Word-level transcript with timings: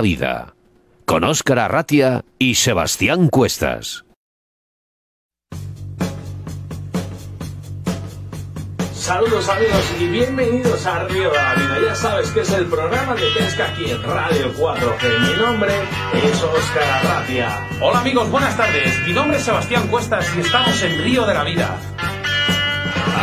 La 0.00 0.02
Vida, 0.02 0.54
con 1.04 1.24
Óscar 1.24 1.58
Arratia 1.58 2.24
y 2.38 2.54
Sebastián 2.54 3.28
Cuestas. 3.28 4.06
Saludos 8.94 9.46
amigos 9.50 9.94
y 10.00 10.06
bienvenidos 10.06 10.86
a 10.86 11.04
Río 11.04 11.30
de 11.30 11.36
la 11.36 11.54
Vida. 11.54 11.78
Ya 11.86 11.94
sabes 11.94 12.30
que 12.30 12.40
es 12.40 12.50
el 12.52 12.64
programa 12.64 13.14
de 13.14 13.26
pesca 13.36 13.66
aquí 13.66 13.90
en 13.90 14.02
Radio 14.02 14.54
4G. 14.54 15.20
Mi 15.20 15.42
nombre 15.42 15.72
es 16.14 16.42
Óscar 16.44 16.82
Arratia. 16.82 17.68
Hola 17.82 18.00
amigos, 18.00 18.30
buenas 18.30 18.56
tardes. 18.56 19.06
Mi 19.06 19.12
nombre 19.12 19.36
es 19.36 19.44
Sebastián 19.44 19.86
Cuestas 19.88 20.26
y 20.34 20.40
estamos 20.40 20.82
en 20.82 21.02
Río 21.02 21.26
de 21.26 21.34
la 21.34 21.44
Vida. 21.44 21.76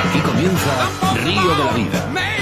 Aquí 0.05 0.19
comienza 0.19 1.23
Río 1.23 1.55
de 1.55 1.63
la 1.63 1.71
Vida. 1.71 2.36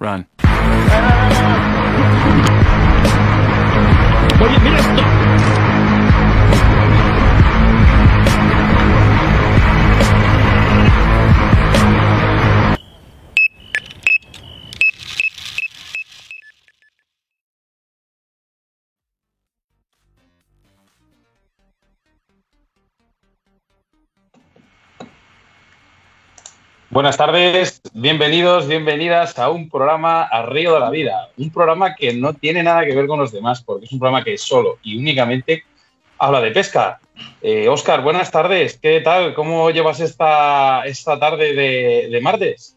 Run. 0.00 0.26
Oye, 4.40 4.58
mira 4.60 4.78
esto. 4.78 5.23
Buenas 26.94 27.16
tardes, 27.16 27.80
bienvenidos, 27.92 28.68
bienvenidas 28.68 29.36
a 29.40 29.50
un 29.50 29.68
programa 29.68 30.22
a 30.22 30.46
Río 30.46 30.74
de 30.74 30.78
la 30.78 30.90
Vida. 30.90 31.28
Un 31.36 31.50
programa 31.50 31.96
que 31.96 32.14
no 32.14 32.34
tiene 32.34 32.62
nada 32.62 32.84
que 32.84 32.94
ver 32.94 33.08
con 33.08 33.18
los 33.18 33.32
demás, 33.32 33.64
porque 33.64 33.86
es 33.86 33.92
un 33.92 33.98
programa 33.98 34.22
que 34.22 34.38
solo 34.38 34.78
y 34.84 34.96
únicamente 34.96 35.64
habla 36.18 36.40
de 36.40 36.52
pesca. 36.52 37.00
Eh, 37.42 37.68
Oscar, 37.68 38.00
buenas 38.00 38.30
tardes. 38.30 38.78
¿Qué 38.80 39.00
tal? 39.00 39.34
¿Cómo 39.34 39.72
llevas 39.72 39.98
esta, 39.98 40.84
esta 40.84 41.18
tarde 41.18 41.52
de, 41.52 42.08
de 42.12 42.20
martes? 42.20 42.76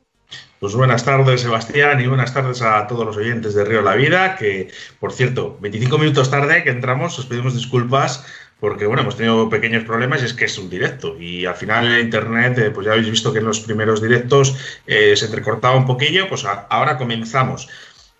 Pues 0.59 0.74
buenas 0.74 1.05
tardes, 1.05 1.41
Sebastián, 1.41 2.01
y 2.01 2.07
buenas 2.07 2.33
tardes 2.33 2.63
a 2.63 2.88
todos 2.88 3.05
los 3.05 3.17
oyentes 3.17 3.53
de 3.53 3.65
Río 3.65 3.77
de 3.77 3.83
la 3.83 3.95
Vida, 3.95 4.36
que, 4.36 4.69
por 5.00 5.13
cierto, 5.13 5.59
25 5.62 5.95
minutos 6.00 6.31
tarde 6.31 6.63
que 6.63 6.71
entramos, 6.71 7.19
os 7.19 7.27
pedimos 7.27 7.53
disculpas 7.53 8.25
porque, 8.59 8.85
bueno, 8.87 9.03
hemos 9.03 9.15
tenido 9.17 9.49
pequeños 9.49 9.83
problemas 9.83 10.21
y 10.21 10.25
es 10.25 10.33
que 10.33 10.45
es 10.45 10.57
un 10.57 10.69
directo. 10.69 11.15
Y 11.19 11.45
al 11.45 11.55
final 11.55 11.85
en 11.93 11.99
Internet, 12.05 12.57
eh, 12.57 12.71
pues 12.71 12.85
ya 12.87 12.93
habéis 12.93 13.09
visto 13.11 13.31
que 13.31 13.39
en 13.39 13.45
los 13.45 13.59
primeros 13.59 14.01
directos 14.01 14.55
eh, 14.87 15.15
se 15.15 15.25
entrecortaba 15.25 15.75
un 15.75 15.85
poquillo, 15.85 16.27
pues 16.27 16.43
a- 16.45 16.65
ahora 16.69 16.97
comenzamos. 16.97 17.69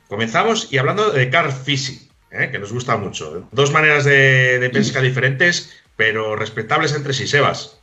Comenzamos 0.08 0.72
y 0.72 0.78
hablando 0.78 1.10
de 1.10 1.30
car 1.30 1.52
fishing, 1.52 2.08
¿eh? 2.32 2.50
que 2.52 2.60
nos 2.60 2.72
gusta 2.72 2.98
mucho. 2.98 3.48
Dos 3.52 3.72
maneras 3.72 4.06
de, 4.06 4.70
pesca 4.72 5.02
diferentes, 5.02 5.82
pero 5.96 6.36
respetables 6.36 6.94
entre 6.96 7.14
sí, 7.14 7.28
Sebas. 7.28 7.82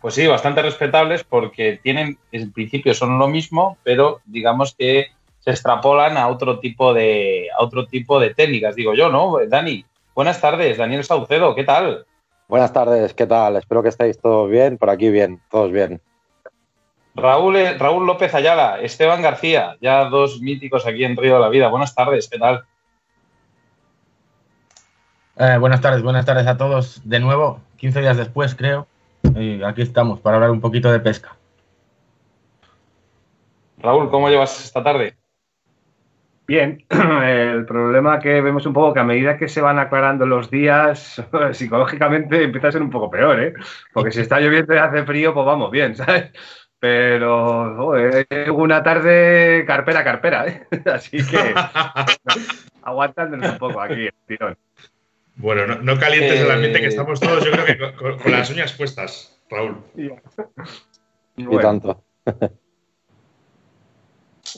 Pues 0.00 0.14
sí, 0.14 0.26
bastante 0.26 0.62
respetables 0.62 1.24
porque 1.24 1.78
tienen, 1.82 2.18
en 2.32 2.52
principio 2.52 2.94
son 2.94 3.18
lo 3.18 3.28
mismo, 3.28 3.76
pero 3.82 4.20
digamos 4.24 4.74
que 4.76 5.08
se 5.40 5.50
extrapolan 5.50 6.16
a 6.16 6.28
otro 6.28 6.60
tipo 6.60 6.94
de, 6.94 7.48
a 7.56 7.62
otro 7.62 7.86
tipo 7.86 8.18
de 8.20 8.34
técnicas, 8.34 8.74
digo 8.74 8.94
yo, 8.94 9.10
¿no? 9.10 9.36
Dani, 9.48 9.84
buenas 10.16 10.40
tardes, 10.40 10.78
Daniel 10.78 11.04
Saucedo, 11.04 11.54
¿qué 11.54 11.62
tal? 11.62 12.06
Buenas 12.48 12.72
tardes, 12.72 13.12
¿qué 13.12 13.26
tal? 13.26 13.56
Espero 13.56 13.82
que 13.82 13.90
estéis 13.90 14.18
todos 14.18 14.50
bien, 14.50 14.78
por 14.78 14.88
aquí 14.88 15.10
bien, 15.10 15.42
todos 15.50 15.70
bien. 15.70 16.00
Raúl, 17.14 17.56
eh, 17.56 17.76
Raúl 17.78 18.06
López 18.06 18.34
Ayala, 18.34 18.80
Esteban 18.80 19.20
García, 19.20 19.76
ya 19.80 20.06
dos 20.06 20.40
míticos 20.40 20.86
aquí 20.86 21.04
en 21.04 21.16
Río 21.16 21.34
de 21.34 21.40
la 21.40 21.48
Vida. 21.50 21.68
Buenas 21.68 21.94
tardes, 21.94 22.28
¿qué 22.28 22.38
tal? 22.38 22.64
Eh, 25.38 25.58
buenas 25.60 25.82
tardes, 25.82 26.02
buenas 26.02 26.24
tardes 26.24 26.46
a 26.46 26.56
todos. 26.56 27.02
De 27.04 27.20
nuevo, 27.20 27.60
15 27.76 28.00
días 28.00 28.16
después, 28.16 28.54
creo. 28.54 28.86
Y 29.34 29.62
aquí 29.62 29.82
estamos 29.82 30.20
para 30.20 30.36
hablar 30.36 30.50
un 30.50 30.62
poquito 30.62 30.90
de 30.90 31.00
pesca. 31.00 31.36
Raúl, 33.78 34.10
¿cómo 34.10 34.30
llevas 34.30 34.64
esta 34.64 34.82
tarde? 34.82 35.14
Bien, 36.46 36.84
el 36.90 37.66
problema 37.66 38.20
que 38.20 38.40
vemos 38.40 38.66
un 38.66 38.72
poco 38.72 38.94
que 38.94 39.00
a 39.00 39.04
medida 39.04 39.36
que 39.36 39.48
se 39.48 39.60
van 39.60 39.78
aclarando 39.78 40.26
los 40.26 40.50
días, 40.50 41.22
psicológicamente 41.52 42.44
empieza 42.44 42.68
a 42.68 42.72
ser 42.72 42.82
un 42.82 42.90
poco 42.90 43.10
peor, 43.10 43.40
¿eh? 43.40 43.54
Porque 43.92 44.12
si 44.12 44.20
está 44.20 44.38
lloviendo 44.38 44.72
y 44.74 44.78
hace 44.78 45.04
frío, 45.04 45.34
pues 45.34 45.44
vamos 45.44 45.70
bien, 45.70 45.96
¿sabes? 45.96 46.30
Pero 46.78 47.96
es 47.96 48.48
una 48.50 48.82
tarde 48.82 49.64
carpera, 49.66 50.04
carpera, 50.04 50.46
¿eh? 50.46 50.66
Así 50.92 51.16
que 51.16 51.54
aguantándonos 52.82 53.52
un 53.52 53.58
poco 53.58 53.80
aquí, 53.80 54.08
tirón. 54.26 54.56
Bueno, 55.34 55.66
no, 55.66 55.98
calientes 55.98 56.40
el 56.40 56.50
ambiente 56.50 56.78
que 56.78 56.86
eh, 56.86 56.88
estamos 56.88 57.20
todos, 57.20 57.44
yo 57.44 57.50
creo 57.50 57.64
que 57.64 57.76
con, 57.78 58.32
las 58.32 58.50
uñas 58.50 58.72
puestas, 58.72 59.38
Raúl. 59.50 59.82
Y 61.36 61.58
tanto. 61.58 62.02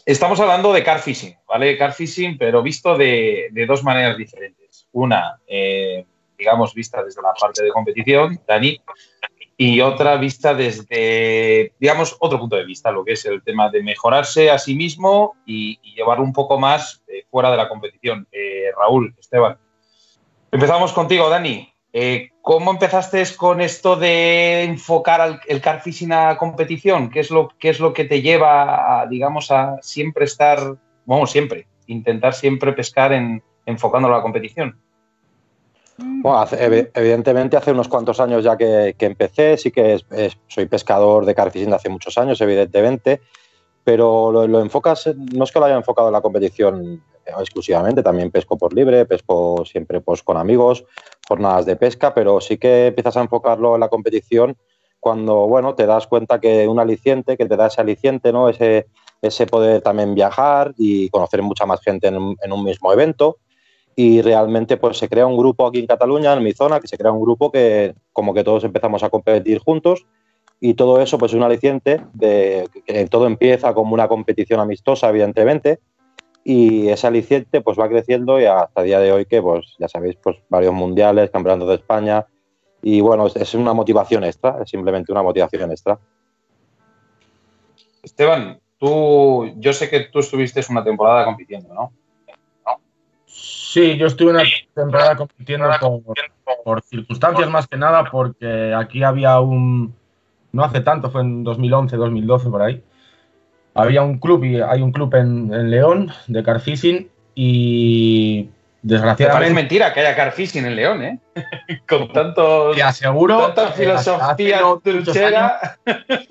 Estamos 0.09 0.41
hablando 0.41 0.73
de 0.73 0.83
car 0.83 1.00
fishing, 1.00 1.37
¿vale? 1.47 1.77
Car 1.77 1.93
fishing, 1.93 2.38
pero 2.38 2.62
visto 2.62 2.97
de, 2.97 3.50
dos 3.69 3.85
maneras 3.85 4.17
diferentes. 4.17 4.88
Una, 4.93 5.38
eh, 5.47 6.07
digamos, 6.38 6.73
vista 6.73 7.05
desde 7.05 7.21
la 7.21 7.35
parte 7.38 7.62
de 7.62 7.69
competición, 7.69 8.41
Dani, 8.49 8.81
y 9.59 9.83
otra 9.83 10.17
vista 10.17 10.55
desde, 10.55 11.75
digamos, 11.79 12.17
otro 12.21 12.38
punto 12.38 12.57
de 12.57 12.65
vista, 12.65 12.91
lo 12.91 13.05
que 13.05 13.12
es 13.12 13.27
el 13.27 13.43
tema 13.43 13.69
de 13.69 13.83
mejorarse 13.83 14.50
a 14.50 14.59
sí 14.59 14.75
mismo 14.75 15.37
y, 15.45 15.79
llevarlo 15.95 16.25
un 16.25 16.33
poco 16.33 16.59
más 16.59 17.03
eh, 17.07 17.25
fuera 17.31 17.50
de 17.50 17.59
la 17.59 17.69
competición. 17.69 18.27
Eh, 18.33 18.71
Raúl, 18.75 19.15
Esteban. 19.19 19.59
Empezamos 20.50 20.95
contigo, 20.95 21.29
Dani. 21.29 21.71
Eh, 21.93 22.31
¿Cómo 22.49 22.71
empezaste 22.71 23.23
con 23.37 23.61
esto 23.61 23.95
de 23.95 24.64
enfocar 24.64 25.38
el 25.49 25.61
car 25.61 25.83
fishing 25.83 26.12
a 26.12 26.38
competición? 26.38 27.11
¿Qué 27.11 27.21
es 27.21 27.31
lo, 27.31 27.50
qué 27.59 27.69
es 27.69 27.78
lo 27.78 27.93
que 27.93 28.07
te 28.07 28.23
lleva, 28.23 29.02
a, 29.02 29.07
digamos, 29.07 29.50
a 29.50 29.76
siempre 29.83 30.25
estar, 30.25 30.59
vamos, 31.05 31.31
siempre, 31.31 31.67
intentar 31.88 32.33
siempre 32.33 32.73
pescar 32.73 33.12
en, 33.12 33.43
enfocándolo 33.67 34.14
a 34.14 34.17
la 34.17 34.23
competición? 34.23 34.78
Bueno, 35.99 36.47
evidentemente 36.95 37.59
hace 37.59 37.73
unos 37.73 37.87
cuantos 37.87 38.19
años 38.19 38.43
ya 38.43 38.57
que, 38.57 38.95
empecé, 38.99 39.59
sí 39.59 39.71
que 39.71 40.02
soy 40.47 40.64
pescador 40.64 41.26
de 41.26 41.35
carfishing 41.35 41.69
de 41.69 41.76
hace 41.76 41.90
muchos 41.90 42.17
años, 42.17 42.40
evidentemente, 42.40 43.21
pero 43.85 44.33
lo, 44.33 44.61
enfocas, 44.62 45.14
no 45.14 45.45
es 45.45 45.52
que 45.52 45.59
lo 45.59 45.67
haya 45.67 45.76
enfocado 45.76 46.09
en 46.09 46.14
la 46.14 46.23
competición 46.23 47.02
exclusivamente, 47.40 48.02
también 48.02 48.30
pesco 48.30 48.56
por 48.56 48.75
libre, 48.75 49.06
pesco 49.06 49.64
siempre 49.64 50.00
pues, 50.00 50.23
con 50.23 50.37
amigos, 50.37 50.85
jornadas 51.26 51.66
de 51.66 51.76
pesca, 51.76 52.14
pero 52.14 52.40
sí 52.40 52.58
que 52.58 52.87
empiezas 52.88 53.16
a 53.16 53.23
enfocarlo 53.23 53.75
en 53.75 53.80
la 53.80 53.88
competición 53.88 54.56
cuando, 55.00 55.47
bueno, 55.47 55.75
te 55.75 55.87
das 55.87 56.06
cuenta 56.06 56.40
que 56.40 56.66
un 56.66 56.80
aliciente, 56.80 57.37
que 57.37 57.47
te 57.47 57.56
da 57.56 57.68
ese 57.68 57.80
aliciente, 57.80 58.32
¿no? 58.32 58.49
Ese, 58.49 58.87
ese 59.23 59.47
poder 59.47 59.80
también 59.80 60.14
viajar 60.14 60.75
y 60.76 61.08
conocer 61.11 61.42
mucha 61.42 61.66
más 61.66 61.80
gente 61.80 62.08
en 62.08 62.52
un 62.52 62.64
mismo 62.64 62.92
evento 62.92 63.38
y 64.00 64.23
realmente 64.23 64.76
pues 64.76 64.97
se 64.97 65.08
crea 65.08 65.26
un 65.26 65.37
grupo 65.37 65.66
aquí 65.66 65.80
en 65.80 65.88
Cataluña, 65.88 66.32
en 66.32 66.44
mi 66.44 66.52
zona, 66.52 66.78
que 66.78 66.87
se 66.87 66.97
crea 66.97 67.11
un 67.11 67.20
grupo 67.20 67.50
que 67.50 67.97
como 68.12 68.32
que 68.32 68.44
todos 68.44 68.62
empezamos 68.62 69.02
a 69.02 69.11
competir 69.11 69.58
juntos 69.58 70.06
y 70.61 70.75
todo 70.75 71.02
eso 71.02 71.18
pues 71.18 71.32
es 71.32 71.37
un 71.37 71.42
aliciente 71.42 72.00
de 72.12 72.68
que 72.87 73.06
todo 73.08 73.26
empieza 73.26 73.75
como 73.75 73.94
una 73.94 74.06
competición 74.06 74.61
amistosa 74.61 75.08
evidentemente 75.08 75.80
y 76.50 76.88
ese 76.88 77.07
aliciente 77.07 77.61
pues 77.61 77.78
va 77.78 77.90
creciendo 77.90 78.40
y 78.40 78.47
hasta 78.47 78.81
el 78.81 78.87
día 78.87 79.00
de 79.00 79.12
hoy 79.12 79.26
que 79.26 79.43
pues 79.43 79.67
ya 79.78 79.87
sabéis 79.87 80.17
pues 80.17 80.38
varios 80.49 80.73
mundiales, 80.73 81.28
campeonatos 81.28 81.69
de 81.69 81.75
España 81.75 82.25
y 82.81 83.02
bueno, 83.02 83.26
es 83.26 83.52
una 83.52 83.75
motivación 83.75 84.25
extra, 84.25 84.57
es 84.62 84.71
simplemente 84.71 85.12
una 85.12 85.23
motivación 85.23 85.71
extra. 85.71 85.99
Esteban, 88.02 88.59
tú, 88.78 89.52
yo 89.57 89.75
sé 89.75 89.90
que 89.90 90.05
tú 90.05 90.21
estuviste 90.21 90.62
una 90.71 90.83
temporada 90.83 91.26
compitiendo, 91.26 91.75
¿no? 91.75 91.93
Sí, 93.26 93.99
yo 93.99 94.07
estuve 94.07 94.31
una 94.31 94.45
temporada 94.75 95.17
compitiendo 95.17 95.69
por, 96.64 96.81
circunstancias 96.81 97.50
más 97.50 97.67
que 97.67 97.76
nada, 97.76 98.11
porque 98.11 98.73
aquí 98.75 99.02
había 99.02 99.38
un, 99.40 99.95
no 100.52 100.64
hace 100.64 100.81
tanto, 100.81 101.11
fue 101.11 101.21
en 101.21 101.45
2011, 101.45 101.95
2012 101.95 102.49
por 102.49 102.62
ahí, 102.62 102.83
había 103.75 104.03
un 104.03 104.19
club 104.19 104.45
y 104.45 104.61
hay 104.61 104.83
un 104.83 104.93
club 104.93 105.15
en, 105.15 105.71
León 105.71 106.13
de 106.27 106.43
carfishing 106.43 107.09
y 107.35 108.49
desgraciadamente... 108.83 109.49
Es 109.49 109.55
mentira 109.55 109.93
que 109.93 110.01
haya 110.01 110.17
carfishing 110.17 110.67
en 110.67 110.77
León, 110.77 111.03
¿eh? 111.03 111.19
Con 111.89 112.13
tanto... 112.13 112.73
Te 112.73 112.83
aseguro... 112.83 113.53
Tanta 113.53 113.73
filosofía 113.73 114.61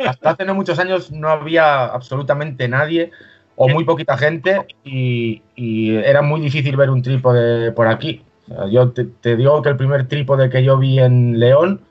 hasta 0.05 0.29
hace 0.29 0.45
no 0.45 0.55
muchos 0.55 0.77
años 0.79 1.11
no 1.11 1.29
había 1.29 1.85
absolutamente 1.85 2.67
nadie 2.67 3.11
o 3.57 3.67
muy 3.67 3.83
poquita 3.83 4.17
gente 4.17 4.65
y, 4.83 5.41
era 5.55 6.21
muy 6.21 6.39
difícil 6.39 6.77
ver 6.77 6.89
un 6.89 7.01
trípode 7.01 7.71
por 7.71 7.87
aquí. 7.87 8.23
yo 8.69 8.91
te, 8.91 9.35
digo 9.35 9.61
que 9.61 9.69
el 9.69 9.77
primer 9.77 10.07
trípode 10.07 10.49
que 10.49 10.63
yo 10.63 10.77
vi 10.77 10.99
en 10.99 11.39
León 11.39 11.81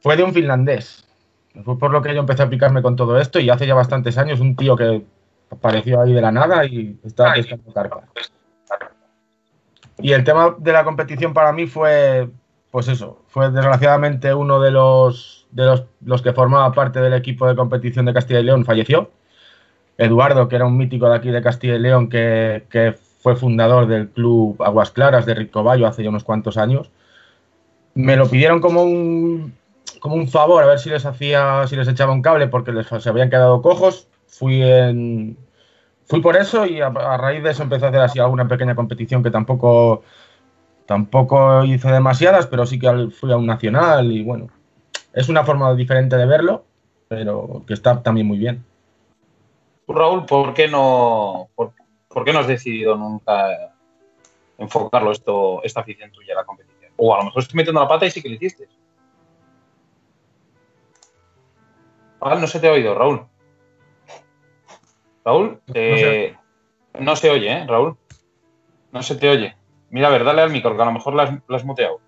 fue 0.00 0.16
de 0.16 0.22
un 0.22 0.32
finlandés. 0.32 1.05
Fue 1.64 1.78
por 1.78 1.90
lo 1.90 2.02
que 2.02 2.14
yo 2.14 2.20
empecé 2.20 2.42
a 2.42 2.50
picarme 2.50 2.82
con 2.82 2.96
todo 2.96 3.18
esto 3.18 3.38
y 3.40 3.50
hace 3.50 3.66
ya 3.66 3.74
bastantes 3.74 4.18
años 4.18 4.40
un 4.40 4.56
tío 4.56 4.76
que 4.76 5.04
apareció 5.50 6.00
ahí 6.00 6.12
de 6.12 6.20
la 6.20 6.32
nada 6.32 6.64
y 6.64 6.98
estaba 7.04 7.34
pescando 7.34 7.72
carpa. 7.72 8.04
Y 9.98 10.12
el 10.12 10.24
tema 10.24 10.54
de 10.58 10.72
la 10.72 10.84
competición 10.84 11.32
para 11.32 11.52
mí 11.52 11.66
fue, 11.66 12.28
pues 12.70 12.88
eso, 12.88 13.22
fue 13.28 13.50
desgraciadamente 13.50 14.34
uno 14.34 14.60
de 14.60 14.70
los, 14.70 15.46
de 15.50 15.64
los, 15.64 15.84
los 16.04 16.20
que 16.20 16.32
formaba 16.32 16.72
parte 16.72 17.00
del 17.00 17.14
equipo 17.14 17.46
de 17.46 17.56
competición 17.56 18.04
de 18.04 18.12
Castilla 18.12 18.40
y 18.40 18.44
León 18.44 18.64
falleció 18.64 19.10
Eduardo, 19.98 20.48
que 20.48 20.56
era 20.56 20.66
un 20.66 20.76
mítico 20.76 21.08
de 21.08 21.16
aquí 21.16 21.30
de 21.30 21.42
Castilla 21.42 21.76
y 21.76 21.80
León, 21.80 22.08
que, 22.08 22.96
fue 23.20 23.34
fundador 23.34 23.88
del 23.88 24.08
club 24.10 24.62
Aguas 24.62 24.92
Claras 24.92 25.26
de 25.26 25.34
Ricoballo 25.34 25.88
hace 25.88 26.04
ya 26.04 26.10
unos 26.10 26.22
cuantos 26.22 26.56
años, 26.56 26.92
me 27.94 28.14
lo 28.14 28.28
pidieron 28.28 28.60
como 28.60 28.84
un, 28.84 29.52
como 30.00 30.16
un 30.16 30.28
favor, 30.28 30.62
a 30.62 30.66
ver 30.66 30.78
si 30.78 30.90
les 30.90 31.04
hacía, 31.04 31.66
si 31.66 31.76
les 31.76 31.88
echaba 31.88 32.12
un 32.12 32.22
cable, 32.22 32.48
porque 32.48 32.72
les, 32.72 32.86
se 32.86 33.08
habían 33.08 33.30
quedado 33.30 33.62
cojos. 33.62 34.08
Fui 34.26 34.62
en, 34.62 35.36
fui 36.06 36.20
por 36.20 36.36
eso 36.36 36.66
y 36.66 36.80
a, 36.80 36.90
raíz 36.90 37.42
de 37.42 37.50
eso 37.50 37.62
empecé 37.62 37.86
a 37.86 37.88
hacer 37.88 38.00
así 38.00 38.18
alguna 38.18 38.48
pequeña 38.48 38.74
competición 38.74 39.22
que 39.22 39.30
tampoco, 39.30 40.02
tampoco 40.86 41.64
hice 41.64 41.90
demasiadas, 41.90 42.46
pero 42.46 42.66
sí 42.66 42.78
que 42.78 43.08
fui 43.10 43.32
a 43.32 43.36
un 43.36 43.46
nacional 43.46 44.10
y 44.12 44.22
bueno, 44.22 44.48
es 45.12 45.28
una 45.28 45.44
forma 45.44 45.74
diferente 45.74 46.16
de 46.16 46.26
verlo, 46.26 46.64
pero 47.08 47.64
que 47.66 47.74
está 47.74 48.02
también 48.02 48.26
muy 48.26 48.38
bien. 48.38 48.64
Raúl, 49.88 50.26
¿por 50.26 50.52
qué 50.54 50.68
no, 50.68 51.48
por, 51.54 51.72
qué 52.24 52.32
no 52.32 52.40
has 52.40 52.48
decidido 52.48 52.96
nunca 52.96 53.72
enfocarlo 54.58 55.12
esto, 55.12 55.62
esta 55.62 55.80
afición 55.80 56.10
tuya 56.10 56.34
a 56.34 56.38
la 56.38 56.44
competición? 56.44 56.92
O 56.96 57.14
a 57.14 57.18
lo 57.18 57.24
mejor 57.24 57.42
estoy 57.42 57.56
metiendo 57.56 57.80
la 57.80 57.88
pata 57.88 58.06
y 58.06 58.10
sí 58.10 58.22
que 58.22 58.28
lo 58.28 58.34
hiciste. 58.34 58.68
Ah, 62.20 62.34
no 62.34 62.46
se 62.46 62.60
te 62.60 62.68
ha 62.68 62.72
oído, 62.72 62.94
Raúl. 62.94 63.26
Raúl, 65.24 65.60
eh, 65.74 66.36
no, 67.00 67.16
se... 67.16 67.30
oye, 67.30 67.50
¿eh, 67.50 67.66
Raúl? 67.66 67.96
No 68.92 69.02
se 69.02 69.16
te 69.16 69.28
oye. 69.28 69.56
Mira, 69.90 70.08
a 70.08 70.10
ver, 70.10 70.24
dale 70.24 70.42
al 70.42 70.50
micro, 70.50 70.76
que 70.76 70.82
a 70.82 70.86
lo 70.86 70.92
mejor 70.92 71.20
has, 71.20 71.30
lo 71.46 71.56
has 71.56 71.64
muteado. 71.64 72.00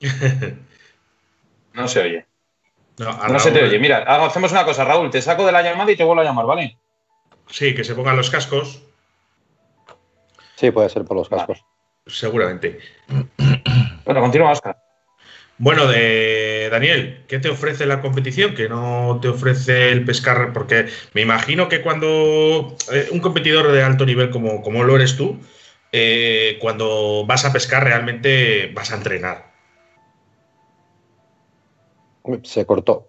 No 1.74 1.88
se 1.88 2.02
oye. 2.02 2.26
No, 2.98 3.38
se 3.38 3.50
te 3.50 3.62
oye. 3.62 3.78
Mira, 3.78 3.98
hacemos 4.26 4.52
una 4.52 4.66
cosa, 4.66 4.84
Raúl. 4.84 5.10
Te 5.10 5.22
saco 5.22 5.46
de 5.46 5.52
la 5.52 5.62
llamada 5.62 5.90
y 5.90 5.96
te 5.96 6.04
vuelvo 6.04 6.20
a 6.20 6.24
llamar, 6.24 6.44
¿vale? 6.44 6.78
Sí, 7.46 7.74
que 7.74 7.82
se 7.82 7.94
pongan 7.94 8.16
los 8.16 8.28
cascos. 8.28 8.82
Sí, 10.56 10.70
puede 10.70 10.90
ser 10.90 11.04
por 11.04 11.16
los 11.16 11.30
cascos. 11.30 11.64
Seguramente. 12.06 12.78
Bueno, 14.04 14.20
continúa, 14.20 14.52
Oscar. 14.52 14.76
Bueno, 15.58 15.86
de 15.86 16.68
Daniel, 16.70 17.24
¿qué 17.28 17.38
te 17.38 17.48
ofrece 17.48 17.86
la 17.86 18.00
competición? 18.00 18.54
¿Qué 18.54 18.68
no 18.68 19.20
te 19.22 19.28
ofrece 19.28 19.92
el 19.92 20.04
pescar? 20.04 20.52
Porque 20.52 20.88
me 21.14 21.20
imagino 21.20 21.68
que 21.68 21.82
cuando 21.82 22.76
eh, 22.92 23.08
un 23.12 23.20
competidor 23.20 23.70
de 23.70 23.82
alto 23.82 24.04
nivel 24.04 24.30
como, 24.30 24.62
como 24.62 24.82
lo 24.82 24.96
eres 24.96 25.16
tú, 25.16 25.38
eh, 25.92 26.58
cuando 26.60 27.24
vas 27.26 27.44
a 27.44 27.52
pescar 27.52 27.84
realmente 27.84 28.72
vas 28.74 28.90
a 28.90 28.96
entrenar. 28.96 29.52
Se 32.42 32.66
cortó. 32.66 33.06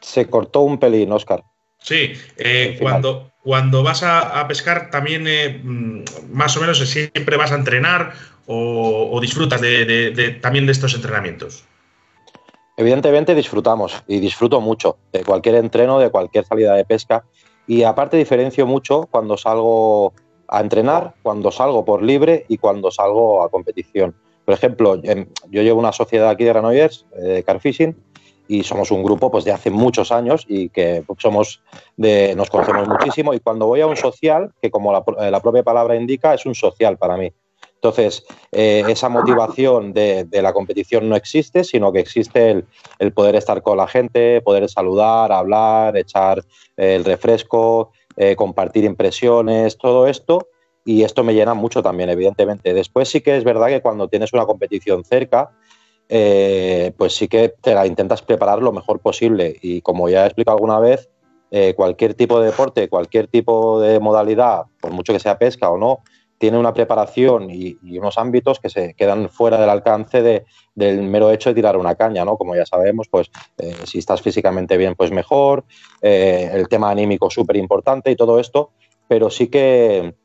Se 0.00 0.28
cortó 0.28 0.60
un 0.60 0.78
pelín, 0.78 1.12
Oscar. 1.12 1.44
Sí, 1.82 2.12
eh, 2.36 2.76
cuando, 2.80 3.32
cuando 3.42 3.82
vas 3.82 4.02
a, 4.02 4.46
pescar 4.46 4.90
también 4.90 5.24
mm, 5.62 6.04
más 6.32 6.56
o 6.56 6.60
menos 6.60 6.78
siempre 6.78 7.36
vas 7.36 7.52
a 7.52 7.56
entrenar 7.56 8.12
o, 8.46 9.18
disfrutas 9.20 9.60
de, 9.60 10.38
también 10.40 10.66
de 10.66 10.72
estos 10.72 10.94
entrenamientos? 10.94 11.64
Evidentemente 12.76 13.34
disfrutamos 13.34 14.02
y 14.06 14.18
disfruto 14.18 14.60
mucho 14.60 14.96
de 15.12 15.24
cualquier 15.24 15.56
entreno, 15.56 15.98
de 15.98 16.10
cualquier 16.10 16.44
salida 16.44 16.74
de 16.74 16.84
pesca 16.84 17.24
y 17.66 17.82
aparte 17.82 18.16
diferencio 18.16 18.66
mucho 18.66 19.06
cuando 19.10 19.36
salgo 19.36 20.14
a 20.48 20.60
entrenar, 20.60 21.14
cuando 21.22 21.50
salgo 21.50 21.84
por 21.84 22.02
libre 22.02 22.44
y 22.48 22.58
cuando 22.58 22.90
salgo 22.90 23.42
a 23.42 23.50
competición. 23.50 24.14
Por 24.44 24.54
ejemplo, 24.54 25.00
yo 25.00 25.62
llevo 25.62 25.78
una 25.78 25.92
sociedad 25.92 26.28
aquí 26.28 26.44
de 26.44 26.50
Granollers, 26.50 27.06
eh, 27.16 27.20
de 27.20 27.44
Carfishing, 27.44 27.96
y 28.52 28.64
somos 28.64 28.90
un 28.90 29.02
grupo 29.02 29.30
pues, 29.30 29.44
de 29.44 29.52
hace 29.52 29.70
muchos 29.70 30.12
años 30.12 30.44
y 30.48 30.68
que 30.68 31.04
somos 31.18 31.62
de, 31.96 32.34
nos 32.36 32.50
conocemos 32.50 32.86
muchísimo. 32.86 33.32
Y 33.32 33.40
cuando 33.40 33.66
voy 33.66 33.80
a 33.80 33.86
un 33.86 33.96
social, 33.96 34.52
que 34.60 34.70
como 34.70 34.92
la, 34.92 35.30
la 35.30 35.40
propia 35.40 35.62
palabra 35.62 35.96
indica, 35.96 36.34
es 36.34 36.44
un 36.44 36.54
social 36.54 36.98
para 36.98 37.16
mí. 37.16 37.32
Entonces, 37.82 38.24
eh, 38.52 38.84
esa 38.88 39.08
motivación 39.08 39.92
de, 39.92 40.28
la 40.30 40.52
competición 40.52 41.08
no 41.08 41.16
existe, 41.16 41.64
sino 41.64 41.92
que 41.92 41.98
existe 41.98 42.64
el, 43.00 43.12
poder 43.12 43.34
estar 43.34 43.60
con 43.60 43.76
la 43.76 43.88
gente, 43.88 44.40
poder 44.40 44.68
saludar, 44.68 45.32
hablar, 45.32 45.96
echar 45.96 46.44
eh, 46.76 46.94
el 46.94 47.04
refresco, 47.04 47.90
eh, 48.16 48.36
compartir 48.36 48.84
impresiones, 48.84 49.78
todo 49.78 50.06
esto. 50.06 50.46
Y 50.84 51.02
esto 51.02 51.24
me 51.24 51.34
llena 51.34 51.54
mucho 51.54 51.82
también, 51.82 52.08
evidentemente. 52.08 52.72
Después 52.72 53.08
sí 53.08 53.20
que 53.20 53.36
es 53.36 53.42
verdad 53.42 53.66
que 53.66 53.82
cuando 53.82 54.06
tienes 54.06 54.32
una 54.32 54.46
competición 54.46 55.04
cerca, 55.04 55.50
pues 56.08 57.14
sí 57.14 57.28
que 57.28 57.54
te 57.60 57.74
la 57.74 57.86
intentas 57.86 58.22
preparar 58.22 58.62
lo 58.62 58.72
mejor 58.72 59.00
posible. 59.00 59.56
Y 59.62 59.80
como 59.80 60.08
ya 60.08 60.24
he 60.24 60.26
explicado 60.26 60.56
alguna 60.56 60.78
vez, 60.78 61.08
cualquier 61.76 62.14
tipo 62.14 62.40
de 62.40 62.46
deporte, 62.46 62.88
cualquier 62.88 63.28
tipo 63.28 63.80
de 63.80 63.98
modalidad, 64.00 64.64
por 64.80 64.92
mucho 64.92 65.12
que 65.12 65.20
sea 65.20 65.38
pesca 65.38 65.70
o 65.70 65.78
no, 65.78 66.00
tiene 66.42 66.58
una 66.58 66.74
preparación 66.74 67.50
y, 67.52 67.78
unos 68.00 68.18
ámbitos 68.18 68.58
que 68.58 68.68
se 68.68 68.94
quedan 68.94 69.28
fuera 69.28 69.60
del 69.60 69.70
alcance 69.70 70.44
del 70.74 71.02
mero 71.02 71.30
hecho 71.30 71.50
de 71.50 71.54
tirar 71.54 71.76
una 71.76 71.94
caña, 71.94 72.24
¿no? 72.24 72.36
Como 72.36 72.56
ya 72.56 72.66
sabemos, 72.66 73.06
pues 73.08 73.30
eh, 73.58 73.76
si 73.84 73.98
estás 73.98 74.22
físicamente 74.22 74.76
bien, 74.76 74.96
pues 74.96 75.12
mejor, 75.12 75.64
eh, 76.00 76.50
el 76.52 76.66
tema 76.66 76.90
anímico 76.90 77.30
súper 77.30 77.54
importante 77.54 78.10
y 78.10 78.16
todo 78.16 78.40
esto, 78.40 78.72
pero 79.06 79.30
sí 79.30 79.46
que 79.46 80.16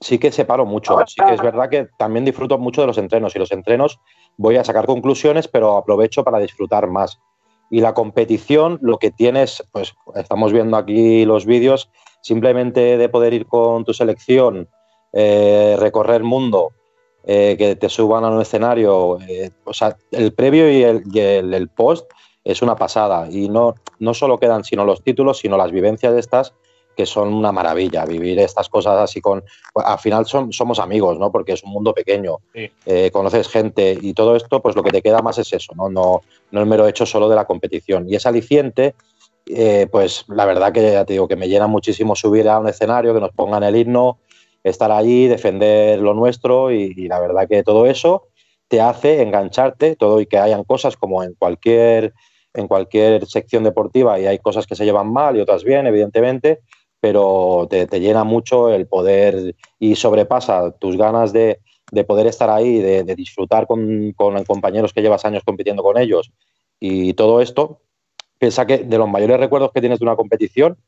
sí 0.00 0.18
que 0.18 0.32
separo 0.32 0.66
mucho, 0.66 0.98
sí 1.06 1.22
que 1.24 1.34
es 1.34 1.40
verdad 1.40 1.70
que 1.70 1.86
también 1.96 2.24
disfruto 2.24 2.58
mucho 2.58 2.80
de 2.80 2.88
los 2.88 2.98
entrenos 2.98 3.36
y 3.36 3.38
los 3.38 3.52
entrenos 3.52 4.00
voy 4.36 4.56
a 4.56 4.64
sacar 4.64 4.86
conclusiones, 4.86 5.48
pero 5.48 5.76
aprovecho 5.76 6.24
para 6.24 6.38
disfrutar 6.38 6.88
más. 6.88 7.18
Y 7.70 7.80
la 7.80 7.94
competición, 7.94 8.78
lo 8.82 8.98
que 8.98 9.10
tienes, 9.10 9.64
pues 9.72 9.94
estamos 10.14 10.52
viendo 10.52 10.76
aquí 10.76 11.24
los 11.24 11.46
vídeos, 11.46 11.90
simplemente 12.20 12.98
de 12.98 13.08
poder 13.08 13.34
ir 13.34 13.46
con 13.46 13.84
tu 13.84 13.94
selección, 13.94 14.68
eh, 15.12 15.76
recorrer 15.78 16.16
el 16.16 16.24
mundo, 16.24 16.72
eh, 17.24 17.56
que 17.56 17.76
te 17.76 17.88
suban 17.88 18.24
a 18.24 18.30
un 18.30 18.40
escenario, 18.40 19.18
eh, 19.28 19.50
o 19.64 19.72
sea, 19.72 19.96
el 20.10 20.32
previo 20.34 20.70
y, 20.70 20.82
el, 20.82 21.68
post 21.68 22.10
es 22.44 22.62
una 22.62 22.76
pasada. 22.76 23.28
Y 23.30 23.48
no, 23.48 23.74
no 24.00 24.12
solo 24.12 24.38
quedan 24.38 24.64
sino 24.64 24.84
los 24.84 25.02
títulos, 25.02 25.38
sino 25.38 25.56
las 25.56 25.70
vivencias 25.70 26.12
de 26.12 26.20
estas 26.20 26.54
que 26.96 27.06
son 27.06 27.32
una 27.32 27.52
maravilla. 27.52 28.04
Vivir 28.04 28.38
estas 28.38 28.68
cosas 28.68 28.98
así 28.98 29.20
con. 29.20 29.42
Al 29.74 29.98
final 29.98 30.26
son, 30.26 30.52
somos 30.52 30.78
amigos, 30.78 31.18
¿no? 31.18 31.30
Porque 31.30 31.52
es 31.52 31.62
un 31.62 31.70
mundo 31.70 31.94
pequeño. 31.94 32.38
conoces 33.12 33.48
gente 33.48 33.98
y 34.00 34.14
todo 34.14 34.36
esto, 34.36 34.60
pues 34.60 34.76
lo 34.76 34.82
que 34.82 34.90
te 34.90 35.02
queda 35.02 35.22
más 35.22 35.38
es 35.38 35.52
eso, 35.52 35.72
¿no? 35.74 35.88
No, 35.88 36.22
no 36.50 36.60
el 36.60 36.66
mero 36.66 36.86
hecho 36.86 37.06
solo 37.06 37.28
de 37.28 37.36
la 37.36 37.46
competición. 37.46 38.08
Y 38.08 38.16
es 38.16 38.26
aliciente. 38.26 38.94
pues 39.90 40.24
la 40.28 40.44
verdad 40.44 40.72
que 40.72 40.92
ya 40.92 41.04
te 41.04 41.14
digo 41.14 41.28
que 41.28 41.36
me 41.36 41.48
llena 41.48 41.66
muchísimo 41.66 42.14
subir 42.14 42.48
a 42.48 42.58
un 42.58 42.68
escenario, 42.68 43.14
que 43.14 43.20
nos 43.20 43.32
pongan 43.32 43.62
el 43.62 43.76
himno, 43.76 44.18
estar 44.64 44.92
allí, 44.92 45.26
defender 45.28 45.98
lo 45.98 46.14
nuestro 46.14 46.70
y, 46.70 46.94
la 47.08 47.20
verdad 47.20 47.48
que 47.48 47.62
todo 47.62 47.86
eso 47.86 48.28
te 48.68 48.80
hace 48.80 49.22
engancharte, 49.22 49.96
todo 49.96 50.20
y 50.20 50.26
que 50.26 50.38
hayan 50.38 50.64
cosas 50.64 50.96
como 50.96 51.22
en 51.22 51.34
cualquier, 51.34 52.14
en 52.54 52.68
cualquier 52.68 53.26
sección 53.26 53.64
deportiva 53.64 54.18
y 54.18 54.26
hay 54.26 54.38
cosas 54.38 54.66
que 54.66 54.76
se 54.76 54.84
llevan 54.84 55.12
mal 55.12 55.36
y 55.36 55.40
otras 55.40 55.64
bien, 55.64 55.86
evidentemente, 55.86 56.60
pero 57.02 57.66
te, 57.68 57.88
llena 57.98 58.22
mucho 58.22 58.70
el 58.70 58.86
poder 58.86 59.56
y 59.80 59.96
sobrepasa 59.96 60.70
tus 60.70 60.96
ganas 60.96 61.32
de, 61.32 61.58
poder 62.06 62.28
estar 62.28 62.48
ahí, 62.48 62.78
de, 62.78 63.02
disfrutar 63.16 63.66
con, 63.66 64.12
con, 64.12 64.44
compañeros 64.44 64.92
que 64.92 65.02
llevas 65.02 65.24
años 65.24 65.42
compitiendo 65.44 65.82
con 65.82 65.98
ellos 65.98 66.30
y 66.78 67.14
todo 67.14 67.40
esto. 67.40 67.80
Piensa 68.38 68.66
que 68.66 68.78
de 68.78 68.98
los 68.98 69.08
mayores 69.08 69.40
recuerdos 69.40 69.72
que 69.72 69.80
tienes 69.80 69.98
de 69.98 70.04
una 70.04 70.14
competición, 70.14 70.78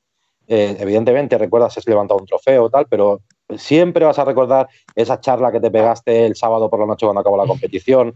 eh, 0.47 0.77
evidentemente 0.79 1.37
recuerdas 1.37 1.75
si 1.75 1.81
has 1.81 1.89
levantado 1.89 2.21
un 2.21 2.27
trofeo 2.27 2.63
o 2.63 2.71
tal, 2.71 2.87
pero 2.89 3.23
siempre 3.59 4.05
vas 4.05 4.21
a 4.21 4.25
recordar 4.25 4.69
esa 4.95 5.21
charla 5.21 5.51
que 5.51 5.59
te 5.59 5.73
pegaste 5.73 6.27
el 6.27 6.37
sábado 6.37 6.71
por 6.71 6.79
la 6.79 6.87
noche 6.87 7.07
cuando 7.07 7.23
acabó 7.23 7.37
la 7.37 7.49
competición, 7.49 8.15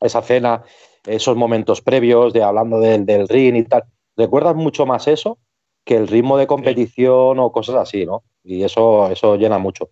esa 0.00 0.22
cena, 0.22 0.62
esos 1.04 1.36
momentos 1.36 1.82
previos 1.82 2.32
de 2.32 2.42
hablando 2.42 2.80
del, 2.80 3.04
del 3.04 3.28
ring 3.28 3.56
y 3.56 3.64
tal. 3.64 3.84
¿Recuerdas 4.16 4.56
mucho 4.56 4.86
más 4.86 5.06
eso 5.06 5.36
que 5.84 5.96
el 5.96 6.08
ritmo 6.08 6.36
de 6.36 6.46
competición 6.46 7.38
o 7.38 7.52
cosas 7.52 7.76
así, 7.76 8.06
¿no? 8.06 8.22
Y 8.44 8.62
eso, 8.62 9.10
eso 9.10 9.36
llena 9.36 9.58
mucho. 9.58 9.90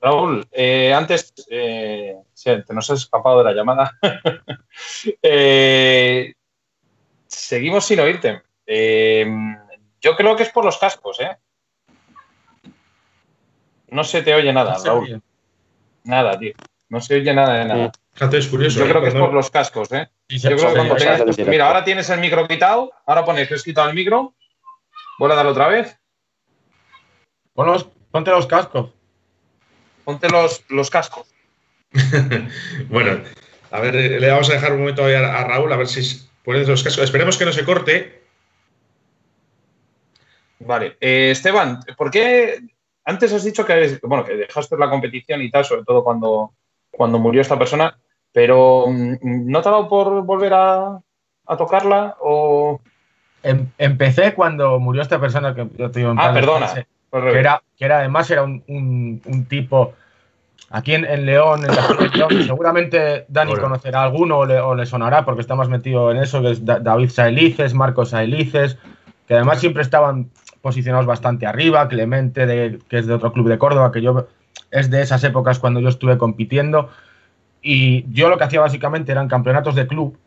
Raúl, 0.00 0.46
eh, 0.52 0.92
antes 0.92 1.32
eh, 1.50 2.16
te 2.44 2.74
nos 2.74 2.90
has 2.90 3.00
escapado 3.00 3.38
de 3.38 3.44
la 3.44 3.52
llamada. 3.52 3.98
eh, 5.22 6.34
seguimos 7.26 7.86
sin 7.86 8.00
oírte. 8.00 8.42
Eh, 8.66 9.26
yo 10.00 10.16
creo 10.16 10.36
que 10.36 10.42
es 10.42 10.50
por 10.50 10.64
los 10.64 10.78
cascos, 10.78 11.20
¿eh? 11.20 11.36
No 13.88 14.04
se 14.04 14.22
te 14.22 14.34
oye 14.34 14.52
nada, 14.52 14.76
Raúl. 14.84 15.22
Nada, 16.04 16.38
tío. 16.38 16.52
No 16.88 17.00
se 17.00 17.16
oye 17.16 17.32
nada 17.34 17.54
de 17.54 17.64
nada. 17.64 17.92
es 18.32 18.46
curioso. 18.48 18.78
Yo 18.78 18.88
creo 18.88 19.00
que 19.02 19.08
es 19.08 19.14
por 19.14 19.32
los 19.32 19.50
cascos, 19.50 19.90
¿eh? 19.92 20.08
Yo 20.28 20.50
creo 20.50 20.68
que 20.68 20.74
cuando 20.74 20.96
tengas... 20.96 21.38
Mira, 21.38 21.66
ahora 21.68 21.84
tienes 21.84 22.08
el 22.10 22.20
micro 22.20 22.46
quitado. 22.46 22.92
Ahora 23.06 23.24
pones 23.24 23.48
que 23.48 23.54
has 23.54 23.62
quitado 23.62 23.88
el 23.88 23.94
micro. 23.94 24.34
Vuelve 25.18 25.34
a 25.34 25.36
darlo 25.36 25.52
otra 25.52 25.68
vez. 25.68 25.98
ponte 28.10 28.30
los 28.30 28.46
cascos. 28.46 28.92
Ponte 30.04 30.28
los, 30.28 30.64
los 30.68 30.90
cascos. 30.90 31.32
bueno, 32.88 33.22
a 33.70 33.80
ver, 33.80 33.94
le 33.94 34.30
vamos 34.30 34.50
a 34.50 34.54
dejar 34.54 34.72
un 34.72 34.80
momento 34.80 35.04
a, 35.04 35.40
a 35.40 35.44
Raúl 35.44 35.72
a 35.72 35.76
ver 35.76 35.88
si 35.88 36.28
pones 36.44 36.68
los 36.68 36.82
cascos. 36.82 37.04
Esperemos 37.04 37.36
que 37.36 37.44
no 37.44 37.52
se 37.52 37.64
corte. 37.64 38.22
Vale. 40.58 40.96
Eh, 41.00 41.30
Esteban, 41.30 41.80
¿por 41.96 42.10
qué 42.10 42.60
antes 43.04 43.32
has 43.32 43.44
dicho 43.44 43.64
que, 43.64 43.98
bueno, 44.02 44.24
que 44.24 44.36
dejaste 44.36 44.76
la 44.76 44.90
competición 44.90 45.40
y 45.40 45.50
tal, 45.50 45.64
sobre 45.64 45.84
todo 45.84 46.02
cuando, 46.02 46.54
cuando 46.90 47.18
murió 47.18 47.40
esta 47.40 47.58
persona, 47.58 47.96
pero 48.32 48.86
mm, 48.88 49.16
¿no 49.22 49.62
te 49.62 49.68
ha 49.68 49.72
dado 49.72 49.88
por 49.88 50.22
volver 50.22 50.52
a, 50.54 51.00
tocarla 51.56 52.16
o...? 52.20 52.80
Em, 53.46 53.68
empecé 53.78 54.34
cuando 54.34 54.80
murió 54.80 55.02
esta 55.02 55.20
persona 55.20 55.54
que 55.54 55.68
yo 55.78 55.88
te 55.92 56.00
digo 56.00 56.12
Ah, 56.18 56.32
perdona. 56.34 56.66
que, 56.74 57.38
era, 57.38 57.62
que 57.78 57.84
era 57.84 58.00
además 58.00 58.28
era 58.28 58.42
un, 58.42 59.46
tipo 59.48 59.94
aquí 60.70 60.94
en, 60.94 61.24
León, 61.24 61.62
en 61.64 62.44
seguramente 62.44 63.24
Dani 63.28 63.54
conocerá 63.54 64.02
alguno 64.02 64.38
o 64.38 64.74
le, 64.74 64.84
sonará 64.84 65.24
porque 65.24 65.42
está 65.42 65.54
más 65.54 65.68
metido 65.68 66.10
en 66.10 66.16
eso, 66.16 66.42
que 66.42 66.50
es 66.50 66.64
David 66.64 67.10
Saelices, 67.10 67.72
Marcos 67.72 68.10
Saelices, 68.10 68.78
que 69.28 69.34
además 69.34 69.60
siempre 69.60 69.82
estaban 69.82 70.28
posicionados 70.60 71.06
bastante 71.06 71.46
arriba, 71.46 71.86
Clemente, 71.86 72.46
de, 72.46 72.80
que 72.88 72.98
es 72.98 73.06
de 73.06 73.14
otro 73.14 73.32
club 73.32 73.48
de 73.48 73.58
Córdoba, 73.58 73.92
que 73.92 74.02
yo 74.02 74.26
es 74.72 74.90
de 74.90 75.02
esas 75.02 75.22
épocas 75.22 75.60
cuando 75.60 75.78
yo 75.78 75.88
estuve 75.88 76.18
compitiendo. 76.18 76.90
Y 77.62 78.12
yo 78.12 78.28
lo 78.28 78.38
que 78.38 78.44
hacía 78.44 78.60
básicamente 78.60 79.12
eran 79.12 79.28
campeonatos 79.28 79.76
de 79.76 79.86
club. 79.86 80.18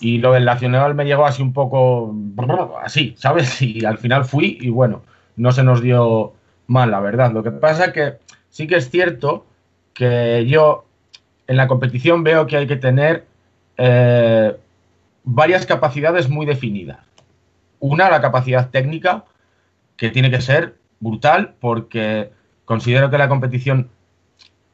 Y 0.00 0.18
lo 0.18 0.32
del 0.32 0.44
Nacional 0.44 0.94
me 0.94 1.04
llegó 1.04 1.26
así 1.26 1.42
un 1.42 1.52
poco 1.52 2.14
así, 2.82 3.14
¿sabes? 3.16 3.60
Y 3.62 3.84
al 3.84 3.98
final 3.98 4.24
fui 4.24 4.58
y 4.60 4.70
bueno, 4.70 5.02
no 5.36 5.52
se 5.52 5.62
nos 5.62 5.80
dio 5.82 6.32
mal, 6.66 6.90
la 6.90 7.00
verdad. 7.00 7.32
Lo 7.32 7.42
que 7.42 7.50
pasa 7.50 7.92
que 7.92 8.14
sí 8.50 8.66
que 8.66 8.76
es 8.76 8.90
cierto 8.90 9.46
que 9.94 10.46
yo 10.46 10.84
en 11.46 11.56
la 11.56 11.68
competición 11.68 12.24
veo 12.24 12.46
que 12.46 12.56
hay 12.56 12.66
que 12.66 12.76
tener 12.76 13.26
eh, 13.76 14.56
varias 15.24 15.66
capacidades 15.66 16.28
muy 16.28 16.46
definidas. 16.46 16.98
Una, 17.78 18.10
la 18.10 18.20
capacidad 18.20 18.70
técnica, 18.70 19.24
que 19.96 20.10
tiene 20.10 20.30
que 20.30 20.40
ser 20.40 20.76
brutal 21.00 21.54
porque 21.60 22.30
considero 22.64 23.10
que 23.10 23.18
la 23.18 23.28
competición 23.28 23.90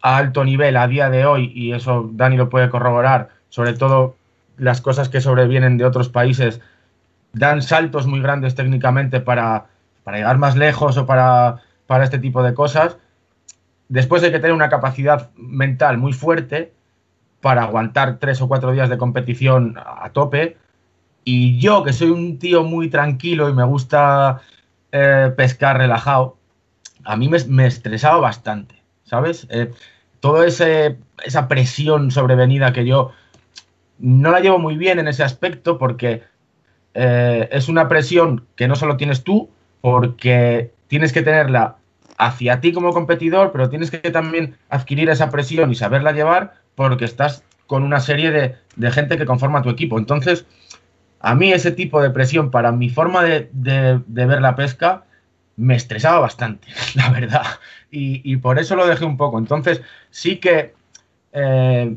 a 0.00 0.16
alto 0.16 0.44
nivel 0.44 0.76
a 0.76 0.86
día 0.86 1.10
de 1.10 1.26
hoy, 1.26 1.52
y 1.54 1.72
eso 1.72 2.08
Dani 2.12 2.36
lo 2.36 2.48
puede 2.48 2.70
corroborar, 2.70 3.30
sobre 3.48 3.72
todo 3.72 4.16
las 4.58 4.80
cosas 4.80 5.08
que 5.08 5.20
sobrevienen 5.20 5.78
de 5.78 5.84
otros 5.84 6.08
países, 6.08 6.60
dan 7.32 7.62
saltos 7.62 8.06
muy 8.06 8.20
grandes 8.20 8.54
técnicamente 8.54 9.20
para, 9.20 9.66
para 10.04 10.18
llegar 10.18 10.38
más 10.38 10.56
lejos 10.56 10.96
o 10.96 11.06
para, 11.06 11.60
para 11.86 12.04
este 12.04 12.18
tipo 12.18 12.42
de 12.42 12.54
cosas. 12.54 12.96
Después 13.88 14.22
hay 14.22 14.30
que 14.30 14.38
tener 14.38 14.52
una 14.52 14.68
capacidad 14.68 15.30
mental 15.36 15.98
muy 15.98 16.12
fuerte 16.12 16.72
para 17.40 17.62
aguantar 17.62 18.18
tres 18.18 18.40
o 18.40 18.48
cuatro 18.48 18.72
días 18.72 18.88
de 18.88 18.98
competición 18.98 19.76
a 19.78 20.10
tope. 20.10 20.56
Y 21.24 21.58
yo, 21.58 21.82
que 21.84 21.92
soy 21.92 22.10
un 22.10 22.38
tío 22.38 22.64
muy 22.64 22.88
tranquilo 22.88 23.48
y 23.48 23.52
me 23.52 23.64
gusta 23.64 24.40
eh, 24.92 25.32
pescar 25.36 25.78
relajado, 25.78 26.36
a 27.04 27.16
mí 27.16 27.28
me, 27.28 27.66
estresaba 27.66 28.18
bastante, 28.18 28.82
¿sabes? 29.04 29.46
Eh, 29.50 29.70
toda 30.20 30.46
esa 30.46 31.48
presión 31.48 32.10
sobrevenida 32.10 32.72
que 32.72 32.86
yo 32.86 33.12
no 33.98 34.30
la 34.30 34.40
llevo 34.40 34.58
muy 34.58 34.76
bien 34.76 34.98
en 34.98 35.08
ese 35.08 35.22
aspecto 35.22 35.78
porque 35.78 36.22
eh, 36.94 37.48
es 37.52 37.68
una 37.68 37.88
presión 37.88 38.46
que 38.56 38.68
no 38.68 38.74
solo 38.74 38.96
tienes 38.96 39.24
tú, 39.24 39.50
porque 39.80 40.72
tienes 40.88 41.12
que 41.12 41.22
tenerla 41.22 41.76
hacia 42.16 42.60
ti 42.60 42.72
como 42.72 42.92
competidor, 42.92 43.52
pero 43.52 43.70
tienes 43.70 43.90
que 43.90 43.98
también 44.10 44.56
adquirir 44.68 45.08
esa 45.08 45.30
presión 45.30 45.70
y 45.70 45.76
saberla 45.76 46.12
llevar 46.12 46.54
porque 46.74 47.04
estás 47.04 47.44
con 47.66 47.82
una 47.82 48.00
serie 48.00 48.30
de, 48.76 48.90
gente 48.90 49.18
que 49.18 49.26
conforma 49.26 49.62
tu 49.62 49.70
equipo. 49.70 49.98
Entonces, 49.98 50.46
a 51.20 51.34
mí 51.34 51.52
ese 51.52 51.70
tipo 51.70 52.02
de 52.02 52.10
presión 52.10 52.50
para 52.50 52.72
mi 52.72 52.88
forma 52.88 53.22
de, 53.22 53.48
ver 54.06 54.40
la 54.40 54.56
pesca 54.56 55.04
me 55.56 55.76
estresaba 55.76 56.18
bastante, 56.18 56.68
la 56.94 57.10
verdad. 57.10 57.46
Y, 57.90 58.36
por 58.38 58.58
eso 58.58 58.74
lo 58.74 58.86
dejé 58.86 59.04
un 59.04 59.16
poco. 59.16 59.38
Entonces, 59.38 59.82
sí 60.10 60.36
que 60.36 60.74
eh, 61.32 61.96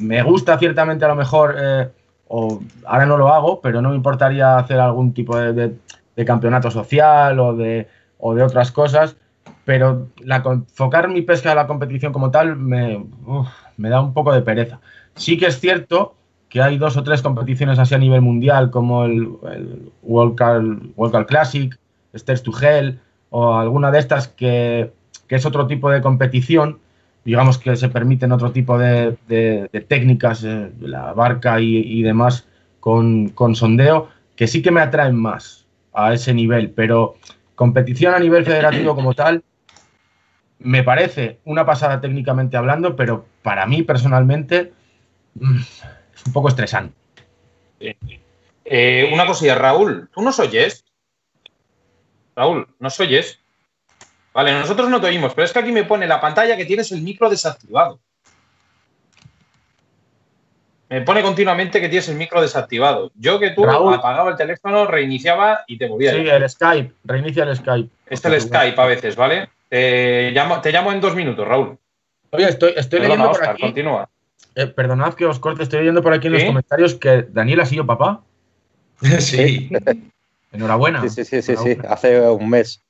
me 0.00 0.22
gusta 0.22 0.58
ciertamente 0.58 1.04
a 1.04 1.08
lo 1.08 1.16
mejor, 1.16 1.56
eh, 1.58 1.88
o 2.28 2.60
ahora 2.84 3.06
no 3.06 3.16
lo 3.16 3.28
hago, 3.28 3.60
pero 3.60 3.80
no 3.80 3.90
me 3.90 3.96
importaría 3.96 4.58
hacer 4.58 4.80
algún 4.80 5.12
tipo 5.12 5.36
de, 5.36 5.76
campeonato 6.24 6.70
social 6.70 7.38
o 7.38 7.54
de, 7.54 7.88
otras 8.18 8.72
cosas, 8.72 9.16
pero 9.64 10.08
la, 10.24 10.36
enfocar 10.36 11.08
mi 11.08 11.22
pesca 11.22 11.52
a 11.52 11.54
la 11.54 11.66
competición 11.66 12.12
como 12.12 12.30
tal 12.30 12.56
me, 12.56 13.04
da 13.76 14.00
un 14.00 14.12
poco 14.12 14.32
de 14.32 14.42
pereza. 14.42 14.80
Sí 15.14 15.38
que 15.38 15.46
es 15.46 15.60
cierto 15.60 16.14
que 16.48 16.62
hay 16.62 16.78
dos 16.78 16.96
o 16.96 17.02
tres 17.02 17.22
competiciones 17.22 17.78
así 17.78 17.94
a 17.94 17.98
nivel 17.98 18.22
mundial, 18.22 18.70
como 18.70 19.04
el, 19.04 19.28
World, 20.02 20.36
Car, 20.36 20.62
World 20.96 21.26
Classic, 21.26 21.78
Stairs 22.14 22.42
to 22.42 22.52
Hell, 22.58 23.00
o 23.30 23.54
alguna 23.54 23.90
de 23.90 23.98
estas 23.98 24.28
que, 24.28 24.92
es 25.28 25.46
otro 25.46 25.66
tipo 25.66 25.90
de 25.90 26.00
competición, 26.00 26.78
digamos 27.26 27.58
que 27.58 27.74
se 27.74 27.88
permiten 27.88 28.30
otro 28.30 28.52
tipo 28.52 28.78
de, 28.78 29.16
de, 29.26 29.68
técnicas, 29.88 30.44
eh, 30.44 30.70
la 30.80 31.12
barca 31.12 31.60
y, 31.60 31.76
y 31.76 32.02
demás 32.02 32.46
con, 32.78 33.30
con, 33.30 33.56
sondeo, 33.56 34.08
que 34.36 34.46
sí 34.46 34.62
que 34.62 34.70
me 34.70 34.80
atraen 34.80 35.16
más 35.16 35.66
a 35.92 36.14
ese 36.14 36.32
nivel, 36.32 36.70
pero 36.70 37.16
competición 37.56 38.14
a 38.14 38.20
nivel 38.20 38.44
federativo 38.44 38.94
como 38.94 39.12
tal, 39.12 39.42
me 40.60 40.84
parece 40.84 41.40
una 41.44 41.66
pasada 41.66 42.00
técnicamente 42.00 42.56
hablando, 42.56 42.94
pero 42.94 43.26
para 43.42 43.66
mí 43.66 43.82
personalmente 43.82 44.72
mm, 45.34 45.58
es 46.14 46.26
un 46.26 46.32
poco 46.32 46.48
estresante. 46.48 46.94
Eh, 48.64 49.10
una 49.12 49.26
cosilla, 49.26 49.56
Raúl, 49.56 50.08
¿tú 50.14 50.22
nos 50.22 50.38
oyes? 50.38 50.84
Raúl, 52.36 52.68
¿nos 52.78 53.00
oyes? 53.00 53.40
Vale, 54.36 54.52
nosotros 54.52 54.90
no 54.90 55.00
te 55.00 55.06
oímos, 55.06 55.32
pero 55.32 55.46
es 55.46 55.52
que 55.54 55.60
aquí 55.60 55.72
me 55.72 55.84
pone 55.84 56.06
la 56.06 56.20
pantalla 56.20 56.58
que 56.58 56.66
tienes 56.66 56.92
el 56.92 57.00
micro 57.00 57.30
desactivado. 57.30 58.00
Me 60.90 61.00
pone 61.00 61.22
continuamente 61.22 61.80
que 61.80 61.88
tienes 61.88 62.06
el 62.10 62.16
micro 62.16 62.42
desactivado. 62.42 63.10
Yo 63.14 63.40
que 63.40 63.52
tú 63.52 63.64
apagaba 63.66 64.28
el 64.28 64.36
teléfono, 64.36 64.84
reiniciaba 64.84 65.64
y 65.66 65.78
te 65.78 65.88
movía. 65.88 66.12
Sí, 66.12 66.28
el 66.28 66.50
Skype, 66.50 66.92
reinicia 67.04 67.44
el 67.44 67.56
Skype. 67.56 67.88
Este 68.04 68.28
es 68.28 68.34
el 68.34 68.40
Skype 68.42 68.78
a 68.78 68.84
veces, 68.84 69.16
¿vale? 69.16 69.48
Te 69.70 70.32
llamo, 70.32 70.60
te 70.60 70.70
llamo 70.70 70.92
en 70.92 71.00
dos 71.00 71.14
minutos, 71.14 71.48
Raúl. 71.48 71.78
Oye, 72.28 72.46
estoy, 72.46 72.74
estoy 72.76 73.00
leyendo 73.00 73.32
por 73.32 73.42
aquí. 73.42 73.62
Continúa. 73.62 74.06
Eh, 74.54 74.66
perdonad 74.66 75.14
que 75.14 75.24
os 75.24 75.38
corte, 75.38 75.62
estoy 75.62 75.78
leyendo 75.78 76.02
por 76.02 76.12
aquí 76.12 76.26
en 76.26 76.34
los 76.34 76.44
comentarios 76.44 76.94
que 76.96 77.22
Daniel 77.30 77.60
ha 77.60 77.66
sido 77.66 77.86
papá. 77.86 78.20
sí. 79.18 79.70
Enhorabuena. 80.52 81.00
Sí, 81.08 81.24
sí, 81.24 81.40
sí, 81.40 81.56
sí, 81.56 81.78
hace 81.88 82.20
un 82.20 82.50
mes. 82.50 82.82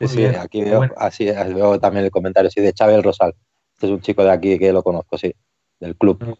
Sí, 0.00 0.08
sí, 0.08 0.24
aquí 0.24 0.64
veo, 0.64 0.88
así, 0.96 1.26
veo 1.26 1.78
también 1.78 2.04
el 2.04 2.10
comentario 2.10 2.50
sí, 2.50 2.60
de 2.60 2.72
Chávez 2.72 3.02
Rosal. 3.02 3.34
Este 3.74 3.86
es 3.86 3.92
un 3.92 4.00
chico 4.00 4.24
de 4.24 4.30
aquí 4.30 4.58
que 4.58 4.72
lo 4.72 4.82
conozco, 4.82 5.18
sí, 5.18 5.34
del 5.78 5.96
club. 5.96 6.36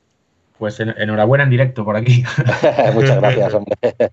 Pues 0.58 0.80
enhorabuena 0.80 1.44
en 1.44 1.50
directo 1.50 1.84
por 1.84 1.96
aquí. 1.96 2.22
Muchas 2.94 3.16
gracias, 3.16 3.54
hombre. 3.54 3.76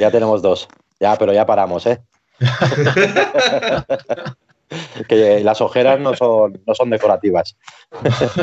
ya 0.00 0.10
tenemos 0.10 0.42
dos. 0.42 0.68
Ya, 0.98 1.16
pero 1.16 1.32
ya 1.32 1.46
paramos, 1.46 1.86
¿eh? 1.86 2.00
que 5.08 5.40
las 5.40 5.60
ojeras 5.60 6.00
no 6.00 6.14
son, 6.14 6.60
no 6.66 6.74
son 6.74 6.90
decorativas. 6.90 7.56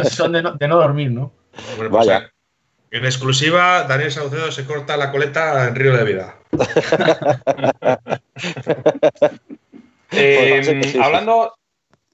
son 0.10 0.34
de 0.34 0.42
no, 0.42 0.78
dormir, 0.78 1.12
¿no? 1.12 1.32
Pues 1.78 1.90
Vaya. 1.90 2.32
En 2.92 3.04
exclusiva, 3.04 3.84
Daniel 3.84 4.12
Saucedo 4.12 4.52
se 4.52 4.66
corta 4.66 4.96
la 4.96 5.12
coleta 5.12 5.68
en 5.68 5.76
Río 5.76 5.98
de 5.98 6.04
Vida. 6.06 6.36
Eh, 10.12 10.93
hablando, 11.02 11.54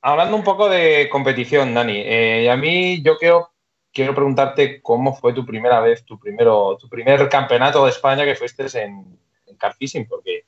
hablando 0.02 0.36
un 0.36 0.44
poco 0.44 0.70
de 0.70 1.10
competición, 1.12 1.74
Dani, 1.74 2.02
eh, 2.06 2.50
a 2.50 2.58
mí 2.58 3.02
yo 3.04 3.18
quiero, 3.18 3.52
quiero 3.92 4.16
preguntarte 4.16 4.82
cómo 4.82 5.16
fue 5.16 5.34
tu 5.34 5.46
primera 5.46 5.80
vez, 5.80 6.04
tu, 6.06 6.20
primero, 6.20 6.78
tu 6.80 6.90
primer 6.90 7.30
campeonato 7.30 7.84
de 7.84 7.92
España 7.92 8.26
que 8.26 8.36
fuiste 8.36 8.66
en, 8.82 9.18
en 9.46 9.58
car 9.58 9.76
fishing, 9.76 10.08
porque 10.08 10.46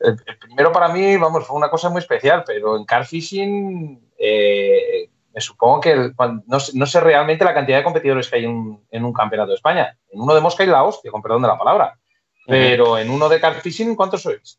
el, 0.00 0.16
primero 0.38 0.72
para 0.72 0.88
mí, 0.88 1.16
vamos, 1.16 1.46
fue 1.46 1.56
una 1.56 1.70
cosa 1.70 1.90
muy 1.90 2.00
especial, 2.00 2.42
pero 2.46 2.76
en 2.76 2.84
car 2.84 3.06
fishing 3.06 4.00
eh, 4.18 5.10
me 5.32 5.40
supongo 5.40 5.80
que 5.80 6.12
no, 6.46 6.86
sé 6.86 7.00
realmente 7.00 7.44
la 7.44 7.54
cantidad 7.54 7.78
de 7.78 7.84
competidores 7.84 8.28
que 8.28 8.36
hay 8.36 8.44
en, 8.44 9.04
un 9.04 9.12
campeonato 9.12 9.50
de 9.50 9.56
España. 9.56 9.96
En 10.10 10.20
uno 10.20 10.34
de 10.34 10.40
mosca 10.40 10.64
y 10.64 10.66
la 10.66 10.82
hostia, 10.82 11.10
con 11.10 11.22
perdón 11.22 11.42
de 11.42 11.48
la 11.48 11.58
palabra. 11.58 11.98
Pero 12.46 12.98
en 12.98 13.10
uno 13.10 13.28
de 13.28 13.38
car 13.38 13.54
fishing, 13.54 13.94
¿cuántos 13.94 14.22
sois? 14.22 14.58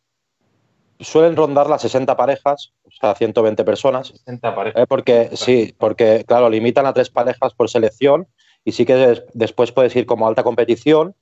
Suelen 1.02 1.36
rondar 1.36 1.68
las 1.68 1.82
60 1.82 2.16
parejas, 2.16 2.74
o 2.86 2.92
sea, 2.92 3.16
120 3.16 3.64
personas. 3.64 4.10
60 4.10 4.56
parejas. 4.56 4.82
Eh, 4.82 4.86
porque, 4.88 5.32
sí, 5.34 5.76
porque, 5.78 6.24
claro, 6.28 6.50
limitan 6.50 6.86
a 6.86 6.94
tres 6.94 7.10
parejas 7.10 7.54
por 7.54 7.70
selección 7.70 8.28
y 8.64 8.72
sí 8.72 8.86
que 8.86 9.24
después 9.34 9.72
puedes 9.72 9.96
ir 9.96 10.06
como 10.06 10.28
alta 10.28 10.44
competición, 10.44 11.16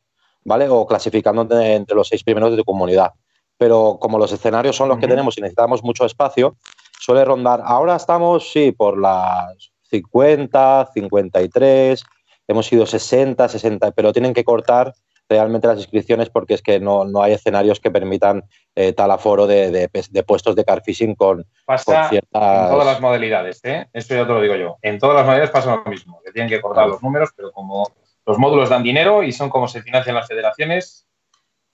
¿vale? 0.43 0.67
O 0.69 0.85
clasificándote 0.85 1.75
entre 1.75 1.95
los 1.95 2.07
seis 2.07 2.23
primeros 2.23 2.51
de 2.51 2.57
tu 2.57 2.65
comunidad 2.65 3.13
pero 3.59 3.97
como 3.99 4.17
los 4.17 4.31
escenarios 4.31 4.77
son 4.77 4.87
los 4.87 4.99
que 4.99 5.07
tenemos 5.07 5.37
y 5.37 5.41
necesitamos 5.41 5.83
mucho 5.83 6.05
espacio, 6.05 6.55
suele 6.97 7.25
rondar. 7.25 7.61
Ahora 7.65 7.97
estamos, 7.97 8.49
sí, 8.53 8.71
por 8.71 8.97
las 8.97 9.73
50, 9.89 10.91
53, 10.93 12.01
hemos 12.47 12.71
ido 12.71 12.85
60, 12.85 13.49
60, 13.49 13.91
pero 13.91 14.13
tienen 14.13 14.33
que 14.33 14.45
cortar 14.45 14.93
realmente 15.29 15.67
las 15.67 15.77
inscripciones 15.77 16.29
porque 16.29 16.55
es 16.55 16.61
que 16.61 16.79
no, 16.79 17.05
hay 17.21 17.33
escenarios 17.33 17.79
que 17.79 17.91
permitan 17.91 18.43
eh, 18.75 18.93
tal 18.93 19.11
aforo 19.11 19.45
de, 19.45 19.89
puestos 20.25 20.55
de 20.55 20.65
car 20.65 20.81
fishing 20.83 21.15
con, 21.15 21.45
pasa 21.65 22.09
ciertas... 22.09 22.63
en 22.65 22.71
todas 22.71 22.85
las 22.85 22.99
modalidades, 22.99 23.63
¿eh? 23.63 23.87
esto 23.93 24.15
ya 24.15 24.25
te 24.25 24.33
lo 24.33 24.41
digo 24.41 24.55
yo. 24.55 24.77
En 24.81 24.97
todas 24.97 25.15
las 25.15 25.25
modalidades 25.25 25.51
pasa 25.51 25.75
lo 25.75 25.89
mismo, 25.89 26.19
que 26.25 26.31
tienen 26.31 26.49
que 26.49 26.59
cortar 26.59 26.87
los 26.87 27.01
números, 27.03 27.29
pero 27.35 27.51
como 27.51 27.91
los 28.25 28.37
módulos 28.37 28.69
dan 28.69 28.83
dinero 28.83 29.23
y 29.23 29.31
son 29.31 29.49
como 29.49 29.67
se 29.67 29.81
financian 29.81 30.15
las 30.15 30.27
federaciones, 30.27 31.07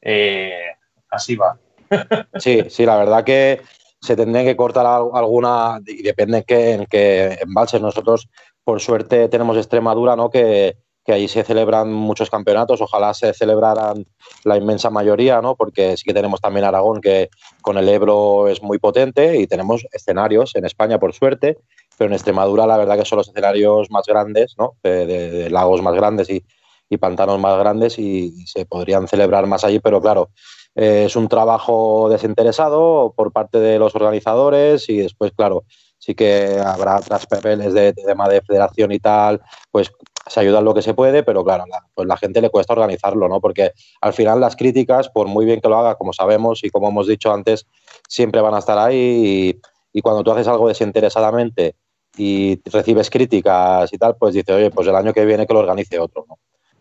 eh, 0.01 0.75
así 1.09 1.35
va. 1.35 1.57
Sí, 2.39 2.63
sí, 2.69 2.85
la 2.85 2.97
verdad 2.97 3.23
que 3.23 3.61
se 4.01 4.15
tendría 4.15 4.43
que 4.43 4.55
cortar 4.55 4.85
alguna, 4.85 5.79
y 5.85 6.03
depende 6.03 6.39
en 6.39 6.43
qué, 6.43 6.71
en 6.73 6.85
qué 6.85 7.39
embalses. 7.41 7.81
Nosotros, 7.81 8.29
por 8.63 8.81
suerte, 8.81 9.29
tenemos 9.29 9.57
Extremadura, 9.57 10.15
¿no? 10.15 10.29
Que, 10.29 10.77
que 11.05 11.13
allí 11.13 11.27
se 11.27 11.43
celebran 11.43 11.93
muchos 11.93 12.31
campeonatos, 12.31 12.81
ojalá 12.81 13.13
se 13.13 13.31
celebraran 13.33 14.05
la 14.43 14.57
inmensa 14.57 14.89
mayoría, 14.89 15.39
¿no? 15.39 15.55
Porque 15.55 15.95
sí 15.97 16.03
que 16.03 16.13
tenemos 16.15 16.41
también 16.41 16.65
Aragón, 16.65 16.99
que 16.99 17.29
con 17.61 17.77
el 17.77 17.87
Ebro 17.87 18.47
es 18.47 18.63
muy 18.63 18.79
potente, 18.79 19.37
y 19.37 19.45
tenemos 19.45 19.85
escenarios 19.91 20.55
en 20.55 20.65
España, 20.65 20.97
por 20.97 21.13
suerte, 21.13 21.57
pero 21.97 22.07
en 22.07 22.13
Extremadura 22.13 22.65
la 22.65 22.77
verdad 22.77 22.97
que 22.97 23.05
son 23.05 23.19
los 23.19 23.29
escenarios 23.29 23.91
más 23.91 24.05
grandes, 24.07 24.55
¿no? 24.57 24.77
De, 24.81 25.47
lagos 25.51 25.83
más 25.83 25.93
grandes 25.93 26.29
y, 26.31 26.43
y, 26.89 26.97
pantanos 26.97 27.39
más 27.39 27.59
grandes, 27.59 27.99
y 27.99 28.31
se 28.47 28.65
podrían 28.65 29.07
celebrar 29.07 29.45
más 29.45 29.63
allí, 29.63 29.79
pero 29.79 30.01
claro, 30.01 30.31
eh, 30.75 31.05
es 31.05 31.15
un 31.15 31.29
trabajo 31.29 32.09
desinteresado 32.09 33.13
por 33.15 33.31
parte 33.31 33.59
de 33.59 33.79
los 33.79 33.95
organizadores 33.95 34.89
y 34.89 34.97
después, 34.97 35.31
claro, 35.33 35.63
sí 35.97 36.15
que 36.15 36.59
habrá 36.59 36.97
otras 36.97 37.25
papeles 37.27 37.73
de, 37.73 37.93
tema 37.93 38.27
de 38.27 38.41
federación 38.41 38.91
y 38.91 38.99
tal, 38.99 39.41
pues 39.71 39.91
se 40.27 40.39
ayuda 40.39 40.61
lo 40.61 40.73
que 40.73 40.81
se 40.81 40.93
puede, 40.93 41.23
pero 41.23 41.43
claro, 41.43 41.65
la, 41.67 41.85
pues 41.93 42.07
la 42.07 42.17
gente 42.17 42.41
le 42.41 42.49
cuesta 42.49 42.73
organizarlo, 42.73 43.29
¿no? 43.29 43.39
Porque 43.39 43.71
al 44.01 44.13
final 44.13 44.39
las 44.39 44.55
críticas, 44.55 45.09
por 45.09 45.27
muy 45.27 45.45
bien 45.45 45.61
que 45.61 45.69
lo 45.69 45.77
haga, 45.77 45.95
como 45.95 46.13
sabemos 46.13 46.63
y 46.63 46.69
como 46.69 46.89
hemos 46.89 47.07
dicho 47.07 47.31
antes, 47.31 47.67
siempre 48.07 48.41
van 48.41 48.55
a 48.55 48.59
estar 48.59 48.77
ahí 48.77 49.59
y, 49.93 50.01
cuando 50.01 50.23
tú 50.23 50.31
haces 50.31 50.47
algo 50.47 50.67
desinteresadamente 50.67 51.75
y 52.17 52.59
recibes 52.65 53.09
críticas 53.09 53.91
y 53.93 53.97
tal, 53.97 54.15
pues 54.17 54.33
dices, 54.33 54.55
oye, 54.55 54.71
pues 54.71 54.87
el 54.87 54.95
año 54.95 55.13
que 55.13 55.25
viene 55.25 55.47
que 55.47 55.53
lo 55.53 55.59
organice 55.59 55.99
otro, 55.99 56.25
¿no? 56.27 56.37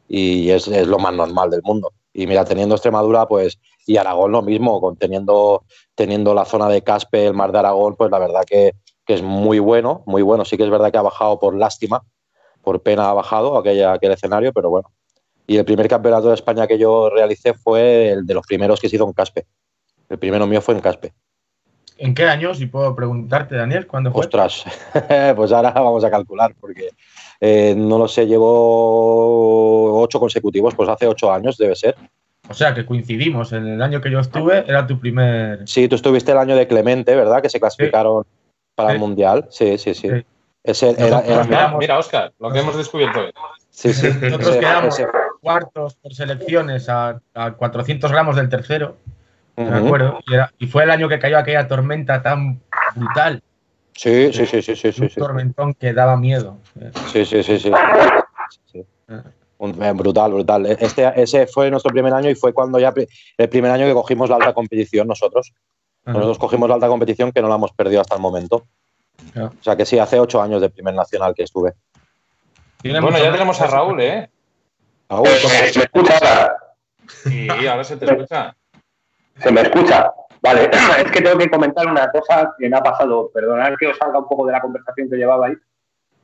Y 0.09 0.51
es, 0.51 0.69
es 0.69 0.87
lo 0.87 0.99
más 0.99 1.15
normal 1.15 1.51
del 1.51 1.63
mundo. 1.63 1.93
Y 2.13 2.27
mira, 2.27 2.45
teniendo 2.45 2.75
Extremadura, 2.75 3.27
pues, 3.27 3.59
y 3.87 3.97
Aragón 3.97 4.33
lo 4.33 4.43
mismo, 4.43 4.81
con 4.81 4.97
teniendo, 4.97 5.65
teniendo 5.95 6.35
la 6.35 6.45
zona 6.45 6.69
de 6.69 6.83
Caspe, 6.83 7.27
el 7.27 7.35
mar 7.35 7.53
de 7.53 7.59
Aragón, 7.59 7.97
pues 7.97 8.11
la 8.11 8.19
verdad 8.19 8.43
que, 8.47 8.75
que 9.07 9.15
es 9.15 9.23
muy 9.23 9.59
bueno, 9.59 10.03
muy 10.07 10.23
bueno. 10.23 10.45
Sí 10.45 10.57
que 10.57 10.65
es 10.65 10.71
verdad 10.71 10.93
que 10.93 10.99
ha 10.99 11.03
bajado 11.03 11.39
por 11.39 11.57
lástima, 11.57 12.05
por 12.65 12.83
pena 12.83 13.11
ha 13.11 13.13
bajado 13.13 13.57
aquella, 13.57 13.93
aquel 13.93 14.13
escenario, 14.13 14.53
pero 14.53 14.71
bueno. 14.71 14.91
Y 15.47 15.59
el 15.59 15.65
primer 15.65 15.89
campeonato 15.89 16.29
de 16.29 16.35
España 16.35 16.67
que 16.67 16.79
yo 16.79 17.11
realicé 17.11 17.55
fue 17.55 18.11
el 18.11 18.27
de 18.27 18.35
los 18.35 18.47
primeros 18.47 18.81
que 18.81 18.89
se 18.89 18.97
hizo 18.97 19.07
en 19.07 19.13
Caspe. 19.13 19.47
El 20.09 20.19
primero 20.19 20.47
mío 20.47 20.61
fue 20.61 20.75
en 20.75 20.81
Caspe. 20.81 21.13
¿En 21.97 22.15
qué 22.15 22.25
año, 22.25 22.55
si 22.55 22.67
puedo 22.67 22.97
preguntarte, 22.97 23.55
Daniel? 23.55 23.87
¿Cuándo 23.87 24.11
fue? 24.11 24.21
Ostras, 24.21 24.65
pues 25.37 25.53
ahora 25.53 25.71
vamos 25.71 26.03
a 26.03 26.11
calcular, 26.11 26.55
porque 26.61 26.91
eh, 27.41 27.75
no 27.77 27.99
lo 27.99 28.09
sé, 28.09 28.27
llevo 28.27 30.01
ocho 30.01 30.19
consecutivos, 30.19 30.75
pues 30.75 30.89
hace 30.89 31.07
ocho 31.07 31.33
años 31.33 31.57
debe 31.57 31.77
ser. 31.77 31.95
O 32.49 32.55
sea, 32.55 32.75
que 32.75 32.85
coincidimos. 32.85 33.53
En 33.53 33.67
el 33.67 33.83
año 33.83 34.01
que 34.01 34.11
yo 34.11 34.21
estuve 34.21 34.65
era 34.67 34.87
tu 34.87 34.99
primer. 34.99 35.67
Sí, 35.67 35.89
tú 35.89 35.97
estuviste 35.97 36.33
el 36.33 36.39
año 36.39 36.57
de 36.57 36.67
Clemente, 36.67 37.15
¿verdad? 37.15 37.41
Que 37.41 37.49
se 37.49 37.61
clasificaron 37.61 38.25
para 38.75 38.93
el 38.93 38.99
Mundial. 38.99 39.47
Sí, 39.51 39.79
sí, 39.79 39.95
sí. 39.95 40.11
Sí. 40.11 40.27
Ese 40.65 40.91
era, 40.99 41.21
era- 41.21 41.45
Mira, 41.45 41.77
mira, 41.79 41.99
Oscar, 41.99 42.33
lo 42.39 42.51
que 42.51 42.59
hemos 42.61 42.77
descubierto 42.77 43.21
hoy. 43.21 43.33
sí, 43.71 43.93
sí. 43.93 44.09
Nosotros 44.21 44.49
Ese- 44.51 44.61
quedamos 44.61 44.99
ese- 44.99 45.09
cuartos 45.43 45.95
por 45.97 46.15
selecciones 46.15 46.89
a, 46.89 47.21
a 47.35 47.53
400 47.53 48.11
gramos 48.11 48.35
del 48.37 48.49
tercero, 48.49 48.97
me 49.57 49.65
Ujú. 49.79 49.87
acuerdo. 49.87 50.19
Y, 50.27 50.35
era- 50.35 50.51
y 50.59 50.67
fue 50.67 50.85
el 50.85 50.91
año 50.91 51.09
que 51.09 51.19
cayó 51.19 51.37
aquella 51.39 51.69
tormenta 51.69 52.23
tan 52.23 52.61
brutal. 52.97 53.43
Sí, 53.95 54.33
sí, 54.33 54.47
sí, 54.47 54.63
sí, 54.63 54.75
sí, 54.75 54.91
sí, 54.93 55.03
un 55.03 55.11
sí. 55.11 55.21
tormentón 55.21 55.75
que 55.75 55.93
daba 55.93 56.17
miedo. 56.17 56.57
Sí, 57.13 57.25
sí, 57.27 57.43
sí, 57.43 57.59
sí. 57.61 57.71
Sí. 58.73 58.85
Un- 59.59 59.83
eh, 59.83 59.93
brutal, 59.93 60.33
brutal. 60.33 60.67
Este, 60.67 61.13
ese 61.23 61.47
fue 61.47 61.71
nuestro 61.71 61.93
primer 61.93 62.13
año 62.15 62.31
y 62.31 62.35
fue 62.35 62.53
cuando 62.55 62.79
ya 62.79 62.93
el 63.37 63.49
primer 63.51 63.71
año 63.71 63.85
que 63.87 63.93
cogimos 63.93 64.31
la 64.31 64.37
alta 64.37 64.55
competición 64.55 65.07
nosotros. 65.07 65.53
Nosotros 66.07 66.39
cogimos 66.39 66.69
la 66.69 66.75
alta 66.77 66.89
competición 66.89 67.33
que 67.33 67.41
no 67.43 67.49
la 67.49 67.55
hemos 67.55 67.73
perdido 67.73 68.01
hasta 68.01 68.15
el 68.17 68.21
momento. 68.23 68.65
O 69.37 69.63
sea 69.63 69.77
que 69.77 69.85
sí, 69.87 69.99
hace 69.99 70.19
ocho 70.21 70.41
años 70.41 70.61
de 70.61 70.71
primer 70.71 70.95
nacional 70.95 71.35
que 71.35 71.43
estuve. 71.45 71.73
Bueno, 72.83 73.19
ya 73.19 73.33
tenemos 73.33 73.61
a 73.61 73.67
Raúl, 73.67 74.01
¿eh? 74.01 74.29
Raúl, 75.09 75.27
Eh, 75.29 75.39
¿cómo- 75.43 75.55
¿Me 75.55 75.69
escucha 75.69 76.15
ahora? 76.19 76.57
Sí, 77.07 77.49
ahora 77.67 77.85
se 77.85 77.97
te 77.97 78.05
escucha. 78.07 78.55
¿Se 79.39 79.51
me 79.51 79.63
escucha? 79.63 80.13
Vale, 80.43 80.71
es 81.05 81.11
que 81.11 81.23
tengo 81.23 81.39
que 81.39 81.49
comentar 81.51 81.87
una 81.87 82.11
cosa 82.11 82.55
que 82.59 82.69
me 82.69 82.77
ha 82.77 82.83
pasado. 82.83 83.31
Perdonad 83.33 83.75
que 83.79 83.87
os 83.89 83.97
salga 83.97 84.19
un 84.19 84.29
poco 84.29 84.47
de 84.47 84.53
la 84.53 84.61
conversación 84.61 85.09
que 85.09 85.17
llevabais, 85.17 85.59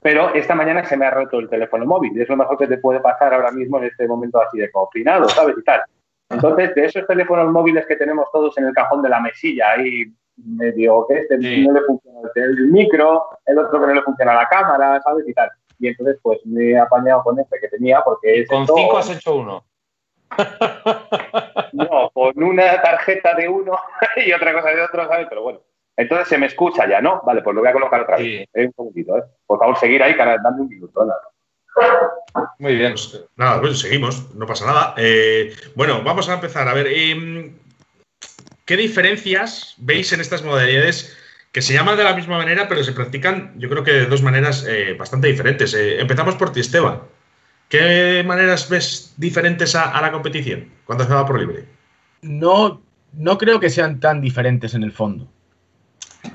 pero 0.02 0.34
esta 0.34 0.54
mañana 0.54 0.84
se 0.84 0.96
me 0.96 1.06
ha 1.06 1.10
roto 1.10 1.38
el 1.38 1.48
teléfono 1.48 1.86
móvil 1.86 2.12
y 2.16 2.20
es 2.22 2.28
lo 2.28 2.36
mejor 2.36 2.58
que 2.58 2.66
te 2.66 2.78
puede 2.78 3.00
pasar 3.00 3.32
ahora 3.32 3.50
mismo 3.50 3.78
en 3.78 3.84
este 3.84 4.06
momento 4.06 4.40
así 4.42 4.58
de 4.58 4.70
confinado, 4.70 5.28
¿sabes? 5.28 5.56
Y 5.58 5.64
tal. 5.64 5.82
Entonces, 6.28 6.74
de 6.74 6.84
esos 6.84 7.06
teléfonos 7.06 7.50
móviles 7.50 7.86
que 7.86 7.96
tenemos 7.96 8.26
todos 8.32 8.56
en 8.58 8.66
el 8.66 8.72
cajón 8.74 9.02
de 9.02 9.08
la 9.08 9.20
mesilla, 9.20 9.72
ahí 9.72 10.04
medio 10.44 11.06
que 11.08 11.18
este 11.18 11.38
Sí. 11.40 11.66
no 11.66 11.72
le 11.74 11.80
funciona 11.82 12.18
el 12.34 12.56
micro, 12.68 13.24
el 13.46 13.58
otro 13.58 13.80
que 13.80 13.86
no 13.86 13.94
le 13.94 14.02
funciona 14.02 14.34
la 14.34 14.48
cámara, 14.48 15.00
¿sabes? 15.02 15.26
Y 15.28 15.34
tal. 15.34 15.50
Y 15.78 15.88
entonces, 15.88 16.18
pues 16.22 16.38
me 16.44 16.70
he 16.72 16.78
apañado 16.78 17.22
con 17.22 17.38
este 17.38 17.58
que 17.60 17.68
tenía 17.68 18.02
porque 18.02 18.40
es 18.40 18.48
Con 18.48 18.62
esto- 18.62 18.74
cinco 18.76 18.98
has 18.98 19.10
hecho 19.10 19.36
uno. 19.36 19.64
no, 21.72 22.10
con 22.12 22.42
una 22.42 22.80
tarjeta 22.82 23.34
de 23.34 23.48
uno 23.48 23.72
y 24.24 24.32
otra 24.32 24.52
cosa 24.52 24.68
de 24.70 24.82
otro, 24.82 25.06
¿sabes? 25.08 25.26
Pero 25.28 25.42
bueno. 25.42 25.60
Entonces 25.96 26.28
se 26.28 26.38
me 26.38 26.46
escucha 26.46 26.88
ya, 26.88 27.00
¿no? 27.02 27.20
Vale, 27.26 27.42
pues 27.42 27.54
lo 27.54 27.60
voy 27.60 27.68
a 27.68 27.74
colocar 27.74 28.00
otra 28.00 28.16
vez. 28.16 28.48
Eh, 28.54 28.66
un 28.66 28.72
segundito, 28.72 29.18
¿eh? 29.18 29.22
Por 29.46 29.58
favor, 29.58 29.76
seguir 29.76 30.02
ahí, 30.02 30.16
cara, 30.16 30.38
dame 30.42 30.62
un 30.62 30.68
minuto. 30.68 31.04
nada. 31.04 31.20
Muy 32.58 32.74
bien. 32.76 32.92
Pues, 32.92 33.26
nada, 33.36 33.60
pues 33.60 33.80
seguimos, 33.80 34.34
no 34.34 34.46
pasa 34.46 34.64
nada. 34.66 34.94
Eh, 34.96 35.52
bueno, 35.74 36.02
vamos 36.02 36.28
a 36.30 36.34
empezar. 36.34 36.66
A 36.68 36.72
ver, 36.74 36.86
em, 36.86 37.54
¿qué 38.70 38.76
diferencias 38.76 39.74
veis 39.78 40.12
en 40.12 40.20
estas 40.20 40.44
modalidades 40.44 41.16
que 41.50 41.60
se 41.60 41.74
llaman 41.74 41.96
de 41.96 42.04
la 42.04 42.14
misma 42.14 42.38
manera, 42.38 42.68
pero 42.68 42.84
se 42.84 42.92
practican, 42.92 43.52
yo 43.58 43.68
creo 43.68 43.82
que 43.82 43.90
de 43.90 44.06
dos 44.06 44.22
maneras 44.22 44.64
eh, 44.64 44.94
bastante 44.96 45.26
diferentes? 45.26 45.74
Eh, 45.74 46.00
empezamos 46.00 46.36
por 46.36 46.52
ti, 46.52 46.60
Esteban. 46.60 47.00
¿Qué 47.68 48.22
maneras 48.24 48.68
ves 48.68 49.12
diferentes 49.16 49.74
a, 49.74 49.90
a 49.90 50.00
la 50.00 50.12
competición 50.12 50.70
cuando 50.84 51.02
se 51.02 51.12
va 51.12 51.26
por 51.26 51.40
libre? 51.40 51.64
No, 52.22 52.80
no 53.14 53.38
creo 53.38 53.58
que 53.58 53.70
sean 53.70 53.98
tan 53.98 54.20
diferentes 54.20 54.72
en 54.74 54.84
el 54.84 54.92
fondo. 54.92 55.26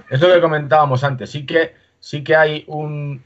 Es 0.09 0.19
lo 0.19 0.33
que 0.33 0.41
comentábamos 0.41 1.05
antes. 1.05 1.29
Sí 1.29 1.45
que, 1.45 1.73
sí 2.01 2.21
que 2.21 2.35
hay 2.35 2.65
un 2.67 3.23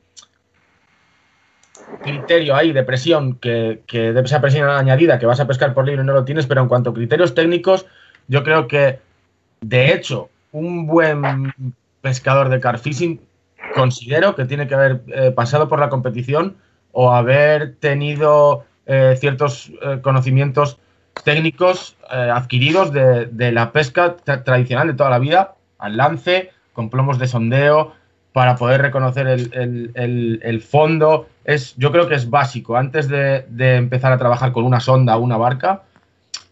criterio 2.03 2.55
ahí 2.55 2.73
de 2.73 2.83
presión 2.83 3.39
que, 3.39 3.81
que 3.87 4.13
de 4.13 4.21
esa 4.21 4.39
presión 4.39 4.69
añadida 4.69 5.17
que 5.17 5.25
vas 5.25 5.39
a 5.39 5.47
pescar 5.47 5.73
por 5.73 5.87
libre 5.87 6.03
no 6.03 6.13
lo 6.13 6.25
tienes, 6.25 6.45
pero 6.45 6.61
en 6.61 6.67
cuanto 6.67 6.91
a 6.91 6.93
criterios 6.93 7.33
técnicos, 7.33 7.87
yo 8.29 8.43
creo 8.43 8.67
que 8.69 8.99
de 9.61 9.93
hecho 9.93 10.29
un 10.53 10.87
buen 10.87 11.53
pescador 12.01 12.47
de 12.49 12.61
carfishing 12.61 13.19
considero 13.75 14.35
que 14.35 14.45
tiene 14.45 14.67
que 14.67 14.75
haber 14.75 15.01
eh, 15.07 15.31
pasado 15.31 15.67
por 15.67 15.79
la 15.79 15.89
competición 15.89 16.55
o 16.93 17.11
haber 17.11 17.75
tenido 17.75 18.63
eh, 18.85 19.15
ciertos 19.19 19.71
eh, 19.81 19.99
conocimientos 20.01 20.79
técnicos 21.25 21.97
adquiridos 22.09 22.93
de, 22.93 23.51
la 23.51 23.71
pesca 23.73 24.15
tra- 24.25 24.43
tradicional 24.43 24.87
de 24.87 24.93
toda 24.93 25.09
la 25.09 25.19
vida, 25.19 25.55
al 25.77 25.97
lance, 25.97 26.51
con 26.71 26.89
plomos 26.89 27.19
de 27.19 27.27
sondeo, 27.27 27.91
para 28.31 28.55
poder 28.55 28.81
reconocer 28.81 29.27
el, 29.27 29.51
el- 29.53 29.91
el- 29.95 30.39
el 30.43 30.61
fondo. 30.61 31.27
Es, 31.43 31.75
yo 31.75 31.91
creo 31.91 32.07
que 32.07 32.15
es 32.15 32.29
básico. 32.29 32.77
Antes 32.77 33.09
de, 33.09 33.45
de 33.49 33.75
empezar 33.75 34.13
a 34.13 34.17
trabajar 34.17 34.53
con 34.53 34.63
una 34.63 34.79
sonda 34.79 35.17
o 35.17 35.19
una 35.19 35.35
barca, 35.37 35.83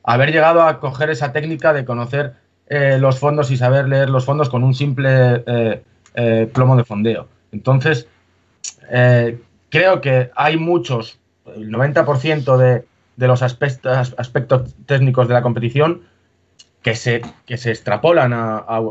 haber 0.07 0.31
llegado 0.31 0.61
a 0.63 0.79
coger 0.79 1.09
esa 1.09 1.33
técnica 1.33 1.73
de 1.73 1.83
conocer 1.83 2.33
eh, 2.69 2.97
los 2.97 3.19
fondos 3.19 3.51
y 3.51 3.57
saber 3.57 3.89
leer 3.89 4.09
los 4.09 4.23
fondos 4.25 4.49
con 4.49 4.63
un 4.63 4.73
simple 4.73 5.43
eh, 5.45 5.83
eh, 6.15 6.49
plomo 6.53 6.77
de 6.77 6.85
fondeo. 6.85 7.27
Entonces, 7.51 8.07
creo 9.69 10.01
que 10.01 10.31
hay 10.35 10.57
muchos, 10.57 11.19
el 11.55 11.69
90% 11.69 12.57
de, 12.57 12.85
de 13.17 13.27
los 13.27 13.41
aspectos, 13.43 14.15
aspectos 14.17 14.73
técnicos 14.85 15.27
de 15.27 15.33
la 15.33 15.41
competición 15.41 16.01
que 16.81 16.95
se, 16.95 17.21
que 17.45 17.57
se 17.57 17.71
extrapolan 17.71 18.31
a, 18.33 18.57
a- 18.57 18.81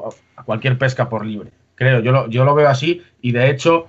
cualquier 0.45 0.77
pesca 0.77 1.09
por 1.09 1.25
libre. 1.25 1.51
Creo, 1.77 2.01
yo 2.01 2.13
lo, 2.13 2.29
yo 2.29 2.45
lo 2.45 2.55
veo 2.55 2.69
así 2.69 3.03
y 3.23 3.33
de 3.33 3.49
hecho 3.51 3.87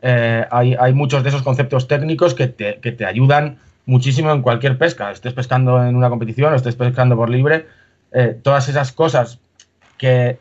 hay, 0.00 0.76
hay 0.78 0.92
muchos 0.94 1.24
de 1.24 1.30
esos 1.30 1.42
conceptos 1.42 1.88
técnicos 1.88 2.34
que 2.34 2.46
te, 2.46 2.78
que 2.78 2.92
te 2.92 3.04
ayudan 3.04 3.58
muchísimo 3.88 4.30
en 4.32 4.42
cualquier 4.42 4.76
pesca. 4.76 5.10
Estés 5.10 5.32
pescando 5.32 5.82
en 5.82 5.96
una 5.96 6.10
competición 6.10 6.52
o 6.52 6.56
estés 6.56 6.76
pescando 6.76 7.16
por 7.16 7.30
libre, 7.30 7.66
eh, 8.12 8.38
todas 8.42 8.68
esas 8.68 8.92
cosas 8.92 9.40
que 9.96 10.38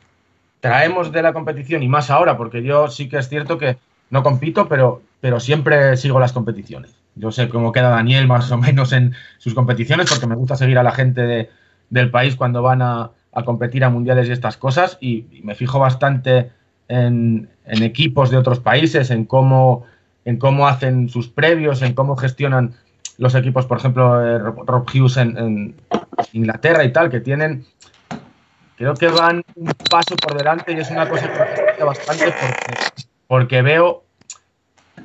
traemos 0.60 1.12
de 1.14 1.22
la 1.22 1.32
competición 1.32 1.82
y 1.82 1.88
más 1.88 2.12
ahora, 2.12 2.36
porque 2.38 2.62
yo 2.62 2.90
sí 2.90 3.08
que 3.08 3.18
es 3.18 3.30
cierto 3.30 3.58
que 3.58 3.78
no 4.10 4.22
compito, 4.22 4.68
pero, 4.68 5.02
pero 5.22 5.40
siempre 5.40 5.96
sigo 5.96 6.20
las 6.20 6.34
competiciones. 6.34 6.92
Yo 7.16 7.32
sé 7.32 7.48
cómo 7.48 7.72
queda 7.72 7.90
Daniel 7.90 8.28
más 8.28 8.52
o 8.52 8.58
menos 8.58 8.92
en 8.92 9.14
sus 9.38 9.54
competiciones, 9.54 10.10
porque 10.10 10.28
me 10.28 10.36
gusta 10.36 10.56
seguir 10.58 10.78
a 10.78 10.84
la 10.84 10.92
gente 10.92 11.22
de- 11.22 11.50
del 11.90 12.12
país 12.12 12.36
cuando 12.36 12.62
van 12.62 12.82
a, 12.82 13.12
a 13.32 13.44
competir 13.44 13.86
a 13.86 13.90
mundiales 13.90 14.28
y 14.28 14.34
estas 14.34 14.58
cosas, 14.58 14.98
y, 15.00 15.26
y 15.32 15.42
me 15.44 15.56
fijo 15.56 15.80
bastante 15.80 16.52
en, 16.90 17.50
en 17.66 17.84
equipos 17.84 18.30
de 18.30 18.38
otros 18.38 18.60
países, 18.60 19.10
en 19.10 19.24
cómo, 19.24 19.86
en 20.26 20.38
cómo 20.38 20.68
hacen 20.68 21.08
sus 21.08 21.30
previos, 21.30 21.82
en 21.82 21.94
cómo 21.94 22.18
gestionan 22.18 22.74
los 23.18 23.36
equipos, 23.36 23.66
por 23.66 23.78
ejemplo, 23.78 24.26
eh, 24.26 24.40
Rob 24.40 24.86
Hughes 24.94 25.18
en, 25.18 25.76
Inglaterra 26.34 26.84
y 26.84 26.92
tal, 26.92 27.10
que 27.10 27.20
tienen 27.20 27.66
creo 28.76 28.94
que 28.96 29.08
van 29.08 29.44
un 29.56 29.72
paso 29.90 30.16
por 30.16 30.38
delante 30.38 30.74
y 30.74 30.80
es 30.80 30.90
una 30.92 31.08
cosa 31.08 31.32
que 31.32 31.40
me 31.40 31.66
gusta 31.68 31.86
bastante 31.86 32.34
porque, 33.28 33.62
veo 33.62 34.04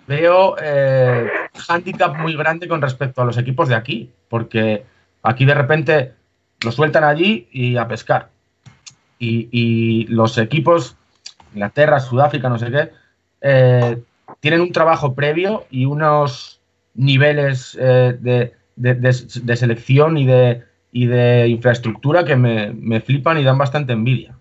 veo 0.07 0.57
eh, 0.61 1.31
handicap 1.69 2.17
muy 2.19 2.37
grande 2.37 2.67
con 2.67 2.81
respecto 2.81 3.23
a 3.23 3.25
los 3.25 3.37
equipos 3.39 3.69
de 3.69 3.75
aquí, 3.75 4.11
porque 4.29 4.85
aquí 5.23 5.45
de 5.45 5.55
repente 5.55 6.15
lo 6.65 6.73
sueltan 6.73 7.05
allí 7.05 7.49
y 7.53 7.77
a 7.77 7.87
pescar. 7.89 8.31
Y, 9.19 9.49
y 9.53 10.07
los 10.07 10.39
equipos, 10.39 10.97
Inglaterra, 11.53 12.01
Sudáfrica, 12.01 12.49
no 12.49 12.59
sé 12.59 12.71
qué, 12.71 12.91
eh, 13.43 14.03
tienen 14.41 14.61
un 14.61 14.73
trabajo 14.73 15.15
previo 15.15 15.67
y 15.71 15.85
unos 15.85 16.62
niveles 16.95 17.77
eh, 17.81 18.17
de, 18.21 18.55
de- 18.77 18.95
de- 18.95 19.41
de 19.43 19.57
selección 19.57 20.17
y 20.19 20.27
de, 20.27 20.63
y 20.93 21.07
de 21.07 21.49
infraestructura 21.49 22.25
que 22.25 22.37
me, 22.37 22.73
me 22.73 23.01
flipan 23.01 23.39
y 23.39 23.45
dan 23.45 23.59
bastante 23.59 23.93
envidia. 23.93 24.37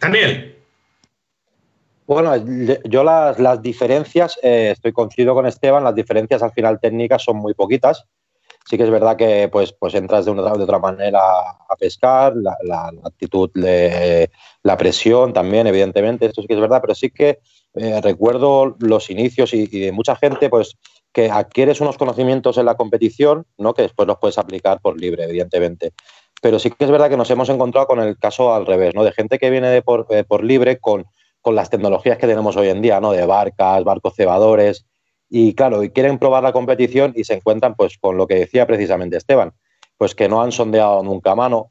Daniel, 0.00 0.56
Bueno, 2.06 2.34
yo 2.84 3.04
las, 3.04 3.38
las 3.38 3.62
diferencias, 3.62 4.38
eh, 4.42 4.70
estoy 4.72 4.92
coincido 4.92 5.34
con 5.34 5.46
Esteban, 5.46 5.84
las 5.84 5.94
diferencias 5.94 6.42
al 6.42 6.52
final 6.52 6.80
técnicas 6.80 7.22
son 7.22 7.36
muy 7.36 7.54
poquitas. 7.54 8.04
Sí 8.64 8.76
que 8.76 8.84
es 8.84 8.90
verdad 8.90 9.16
que 9.16 9.48
pues, 9.48 9.72
pues 9.72 9.94
entras 9.94 10.24
de, 10.24 10.30
una, 10.30 10.42
de 10.52 10.62
otra 10.62 10.78
manera 10.78 11.20
a 11.20 11.76
pescar, 11.78 12.34
la, 12.36 12.56
la, 12.62 12.92
actitud, 13.04 13.50
de, 13.54 14.30
la 14.62 14.76
presión 14.76 15.32
también, 15.32 15.66
evidentemente, 15.66 16.26
esto 16.26 16.42
sí 16.42 16.48
que 16.48 16.54
es 16.54 16.60
verdad, 16.60 16.80
pero 16.80 16.94
sí 16.94 17.10
que 17.10 17.40
eh, 17.74 18.00
recuerdo 18.02 18.76
los 18.80 19.10
inicios 19.10 19.54
y, 19.54 19.66
de 19.66 19.92
mucha 19.92 20.16
gente, 20.16 20.50
pues 20.50 20.76
que 21.12 21.30
adquieres 21.30 21.80
unos 21.80 21.98
conocimientos 21.98 22.58
en 22.58 22.66
la 22.66 22.76
competición, 22.76 23.46
¿no? 23.58 23.74
que 23.74 23.82
después 23.82 24.06
los 24.06 24.18
puedes 24.18 24.38
aplicar 24.38 24.80
por 24.80 24.98
libre, 24.98 25.24
evidentemente. 25.24 25.92
Pero 26.40 26.58
sí 26.58 26.70
que 26.70 26.84
es 26.84 26.90
verdad 26.90 27.10
que 27.10 27.16
nos 27.16 27.30
hemos 27.30 27.48
encontrado 27.48 27.86
con 27.86 28.00
el 28.00 28.18
caso 28.18 28.54
al 28.54 28.66
revés, 28.66 28.94
¿no? 28.94 29.04
de 29.04 29.12
gente 29.12 29.38
que 29.38 29.50
viene 29.50 29.68
de 29.68 29.82
por, 29.82 30.06
eh, 30.10 30.24
por 30.24 30.42
libre 30.42 30.78
con, 30.78 31.06
con 31.40 31.54
las 31.54 31.70
tecnologías 31.70 32.18
que 32.18 32.26
tenemos 32.26 32.56
hoy 32.56 32.68
en 32.68 32.82
día, 32.82 33.00
¿no? 33.00 33.12
de 33.12 33.26
barcas, 33.26 33.84
barcos 33.84 34.14
cebadores, 34.16 34.86
y 35.34 35.54
claro, 35.54 35.82
y 35.82 35.88
quieren 35.88 36.18
probar 36.18 36.42
la 36.42 36.52
competición 36.52 37.14
y 37.16 37.24
se 37.24 37.32
encuentran 37.32 37.74
pues 37.74 37.96
con 37.96 38.18
lo 38.18 38.26
que 38.26 38.34
decía 38.34 38.66
precisamente 38.66 39.16
Esteban, 39.16 39.54
pues 39.96 40.14
que 40.14 40.28
no 40.28 40.42
han 40.42 40.52
sondeado 40.52 41.02
nunca 41.02 41.34
mano, 41.34 41.70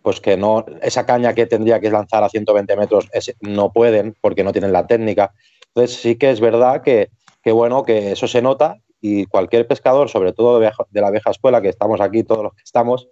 pues 0.00 0.18
que 0.18 0.38
no, 0.38 0.64
esa 0.80 1.04
caña 1.04 1.34
que 1.34 1.44
tendría 1.44 1.78
que 1.78 1.90
lanzar 1.90 2.24
a 2.24 2.30
120 2.30 2.74
metros 2.74 3.10
no 3.42 3.70
pueden 3.70 4.16
porque 4.22 4.42
no 4.42 4.52
tienen 4.52 4.72
la 4.72 4.86
técnica. 4.86 5.34
Entonces 5.66 6.00
sí 6.00 6.16
que 6.16 6.30
es 6.30 6.40
verdad 6.40 6.80
que, 6.80 7.10
que, 7.42 7.52
bueno, 7.52 7.84
que 7.84 8.12
eso 8.12 8.26
se 8.26 8.40
nota 8.40 8.78
y 9.02 9.26
cualquier 9.26 9.66
pescador, 9.66 10.08
sobre 10.08 10.32
todo 10.32 10.58
de, 10.58 10.70
de 10.88 11.00
la 11.02 11.10
vieja 11.10 11.32
escuela, 11.32 11.60
que 11.60 11.68
estamos 11.68 12.00
aquí 12.00 12.22
todos 12.22 12.44
los 12.44 12.54
que 12.54 12.62
estamos, 12.64 13.08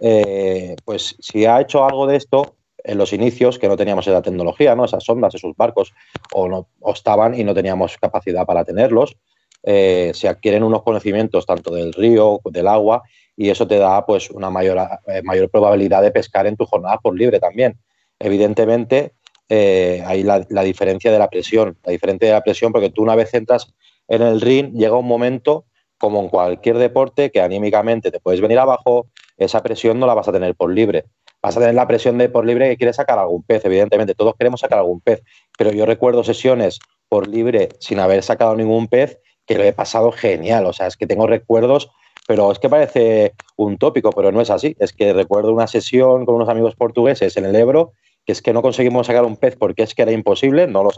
eh, 0.00 0.76
pues 0.84 1.16
si 1.18 1.46
ha 1.46 1.60
hecho 1.60 1.84
algo 1.84 2.06
de 2.06 2.14
esto 2.14 2.54
en 2.84 2.96
los 2.96 3.12
inicios, 3.12 3.58
que 3.58 3.68
no 3.68 3.76
teníamos 3.76 4.06
esa 4.06 4.22
tecnología, 4.22 4.76
¿no? 4.76 4.84
esas 4.84 5.02
sondas, 5.02 5.34
esos 5.34 5.56
barcos, 5.56 5.92
o, 6.32 6.48
no, 6.48 6.68
o 6.80 6.92
estaban 6.92 7.34
y 7.34 7.42
no 7.42 7.54
teníamos 7.54 7.96
capacidad 7.98 8.46
para 8.46 8.64
tenerlos, 8.64 9.16
eh, 9.62 10.10
se 10.14 10.28
adquieren 10.28 10.62
unos 10.62 10.82
conocimientos 10.82 11.46
tanto 11.46 11.72
del 11.72 11.92
río, 11.92 12.40
del 12.44 12.68
agua, 12.68 13.02
y 13.36 13.48
eso 13.50 13.66
te 13.66 13.78
da 13.78 14.04
pues 14.04 14.30
una 14.30 14.50
mayor, 14.50 14.78
eh, 15.06 15.22
mayor 15.22 15.50
probabilidad 15.50 16.02
de 16.02 16.10
pescar 16.10 16.46
en 16.46 16.56
tu 16.56 16.66
jornada 16.66 16.98
por 16.98 17.16
libre 17.16 17.40
también. 17.40 17.78
Evidentemente, 18.18 19.12
eh, 19.48 20.02
hay 20.06 20.22
la, 20.22 20.40
diferencia 20.62 21.12
de 21.12 21.18
la 21.18 21.28
presión, 21.28 21.76
la 21.84 21.92
diferencia 21.92 22.28
de 22.28 22.34
la 22.34 22.42
presión, 22.42 22.72
porque 22.72 22.90
tú 22.90 23.02
una 23.02 23.16
vez 23.16 23.34
entras 23.34 23.72
en 24.08 24.22
el 24.22 24.40
ring, 24.40 24.72
llega 24.74 24.96
un 24.96 25.06
momento, 25.06 25.64
como 25.98 26.20
en 26.20 26.28
cualquier 26.28 26.78
deporte, 26.78 27.30
que 27.30 27.40
anímicamente 27.40 28.10
te 28.10 28.20
puedes 28.20 28.40
venir 28.40 28.58
abajo, 28.58 29.08
esa 29.36 29.62
presión 29.62 29.98
no 29.98 30.06
la 30.06 30.14
vas 30.14 30.28
a 30.28 30.32
tener 30.32 30.54
por 30.54 30.72
libre. 30.72 31.04
Vas 31.42 31.56
a 31.56 31.60
tener 31.60 31.74
la 31.74 31.88
presión 31.88 32.18
de 32.18 32.28
por 32.28 32.46
libre 32.46 32.68
que 32.68 32.76
quieres 32.76 32.96
sacar 32.96 33.18
algún 33.18 33.42
pez, 33.42 33.64
evidentemente, 33.64 34.14
todos 34.14 34.34
queremos 34.38 34.60
sacar 34.60 34.78
algún 34.78 35.00
pez, 35.00 35.22
pero 35.58 35.72
yo 35.72 35.86
recuerdo 35.86 36.22
sesiones 36.22 36.78
por 37.08 37.28
libre 37.28 37.68
sin 37.80 37.98
haber 37.98 38.22
sacado 38.22 38.56
ningún 38.56 38.88
pez 38.88 39.18
que 39.46 39.56
lo 39.56 39.64
he 39.64 39.72
pasado 39.72 40.12
genial. 40.12 40.66
O 40.66 40.72
sea, 40.72 40.86
es 40.86 40.96
que 40.96 41.06
tengo 41.06 41.26
recuerdos, 41.26 41.90
pero 42.26 42.52
es 42.52 42.58
que 42.58 42.68
parece 42.68 43.34
un 43.56 43.78
tópico, 43.78 44.10
pero 44.12 44.32
no 44.32 44.40
es 44.40 44.50
así. 44.50 44.76
Es 44.78 44.92
que 44.92 45.12
recuerdo 45.12 45.52
una 45.52 45.66
sesión 45.66 46.24
con 46.24 46.36
unos 46.36 46.48
amigos 46.48 46.76
portugueses 46.76 47.36
en 47.36 47.44
el 47.44 47.56
Ebro, 47.56 47.92
que 48.24 48.32
es 48.32 48.42
que 48.42 48.52
no 48.52 48.62
conseguimos 48.62 49.06
sacar 49.06 49.24
un 49.24 49.36
pez 49.36 49.56
porque 49.56 49.82
es 49.82 49.94
que 49.94 50.02
era 50.02 50.12
imposible, 50.12 50.66
no 50.66 50.84
lo, 50.84 50.90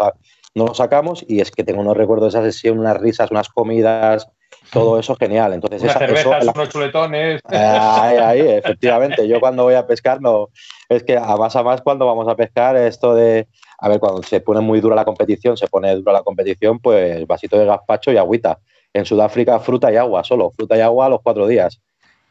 no 0.55 0.67
lo 0.67 0.75
sacamos, 0.75 1.25
y 1.27 1.41
es 1.41 1.51
que 1.51 1.65
tengo 1.65 1.81
unos 1.81 1.97
recuerdos 1.97 2.33
de 2.33 2.39
esa 2.39 2.51
sesión, 2.51 2.79
unas 2.79 3.01
risas, 3.01 3.31
unas 3.31 3.49
comidas, 3.49 4.29
todo 4.75 4.99
eso 4.99 5.17
genial. 5.17 5.55
Entonces, 5.55 5.83
unas 5.83 5.97
esa, 5.97 6.07
cervezas, 6.07 6.43
eso, 6.43 6.53
unos 6.55 6.69
chuletones. 6.69 7.41
Ahí, 7.49 8.17
ahí, 8.19 8.41
efectivamente. 8.41 9.27
Yo 9.27 9.41
cuando 9.41 9.63
voy 9.63 9.75
a 9.75 9.87
pescar, 9.87 10.21
no, 10.21 10.51
es 10.89 11.03
que 11.03 11.17
a 11.17 11.37
más 11.37 11.57
a 11.57 11.63
más 11.63 11.81
cuando 11.81 12.05
vamos 12.05 12.29
a 12.29 12.37
pescar, 12.37 12.77
esto 12.77 13.15
de, 13.15 13.49
a 13.79 13.89
ver, 13.89 14.01
cuando 14.01 14.23
se 14.23 14.41
pone 14.41 14.61
muy 14.61 14.81
dura 14.81 14.97
la 14.97 15.05
competición, 15.05 15.57
se 15.57 15.69
pone 15.69 15.95
dura 15.95 16.13
la 16.13 16.23
competición, 16.23 16.79
pues 16.81 17.27
vasito 17.27 17.59
de 17.59 17.65
gazpacho 17.65 18.13
y 18.13 18.19
agüita. 18.19 18.59
En 18.93 19.07
Sudáfrica, 19.07 19.59
fruta 19.59 19.91
y 19.93 19.97
agua 19.97 20.23
solo, 20.25 20.51
fruta 20.51 20.77
y 20.77 20.81
agua 20.81 21.07
a 21.07 21.09
los 21.09 21.21
cuatro 21.23 21.47
días. 21.47 21.81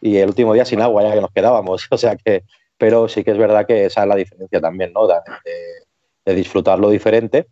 Y 0.01 0.17
el 0.17 0.29
último 0.29 0.53
día 0.53 0.65
sin 0.65 0.81
agua, 0.81 1.03
ya 1.03 1.13
que 1.13 1.21
nos 1.21 1.31
quedábamos. 1.31 1.87
O 1.91 1.97
sea 1.97 2.15
que, 2.15 2.43
pero 2.77 3.07
sí 3.07 3.23
que 3.23 3.31
es 3.31 3.37
verdad 3.37 3.65
que 3.65 3.85
esa 3.85 4.03
es 4.03 4.07
la 4.07 4.15
diferencia 4.15 4.61
también, 4.61 4.91
¿no? 4.93 5.07
De, 5.07 5.15
de 6.25 6.35
disfrutar 6.35 6.79
lo 6.79 6.89
diferente. 6.89 7.47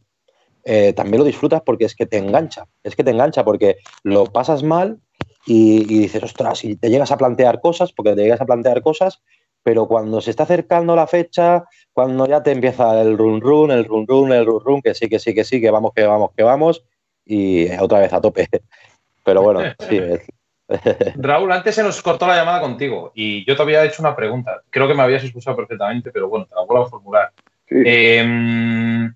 Eh, 0.64 0.94
también 0.94 1.20
lo 1.20 1.26
disfrutas 1.26 1.62
porque 1.66 1.86
es 1.86 1.96
que 1.96 2.06
te 2.06 2.18
engancha, 2.18 2.66
es 2.84 2.96
que 2.96 3.04
te 3.04 3.12
engancha 3.12 3.44
porque 3.44 3.78
lo 4.04 4.26
pasas 4.26 4.64
mal 4.64 5.00
y, 5.46 5.82
y 5.92 6.00
dices, 6.00 6.24
ostras, 6.24 6.64
y 6.64 6.76
te 6.76 6.90
llegas 6.90 7.12
a 7.12 7.18
plantear 7.18 7.62
cosas, 7.62 7.92
porque 7.94 8.16
te 8.16 8.22
llegas 8.22 8.42
a 8.42 8.46
plantear 8.46 8.82
cosas, 8.82 9.22
pero 9.64 9.88
cuando 9.88 10.22
se 10.22 10.32
está 10.32 10.44
acercando 10.44 10.96
la 10.96 11.08
fecha, 11.08 11.66
cuando 11.94 12.26
ya 12.26 12.42
te 12.44 12.52
empieza 12.52 13.02
el 13.02 13.18
run 13.18 13.42
run, 13.42 13.72
el 13.72 13.86
run 13.86 14.08
run, 14.08 14.32
el 14.32 14.46
run 14.46 14.62
run, 14.64 14.82
que 14.82 14.94
sí, 14.94 15.10
que 15.10 15.20
sí, 15.20 15.34
que 15.34 15.44
sí, 15.44 15.62
que 15.62 15.72
vamos, 15.72 15.94
que 15.96 16.06
vamos, 16.06 16.32
que 16.36 16.44
vamos, 16.44 16.84
y 17.26 17.72
otra 17.76 18.00
vez 18.00 18.14
a 18.14 18.22
tope. 18.22 18.48
Pero 19.24 19.42
bueno, 19.44 19.62
sí. 19.88 19.98
Es... 19.98 20.22
Raúl, 21.16 21.52
antes 21.52 21.76
se 21.76 21.84
nos 21.84 22.02
cortó 22.02 22.26
la 22.26 22.38
llamada 22.38 22.62
contigo 22.62 23.12
y 23.14 23.46
yo 23.46 23.56
te 23.56 23.62
había 23.62 23.84
hecho 23.84 24.02
una 24.02 24.16
pregunta. 24.16 24.62
Creo 24.70 24.88
que 24.88 24.94
me 24.94 25.04
habías 25.04 25.24
escuchado 25.24 25.58
perfectamente, 25.58 26.12
pero 26.12 26.30
bueno, 26.30 26.46
te 26.46 26.56
la 26.56 26.64
vuelvo 26.64 26.86
a 26.86 26.90
formular. 26.90 27.32
Sí. 27.68 27.84
Eh, 27.86 29.12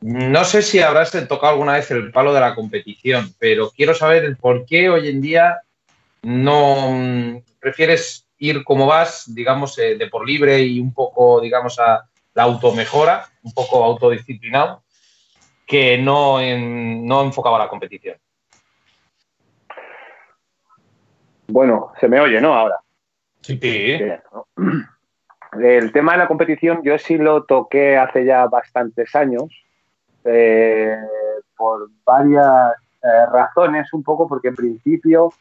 no 0.00 0.44
sé 0.44 0.62
si 0.62 0.80
habrás 0.80 1.12
tocado 1.28 1.52
alguna 1.52 1.74
vez 1.74 1.90
el 1.90 2.12
palo 2.12 2.32
de 2.32 2.40
la 2.40 2.54
competición, 2.54 3.32
pero 3.38 3.70
quiero 3.70 3.94
saber 3.94 4.24
el 4.24 4.36
por 4.36 4.64
qué 4.64 4.88
hoy 4.88 5.08
en 5.08 5.20
día 5.20 5.62
no 6.22 6.92
mm, 6.92 7.42
prefieres 7.60 8.26
ir 8.38 8.62
como 8.64 8.86
vas, 8.86 9.34
digamos, 9.34 9.78
eh, 9.78 9.96
de 9.96 10.06
por 10.06 10.26
libre 10.26 10.60
y 10.60 10.80
un 10.80 10.94
poco, 10.94 11.40
digamos, 11.40 11.78
a 11.80 12.08
la 12.34 12.42
automejora, 12.44 13.26
un 13.42 13.52
poco 13.52 13.82
autodisciplinado, 13.84 14.82
que 15.66 15.98
no, 15.98 16.40
en, 16.40 17.04
no 17.04 17.22
enfocaba 17.22 17.58
la 17.58 17.68
competición. 17.68 18.16
Bueno, 21.48 21.92
se 21.98 22.08
me 22.08 22.20
oye, 22.20 22.40
¿no? 22.40 22.54
Ahora. 22.54 22.78
Sí. 23.40 23.58
El 25.60 25.92
tema 25.92 26.12
de 26.12 26.18
la 26.18 26.28
competición 26.28 26.82
yo 26.84 26.98
sí 26.98 27.16
lo 27.16 27.44
toqué 27.44 27.96
hace 27.96 28.26
ya 28.26 28.46
bastantes 28.46 29.16
años, 29.16 29.44
eh, 30.28 30.98
por 31.56 31.88
varias 32.04 32.74
eh, 33.02 33.26
razones, 33.32 33.92
un 33.92 34.02
poco 34.02 34.28
porque 34.28 34.48
en 34.48 34.56
principio 34.56 35.32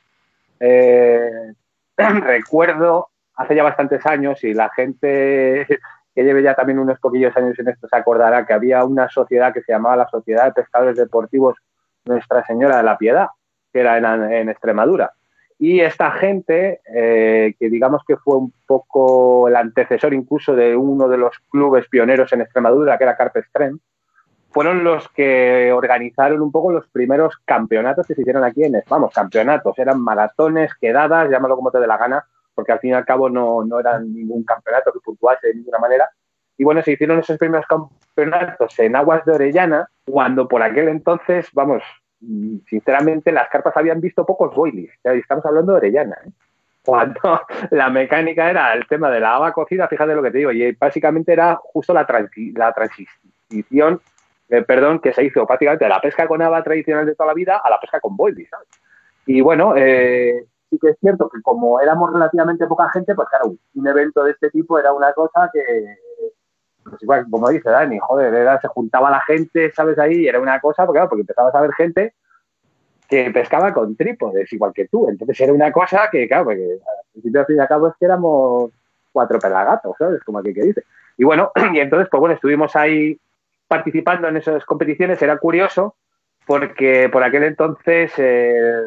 eh, 0.60 1.54
recuerdo 1.98 3.10
hace 3.36 3.56
ya 3.56 3.64
bastantes 3.64 4.06
años 4.06 4.44
y 4.44 4.54
la 4.54 4.70
gente 4.70 5.68
que 6.16 6.24
lleve 6.24 6.42
ya 6.42 6.56
también 6.56 6.80
unos 6.80 7.00
poquillos 7.00 7.36
años 7.38 7.58
en 7.60 7.68
esto 7.68 7.88
se 7.88 7.96
acordará 7.96 8.46
que 8.46 8.54
había 8.54 8.84
una 8.84 9.08
sociedad 9.10 9.54
que 9.54 9.62
se 9.62 9.72
llamaba 9.72 9.98
la 9.98 10.08
Sociedad 10.08 10.46
de 10.46 10.54
Pescadores 10.54 10.98
Deportivos 10.98 11.58
Nuestra 12.06 12.44
Señora 12.46 12.78
de 12.78 12.84
la 12.84 12.98
Piedad, 12.98 13.28
que 13.72 13.82
era 13.82 13.98
en, 13.98 14.50
Extremadura. 14.50 15.14
Y 15.60 15.80
esta 15.80 16.12
gente, 16.12 16.82
eh, 16.92 17.54
que 17.60 17.70
digamos 17.70 18.02
que 18.08 18.18
fue 18.18 18.38
un 18.38 18.54
poco 18.66 19.48
el 19.48 19.56
antecesor 19.56 20.14
incluso 20.14 20.56
de 20.56 20.76
uno 20.76 21.08
de 21.08 21.18
los 21.18 21.38
clubes 21.52 21.88
pioneros 21.88 22.34
en 22.34 22.42
Extremadura, 22.42 22.98
que 22.98 23.04
era 23.04 23.18
Carpe 23.18 23.40
Extreme, 23.40 23.78
fueron 24.58 24.84
los 24.84 25.08
que 25.10 25.72
organizaron 25.72 26.42
un 26.42 26.52
poco 26.52 26.72
los 26.72 26.88
primeros 26.88 27.36
campeonatos 27.46 28.08
que 28.08 28.16
se 28.16 28.22
hicieron 28.22 28.44
aquí 28.44 28.64
en, 28.64 28.82
vamos, 28.90 29.14
campeonatos, 29.14 29.78
eran 29.78 30.02
maratones, 30.02 30.74
quedadas, 30.82 31.30
llámalo 31.30 31.56
como 31.56 31.70
te 31.70 31.78
dé 31.78 31.86
la 31.86 31.96
gana, 31.96 32.26
porque 32.56 32.72
al 32.72 32.80
fin 32.80 32.90
y 32.90 32.94
al 32.94 33.06
cabo 33.06 33.30
no, 33.30 33.64
no 33.64 33.80
eran 33.80 34.12
ningún 34.12 34.44
campeonato 34.44 34.92
que 34.92 35.00
puntuase 35.00 35.50
de 35.50 35.54
ninguna 35.54 35.78
manera. 35.78 36.10
Y 36.58 36.64
bueno, 36.64 36.82
se 36.82 36.94
hicieron 36.94 37.20
esos 37.20 37.38
primeros 37.38 37.68
campeonatos 37.68 38.80
en 38.80 38.96
aguas 38.96 39.24
de 39.26 39.34
Orellana, 39.34 39.92
cuando 40.04 40.48
por 40.48 40.64
aquel 40.64 40.88
entonces, 40.88 41.50
vamos, 41.54 41.84
sinceramente 42.68 43.32
las 43.32 43.50
carpas 43.50 43.78
habían 43.78 44.02
visto 44.02 44.26
pocos 44.26 44.56
boilies, 44.56 44.90
estamos 45.04 45.46
hablando 45.46 45.74
de 45.74 45.78
Orellana, 45.78 46.18
¿eh? 46.26 46.32
cuando 46.84 47.42
la 47.70 47.92
mecánica 47.92 48.50
era 48.50 48.74
el 48.74 48.88
tema 48.88 49.12
de 49.12 49.20
la 49.20 49.36
agua 49.36 49.54
cocida, 49.54 49.88
fíjate 49.88 50.16
lo 50.16 50.24
que 50.24 50.32
te 50.32 50.40
digo, 50.40 50.52
y 50.52 50.72
básicamente 50.72 51.32
era 51.32 51.60
justo 51.62 51.94
la, 51.94 52.08
transi 52.08 52.54
la 52.54 52.74
transición 52.74 54.02
eh, 54.50 54.62
perdón, 54.62 55.00
que 55.00 55.14
se 55.14 55.24
hizo 55.24 55.46
prácticamente 55.46 55.86
de 55.86 55.90
la 55.90 56.02
pesca 56.02 56.28
con 56.28 56.42
haba 56.42 56.64
tradicional 56.64 57.06
de 57.06 57.16
toda 57.16 57.28
la 57.28 57.34
vida 57.34 57.58
a 57.58 57.70
la 57.70 57.80
pesca 57.80 58.00
con 58.00 58.16
boilies, 58.16 58.50
¿sabes? 58.50 58.68
Y 59.26 59.42
bueno, 59.42 59.74
eh, 59.76 60.46
sí 60.70 60.80
que 60.80 60.90
es 60.90 60.98
cierto 61.00 61.30
que 61.30 61.42
como 61.42 61.82
éramos 61.82 62.14
relativamente 62.14 62.66
poca 62.66 62.90
gente, 62.90 63.14
pues 63.14 63.28
claro, 63.28 63.56
un 63.76 63.88
evento 63.88 64.24
de 64.24 64.32
este 64.32 64.50
tipo 64.50 64.80
era 64.80 64.94
una 64.94 65.12
cosa 65.14 65.50
que, 65.52 65.98
pues 66.84 67.04
igual, 67.04 67.26
como 67.30 67.50
dice 67.50 67.70
Dani, 67.70 68.00
joder, 68.00 68.34
era, 68.34 68.60
se 68.62 68.70
juntaba 68.70 69.12
la 69.12 69.22
gente, 69.22 69.72
¿sabes? 69.74 70.00
Ahí, 70.00 70.28
era 70.28 70.40
una 70.40 70.62
cosa, 70.62 70.86
porque 70.86 70.98
claro, 70.98 71.10
porque 71.10 71.22
empezabas 71.22 71.54
a 71.54 71.62
ver 71.62 71.74
gente 71.74 72.14
que 73.10 73.32
pescaba 73.32 73.74
con 73.74 73.96
trípodes, 73.96 74.52
igual 74.52 74.74
que 74.74 74.88
tú. 74.88 75.10
Entonces 75.10 75.40
era 75.40 75.54
una 75.54 75.72
cosa 75.72 76.10
que, 76.12 76.28
claro, 76.28 76.46
porque 76.46 76.64
al 76.64 77.12
principio, 77.12 77.40
al 77.42 77.46
fin 77.46 77.58
y 77.58 77.60
al 77.60 77.68
cabo, 77.68 77.88
es 77.88 77.94
que 78.00 78.06
éramos 78.06 78.72
cuatro 79.12 79.40
pelagatos, 79.40 79.96
¿sabes? 79.98 80.24
Como 80.24 80.40
aquí 80.40 80.54
que 80.54 80.64
dice. 80.64 80.84
Y 81.18 81.24
bueno, 81.24 81.52
y 81.74 81.80
entonces, 81.80 82.08
pues 82.10 82.20
bueno, 82.20 82.36
estuvimos 82.36 82.76
ahí 82.76 83.20
participando 83.68 84.28
en 84.28 84.38
esas 84.38 84.66
competiciones 84.66 85.22
era 85.22 85.38
curioso 85.38 85.96
porque 86.48 87.10
por 87.12 87.24
aquel 87.24 87.44
entonces 87.44 88.12
eh, 88.18 88.82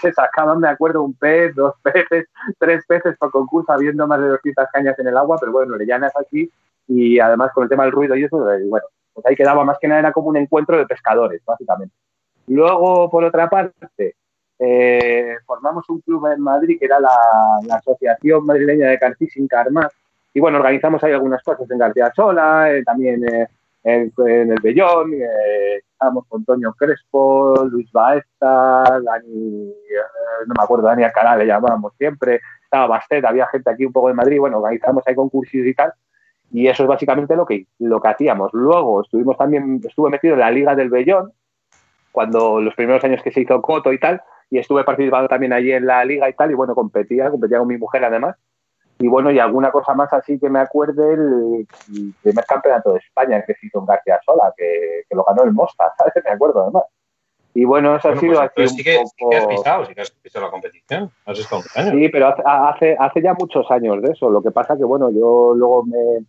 se 0.00 0.12
sacaban, 0.14 0.58
me 0.58 0.68
acuerdo, 0.68 1.02
un 1.02 1.14
pez, 1.14 1.54
dos 1.54 1.74
peces, 1.82 2.26
tres 2.58 2.84
peces 2.86 3.16
por 3.18 3.30
concurso, 3.30 3.70
habiendo 3.70 4.06
más 4.08 4.20
de 4.20 4.28
200 4.28 4.66
cañas 4.72 4.98
en 4.98 5.06
el 5.06 5.16
agua, 5.16 5.36
pero 5.38 5.52
bueno, 5.52 5.74
Orellana 5.74 6.08
es 6.08 6.16
así 6.16 6.50
y 6.88 7.20
además 7.20 7.52
con 7.52 7.64
el 7.64 7.68
tema 7.68 7.84
del 7.84 7.92
ruido 7.92 8.16
y 8.16 8.24
eso, 8.24 8.38
y 8.58 8.68
bueno, 8.68 8.86
pues 9.12 9.26
ahí 9.26 9.36
quedaba 9.36 9.62
más 9.64 9.78
que 9.78 9.88
nada, 9.88 10.10
como 10.10 10.30
un 10.30 10.38
encuentro 10.38 10.76
de 10.76 10.86
pescadores, 10.86 11.42
básicamente. 11.44 11.94
Luego, 12.46 13.10
por 13.10 13.24
otra 13.24 13.48
parte, 13.48 14.16
eh, 14.58 15.36
formamos 15.46 15.88
un 15.90 16.00
club 16.00 16.26
en 16.32 16.40
Madrid 16.40 16.78
que 16.78 16.86
era 16.86 16.98
la, 16.98 17.10
Asociación 17.76 18.44
Madrileña 18.46 18.88
de 18.88 18.98
Carfishing 18.98 19.46
Carmar. 19.46 19.90
Y 20.34 20.40
bueno, 20.40 20.58
organizamos 20.58 21.04
ahí 21.04 21.12
algunas 21.12 21.42
cosas 21.42 21.70
en 21.70 21.78
García 21.78 22.10
Sola, 22.14 22.72
eh, 22.72 22.82
también 22.82 23.22
eh, 23.84 24.10
en, 24.16 24.52
el 24.52 24.60
Bellón. 24.62 25.12
estábamos 25.78 26.26
con 26.28 26.44
Toño 26.44 26.72
Crespo, 26.74 27.54
Luis 27.70 27.90
Baeza, 27.92 28.84
Dani, 29.04 29.72
no 30.46 30.54
me 30.56 30.64
acuerdo, 30.64 30.86
Dani 30.86 31.04
Alcalá 31.04 31.36
le 31.36 31.46
llamábamos 31.46 31.92
siempre. 31.96 32.40
Estaba 32.64 32.86
Bastet, 32.86 33.24
había 33.24 33.46
gente 33.46 33.70
aquí 33.70 33.84
un 33.84 33.92
poco 33.92 34.08
de 34.08 34.14
Madrid. 34.14 34.38
Bueno, 34.40 34.58
organizamos 34.58 35.02
ahí 35.06 35.14
concursos 35.14 35.54
y 35.54 35.74
tal. 35.74 35.92
Y 36.52 36.68
eso 36.68 36.82
es 36.82 36.88
básicamente 36.88 37.34
lo 37.34 37.46
que, 37.46 37.66
lo 37.78 38.00
que 38.00 38.08
hacíamos. 38.08 38.50
Luego 38.52 39.02
estuvimos 39.02 39.38
también, 39.38 39.80
estuve 39.82 40.10
metido 40.10 40.34
en 40.34 40.40
la 40.40 40.50
Liga 40.50 40.74
del 40.74 40.90
Bellón, 40.90 41.32
cuando 42.12 42.60
los 42.60 42.74
primeros 42.74 43.02
años 43.04 43.22
que 43.22 43.32
se 43.32 43.40
hizo 43.40 43.62
Coto 43.62 43.92
y 43.92 43.98
tal, 43.98 44.20
y 44.50 44.58
estuve 44.58 44.84
participando 44.84 45.28
también 45.28 45.54
allí 45.54 45.72
en 45.72 45.86
la 45.86 46.04
liga 46.04 46.28
y 46.28 46.34
tal, 46.34 46.50
y 46.50 46.54
bueno, 46.54 46.74
competía, 46.74 47.30
competía 47.30 47.58
con 47.58 47.68
mi 47.68 47.78
mujer 47.78 48.04
además. 48.04 48.36
Y 48.98 49.08
bueno, 49.08 49.30
y 49.30 49.38
alguna 49.38 49.70
cosa 49.70 49.94
más 49.94 50.12
así 50.12 50.38
que 50.38 50.48
me 50.48 50.60
acuerde, 50.60 51.14
el, 51.14 51.66
primer 52.22 52.44
campeonato 52.44 52.92
de 52.92 52.98
España 52.98 53.42
que 53.44 53.54
se 53.54 53.66
hizo 53.66 53.80
en 53.80 53.86
García 53.86 54.20
Sola, 54.24 54.52
que, 54.56 55.04
lo 55.10 55.24
ganó 55.24 55.42
el 55.42 55.52
Mosta, 55.52 55.92
¿sabes? 55.98 56.14
Me 56.24 56.30
acuerdo 56.30 56.62
además. 56.62 56.84
Y 57.54 57.64
bueno, 57.64 57.96
eso 57.96 58.08
ha 58.08 58.16
sido 58.16 58.40
pues, 58.54 58.70
así. 58.70 58.76
Sí 58.76 58.84
que, 58.84 59.04
sí 59.04 59.26
que, 59.28 59.36
has 59.36 59.46
pisado, 59.46 59.84
sí 59.84 59.94
que 59.94 60.00
has 60.00 60.10
pisado 60.10 60.46
la 60.46 60.50
competición. 60.50 61.10
Has 61.26 61.38
estado 61.38 61.62
años. 61.74 61.90
Sí, 61.90 62.08
pero 62.08 62.28
hace, 62.28 62.96
hace, 62.98 63.22
ya 63.22 63.34
muchos 63.34 63.70
años 63.70 64.00
de 64.00 64.12
eso. 64.12 64.30
Lo 64.30 64.42
que 64.42 64.50
pasa 64.50 64.76
que, 64.76 64.84
bueno, 64.84 65.10
yo 65.10 65.52
luego 65.54 65.84
me, 65.84 66.24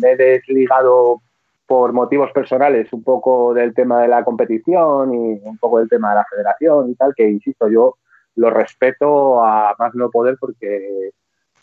me 0.00 0.10
he 0.10 0.16
desligado 0.16 1.20
por 1.66 1.92
motivos 1.92 2.30
personales 2.32 2.92
un 2.92 3.02
poco 3.04 3.54
del 3.54 3.72
tema 3.72 4.02
de 4.02 4.08
la 4.08 4.24
competición 4.24 5.14
y 5.14 5.40
un 5.44 5.58
poco 5.58 5.78
del 5.78 5.88
tema 5.88 6.10
de 6.10 6.16
la 6.16 6.26
federación 6.28 6.90
y 6.90 6.94
tal, 6.94 7.14
que 7.14 7.28
insisto, 7.28 7.68
yo 7.68 7.96
lo 8.36 8.50
respeto 8.50 9.42
a 9.42 9.74
más 9.78 9.94
no 9.94 10.10
poder 10.10 10.36
porque 10.38 11.10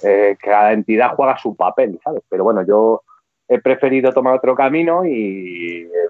eh, 0.04 0.38
cada 0.42 0.74
entidad 0.74 1.16
juega 1.16 1.38
su 1.38 1.56
papel, 1.56 2.00
¿sabes? 2.04 2.24
Pero 2.30 2.44
bueno, 2.44 2.64
yo 2.64 3.02
he 3.48 3.60
preferido 3.60 4.12
tomar 4.12 4.36
otro 4.36 4.56
camino 4.56 5.06
y 5.06 5.84
eh, 5.84 6.10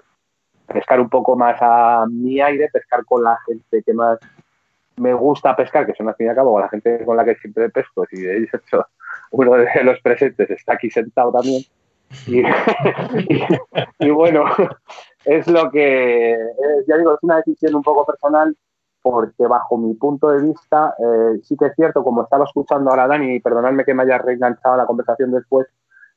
pescar 0.66 1.00
un 1.00 1.08
poco 1.08 1.36
más 1.36 1.58
a 1.60 2.06
mi 2.08 2.40
aire, 2.40 2.68
pescar 2.72 3.04
con 3.04 3.24
la 3.24 3.38
gente 3.46 3.82
que 3.82 3.92
más 3.92 4.18
me 4.96 5.14
gusta 5.14 5.56
pescar, 5.56 5.86
que 5.86 5.94
son 5.94 6.08
al 6.08 6.14
fin 6.14 6.26
y 6.26 6.30
al 6.30 6.36
cabo 6.36 6.60
la 6.60 6.68
gente 6.68 7.04
con 7.04 7.16
la 7.16 7.24
que 7.24 7.34
siempre 7.36 7.70
pesco, 7.70 8.06
y 8.10 8.20
de 8.20 8.44
hecho 8.44 8.86
uno 9.30 9.54
de 9.54 9.84
los 9.84 10.00
presentes 10.00 10.50
está 10.50 10.74
aquí 10.74 10.90
sentado 10.90 11.32
también. 11.32 11.62
Y, 12.26 12.42
bueno, 14.10 14.44
es 15.24 15.46
lo 15.48 15.70
que, 15.70 16.36
ya 16.86 16.96
digo, 16.98 17.14
es 17.14 17.22
una 17.22 17.36
decisión 17.36 17.74
un 17.74 17.82
poco 17.82 18.04
personal 18.04 18.54
porque 19.02 19.46
bajo 19.46 19.76
mi 19.76 19.94
punto 19.94 20.30
de 20.30 20.42
vista, 20.42 20.94
eh, 20.98 21.40
sí 21.42 21.56
que 21.56 21.66
es 21.66 21.74
cierto, 21.74 22.04
como 22.04 22.22
estaba 22.22 22.44
escuchando 22.44 22.90
ahora 22.90 23.08
Dani, 23.08 23.34
y 23.34 23.40
perdonadme 23.40 23.84
que 23.84 23.94
me 23.94 24.04
haya 24.04 24.18
reenganchado 24.18 24.76
la 24.76 24.86
conversación 24.86 25.32
después, 25.32 25.66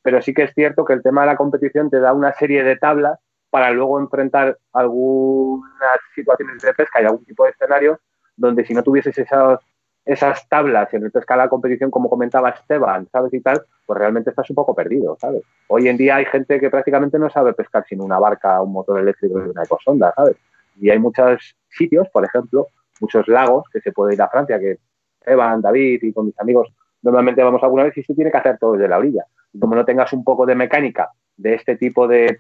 pero 0.01 0.21
sí 0.21 0.33
que 0.33 0.43
es 0.43 0.53
cierto 0.53 0.86
que 0.86 0.93
el 0.93 1.01
tema 1.01 1.21
de 1.21 1.27
la 1.27 1.36
competición 1.36 1.89
te 1.89 1.99
da 1.99 2.13
una 2.13 2.31
serie 2.33 2.63
de 2.63 2.77
tablas 2.77 3.19
para 3.49 3.71
luego 3.71 3.99
enfrentar 3.99 4.57
algunas 4.73 5.99
situaciones 6.13 6.61
de 6.61 6.73
pesca 6.73 7.01
y 7.01 7.05
algún 7.05 7.25
tipo 7.25 7.43
de 7.43 7.51
escenario 7.51 7.99
donde 8.38 8.65
si 8.65 8.73
no 8.73 8.83
tuvieses 8.83 9.17
esos 9.17 9.59
esas 10.05 10.47
tablas 10.47 10.93
en 10.93 11.03
el 11.03 11.11
pesca 11.11 11.36
la 11.36 11.49
competición, 11.49 11.89
como 11.89 12.09
comentaba 12.09 12.49
Esteban, 12.49 13.07
¿sabes? 13.11 13.33
Y 13.33 13.41
tal, 13.41 13.63
pues 13.86 13.97
realmente 13.97 14.29
estás 14.29 14.47
un 14.51 14.55
poco 14.55 14.75
perdido, 14.75 15.17
¿sabes? 15.19 15.41
Hoy 15.67 15.88
en 15.88 15.97
día 15.97 16.17
hay 16.17 16.25
gente 16.25 16.59
que 16.59 16.69
prácticamente 16.69 17.17
no 17.17 17.29
sabe 17.29 17.53
pescar 17.53 17.83
sin 17.88 18.01
una 18.01 18.19
barca, 18.19 18.61
un 18.61 18.71
motor 18.71 18.99
eléctrico 18.99 19.39
y 19.39 19.49
una 19.49 19.63
ecosonda, 19.63 20.13
¿sabes? 20.15 20.38
Y 20.80 20.89
hay 20.89 20.99
muchos 20.99 21.55
sitios, 21.69 22.07
por 22.09 22.26
ejemplo, 22.26 22.67
muchos 22.99 23.28
lagos 23.28 23.65
que 23.71 23.82
se 23.82 23.91
puede 23.91 24.13
ir 24.13 24.21
a 24.21 24.30
Francia, 24.30 24.59
que 24.59 24.78
Esteban, 25.19 25.61
David 25.61 26.03
y 26.03 26.13
con 26.13 26.28
mis 26.28 26.39
amigos 26.39 26.69
normalmente 27.01 27.43
vamos 27.43 27.61
alguna 27.61 27.84
vez 27.84 27.97
y 27.97 28.03
se 28.03 28.15
tiene 28.15 28.32
que 28.32 28.38
hacer 28.38 28.57
todo 28.57 28.73
desde 28.73 28.88
la 28.88 28.97
orilla. 28.97 29.26
Y 29.53 29.59
como 29.59 29.76
no 29.76 29.86
tengas 29.86 30.11
un 30.13 30.23
poco 30.23 30.45
de 30.45 30.55
mecánica 30.55 31.09
de 31.38 31.53
este 31.53 31.78
tipo 31.78 32.07
de 32.07 32.39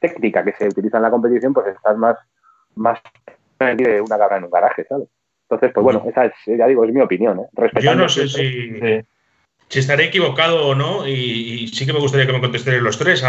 técnica 0.00 0.44
que 0.44 0.52
se 0.52 0.66
utiliza 0.66 0.96
en 0.96 1.04
la 1.04 1.10
competición, 1.10 1.54
pues 1.54 1.68
estás 1.68 1.96
más, 1.96 2.16
más 2.74 3.00
de 3.58 4.00
una 4.00 4.18
cabra 4.18 4.38
en 4.38 4.44
un 4.44 4.50
garaje, 4.50 4.84
¿sabes? 4.84 5.08
Entonces, 5.42 5.72
pues 5.72 5.84
bueno, 5.84 6.04
esa 6.08 6.26
es, 6.26 6.32
ya 6.46 6.66
digo, 6.66 6.84
es 6.84 6.92
mi 6.92 7.00
opinión. 7.00 7.40
¿eh? 7.40 7.70
Yo 7.80 7.94
no 7.94 8.08
sé 8.08 8.28
si, 8.28 8.80
estaré 9.78 10.06
equivocado 10.06 10.66
o 10.66 10.74
no, 10.74 11.06
y, 11.06 11.68
sí 11.68 11.86
que 11.86 11.92
me 11.92 12.00
gustaría 12.00 12.26
que 12.26 12.32
me 12.32 12.40
contestéis 12.40 12.82
los 12.82 12.98
tres. 12.98 13.22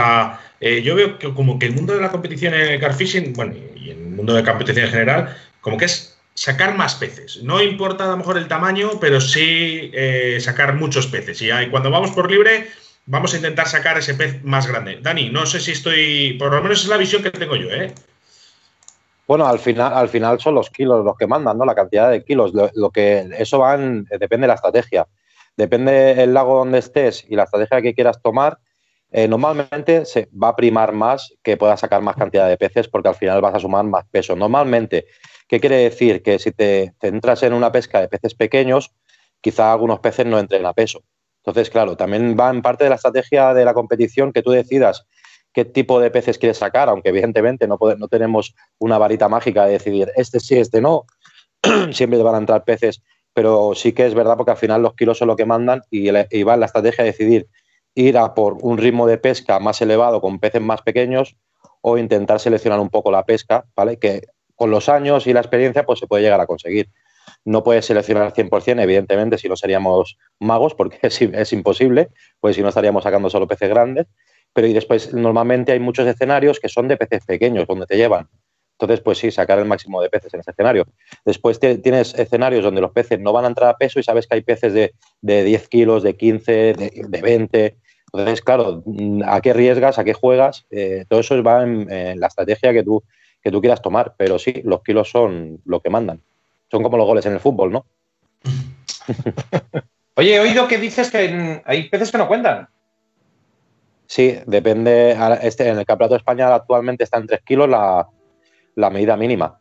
Eh, 0.59 0.81
yo 0.81 0.95
veo 0.95 1.19
que 1.19 1.33
como 1.33 1.59
que 1.59 1.67
el 1.67 1.73
mundo 1.73 1.93
de 1.93 2.01
la 2.01 2.09
competición 2.09 2.53
en 2.55 2.61
el 2.61 2.79
carfishing, 2.79 3.33
bueno, 3.33 3.53
y 3.75 3.91
el 3.91 3.99
mundo 3.99 4.33
de 4.33 4.43
competición 4.43 4.85
en 4.85 4.91
general, 4.91 5.37
como 5.61 5.77
que 5.77 5.85
es 5.85 6.17
sacar 6.33 6.75
más 6.75 6.95
peces. 6.95 7.43
No 7.43 7.61
importa 7.61 8.05
a 8.05 8.07
lo 8.07 8.17
mejor 8.17 8.37
el 8.37 8.47
tamaño, 8.47 8.99
pero 8.99 9.21
sí 9.21 9.91
eh, 9.93 10.39
sacar 10.41 10.75
muchos 10.75 11.07
peces. 11.07 11.41
Y 11.41 11.69
cuando 11.69 11.91
vamos 11.91 12.11
por 12.11 12.31
libre, 12.31 12.67
vamos 13.05 13.33
a 13.33 13.37
intentar 13.37 13.67
sacar 13.67 13.97
ese 13.97 14.15
pez 14.15 14.43
más 14.43 14.67
grande. 14.67 14.99
Dani, 15.01 15.29
no 15.29 15.45
sé 15.45 15.59
si 15.59 15.71
estoy, 15.71 16.33
por 16.39 16.51
lo 16.51 16.61
menos 16.63 16.81
es 16.81 16.89
la 16.89 16.97
visión 16.97 17.21
que 17.21 17.31
tengo 17.31 17.55
yo, 17.55 17.69
¿eh? 17.69 17.93
Bueno, 19.27 19.47
al 19.47 19.59
final, 19.59 19.93
al 19.93 20.09
final 20.09 20.39
son 20.39 20.55
los 20.55 20.69
kilos 20.69 21.05
los 21.05 21.15
que 21.15 21.27
mandan, 21.27 21.57
¿no? 21.57 21.63
La 21.63 21.75
cantidad 21.75 22.09
de 22.09 22.23
kilos. 22.23 22.51
Lo, 22.53 22.89
que 22.89 23.29
eso 23.37 23.59
va 23.59 23.77
depende 23.77 24.41
de 24.41 24.47
la 24.47 24.55
estrategia. 24.55 25.07
Depende 25.61 26.23
el 26.23 26.33
lago 26.33 26.57
donde 26.57 26.79
estés 26.79 27.23
y 27.29 27.35
la 27.35 27.43
estrategia 27.43 27.83
que 27.83 27.93
quieras 27.93 28.19
tomar. 28.19 28.57
Eh, 29.11 29.27
normalmente 29.27 30.05
se 30.05 30.27
va 30.31 30.47
a 30.47 30.55
primar 30.55 30.91
más 30.91 31.35
que 31.43 31.55
puedas 31.55 31.81
sacar 31.81 32.01
más 32.01 32.15
cantidad 32.15 32.49
de 32.49 32.57
peces 32.57 32.87
porque 32.87 33.09
al 33.09 33.15
final 33.15 33.41
vas 33.41 33.53
a 33.53 33.59
sumar 33.59 33.85
más 33.85 34.05
peso. 34.09 34.35
Normalmente, 34.35 35.05
¿qué 35.47 35.59
quiere 35.59 35.75
decir? 35.75 36.23
Que 36.23 36.39
si 36.39 36.51
te 36.51 36.95
centras 36.99 37.43
en 37.43 37.53
una 37.53 37.71
pesca 37.71 38.01
de 38.01 38.07
peces 38.07 38.33
pequeños, 38.33 38.89
quizá 39.39 39.71
algunos 39.71 39.99
peces 39.99 40.25
no 40.25 40.39
entren 40.39 40.65
a 40.65 40.73
peso. 40.73 41.03
Entonces, 41.43 41.69
claro, 41.69 41.95
también 41.95 42.35
va 42.39 42.49
en 42.49 42.63
parte 42.63 42.85
de 42.85 42.89
la 42.89 42.95
estrategia 42.95 43.53
de 43.53 43.63
la 43.63 43.75
competición 43.75 44.33
que 44.33 44.41
tú 44.41 44.49
decidas 44.49 45.05
qué 45.53 45.63
tipo 45.63 45.99
de 45.99 46.09
peces 46.09 46.39
quieres 46.39 46.57
sacar, 46.57 46.89
aunque 46.89 47.09
evidentemente 47.09 47.67
no, 47.67 47.77
no 47.99 48.07
tenemos 48.07 48.55
una 48.79 48.97
varita 48.97 49.29
mágica 49.29 49.65
de 49.65 49.73
decidir 49.73 50.11
este 50.15 50.39
sí, 50.39 50.57
este 50.57 50.81
no, 50.81 51.05
siempre 51.91 52.23
van 52.23 52.33
a 52.33 52.39
entrar 52.39 52.63
peces, 52.63 53.03
pero 53.33 53.73
sí 53.75 53.93
que 53.93 54.05
es 54.05 54.13
verdad 54.13 54.37
porque 54.37 54.51
al 54.51 54.57
final 54.57 54.81
los 54.81 54.95
kilos 54.95 55.17
son 55.17 55.27
lo 55.27 55.35
que 55.35 55.45
mandan 55.45 55.81
y, 55.89 56.09
va 56.09 56.53
en 56.53 56.59
la 56.59 56.65
estrategia 56.65 57.03
de 57.03 57.11
decidir 57.11 57.47
ir 57.95 58.17
a 58.17 58.33
por 58.33 58.57
un 58.61 58.77
ritmo 58.77 59.07
de 59.07 59.17
pesca 59.17 59.59
más 59.59 59.81
elevado 59.81 60.21
con 60.21 60.39
peces 60.39 60.61
más 60.61 60.81
pequeños 60.81 61.35
o 61.81 61.97
intentar 61.97 62.39
seleccionar 62.39 62.79
un 62.79 62.89
poco 62.89 63.11
la 63.11 63.25
pesca, 63.25 63.65
¿vale? 63.75 63.97
Que 63.97 64.27
con 64.55 64.69
los 64.69 64.89
años 64.89 65.27
y 65.27 65.33
la 65.33 65.39
experiencia 65.39 65.85
pues 65.85 65.99
se 65.99 66.07
puede 66.07 66.23
llegar 66.23 66.39
a 66.39 66.47
conseguir. 66.47 66.89
No 67.43 67.63
puedes 67.63 67.85
seleccionar 67.85 68.23
al 68.23 68.33
100%, 68.33 68.81
evidentemente, 68.81 69.37
si 69.37 69.49
no 69.49 69.55
seríamos 69.55 70.17
magos, 70.39 70.75
porque 70.75 70.99
es, 71.07 71.21
es 71.21 71.53
imposible, 71.53 72.09
pues 72.39 72.55
si 72.55 72.61
no 72.61 72.69
estaríamos 72.69 73.03
sacando 73.03 73.29
solo 73.29 73.47
peces 73.47 73.69
grandes, 73.69 74.07
pero 74.53 74.67
y 74.67 74.73
después 74.73 75.13
normalmente 75.13 75.71
hay 75.71 75.79
muchos 75.79 76.05
escenarios 76.07 76.59
que 76.59 76.69
son 76.69 76.87
de 76.87 76.97
peces 76.97 77.25
pequeños, 77.25 77.67
donde 77.67 77.85
te 77.85 77.97
llevan. 77.97 78.29
Entonces, 78.81 79.03
pues 79.03 79.19
sí, 79.19 79.29
sacar 79.29 79.59
el 79.59 79.65
máximo 79.65 80.01
de 80.01 80.09
peces 80.09 80.33
en 80.33 80.39
ese 80.39 80.49
escenario. 80.49 80.87
Después 81.23 81.59
tienes 81.59 82.15
escenarios 82.15 82.63
donde 82.63 82.81
los 82.81 82.91
peces 82.91 83.19
no 83.19 83.31
van 83.31 83.45
a 83.45 83.49
entrar 83.49 83.69
a 83.69 83.77
peso 83.77 83.99
y 83.99 84.03
sabes 84.03 84.25
que 84.25 84.33
hay 84.33 84.41
peces 84.41 84.73
de, 84.73 84.91
10 85.21 85.67
kilos, 85.67 86.01
de 86.01 86.17
15, 86.17 86.51
de, 86.73 87.21
20. 87.21 87.77
Entonces, 88.11 88.41
claro, 88.41 88.83
¿a 89.27 89.39
qué 89.39 89.51
arriesgas? 89.51 89.99
¿A 89.99 90.03
qué 90.03 90.13
juegas? 90.13 90.65
Eh, 90.71 91.05
todo 91.07 91.19
eso 91.19 91.41
va 91.43 91.61
en, 91.61 92.19
la 92.19 92.25
estrategia 92.25 92.73
que 92.73 92.83
tú, 92.83 93.03
que 93.43 93.51
tú 93.51 93.61
quieras 93.61 93.83
tomar. 93.83 94.15
Pero 94.17 94.39
sí, 94.39 94.61
los 94.63 94.81
kilos 94.81 95.11
son 95.11 95.61
lo 95.63 95.79
que 95.79 95.91
mandan. 95.91 96.19
Son 96.71 96.81
como 96.81 96.97
los 96.97 97.05
goles 97.05 97.25
en 97.27 97.33
el 97.33 97.39
fútbol, 97.39 97.71
¿no? 97.71 97.85
Oye, 100.15 100.35
he 100.35 100.39
oído 100.39 100.67
que 100.67 100.79
dices 100.79 101.11
que 101.11 101.61
hay 101.63 101.87
peces 101.87 102.11
que 102.11 102.17
no 102.17 102.27
cuentan. 102.27 102.67
Sí, 104.07 104.39
depende. 104.47 105.15
Este, 105.43 105.69
en 105.69 105.77
el 105.77 105.85
Campeonato 105.85 106.15
de 106.15 106.19
España 106.19 106.53
actualmente 106.53 107.03
está 107.03 107.19
en 107.19 107.27
3 107.27 107.41
kilos 107.43 107.69
la, 107.69 108.07
medida 108.75 109.15
mínima. 109.17 109.59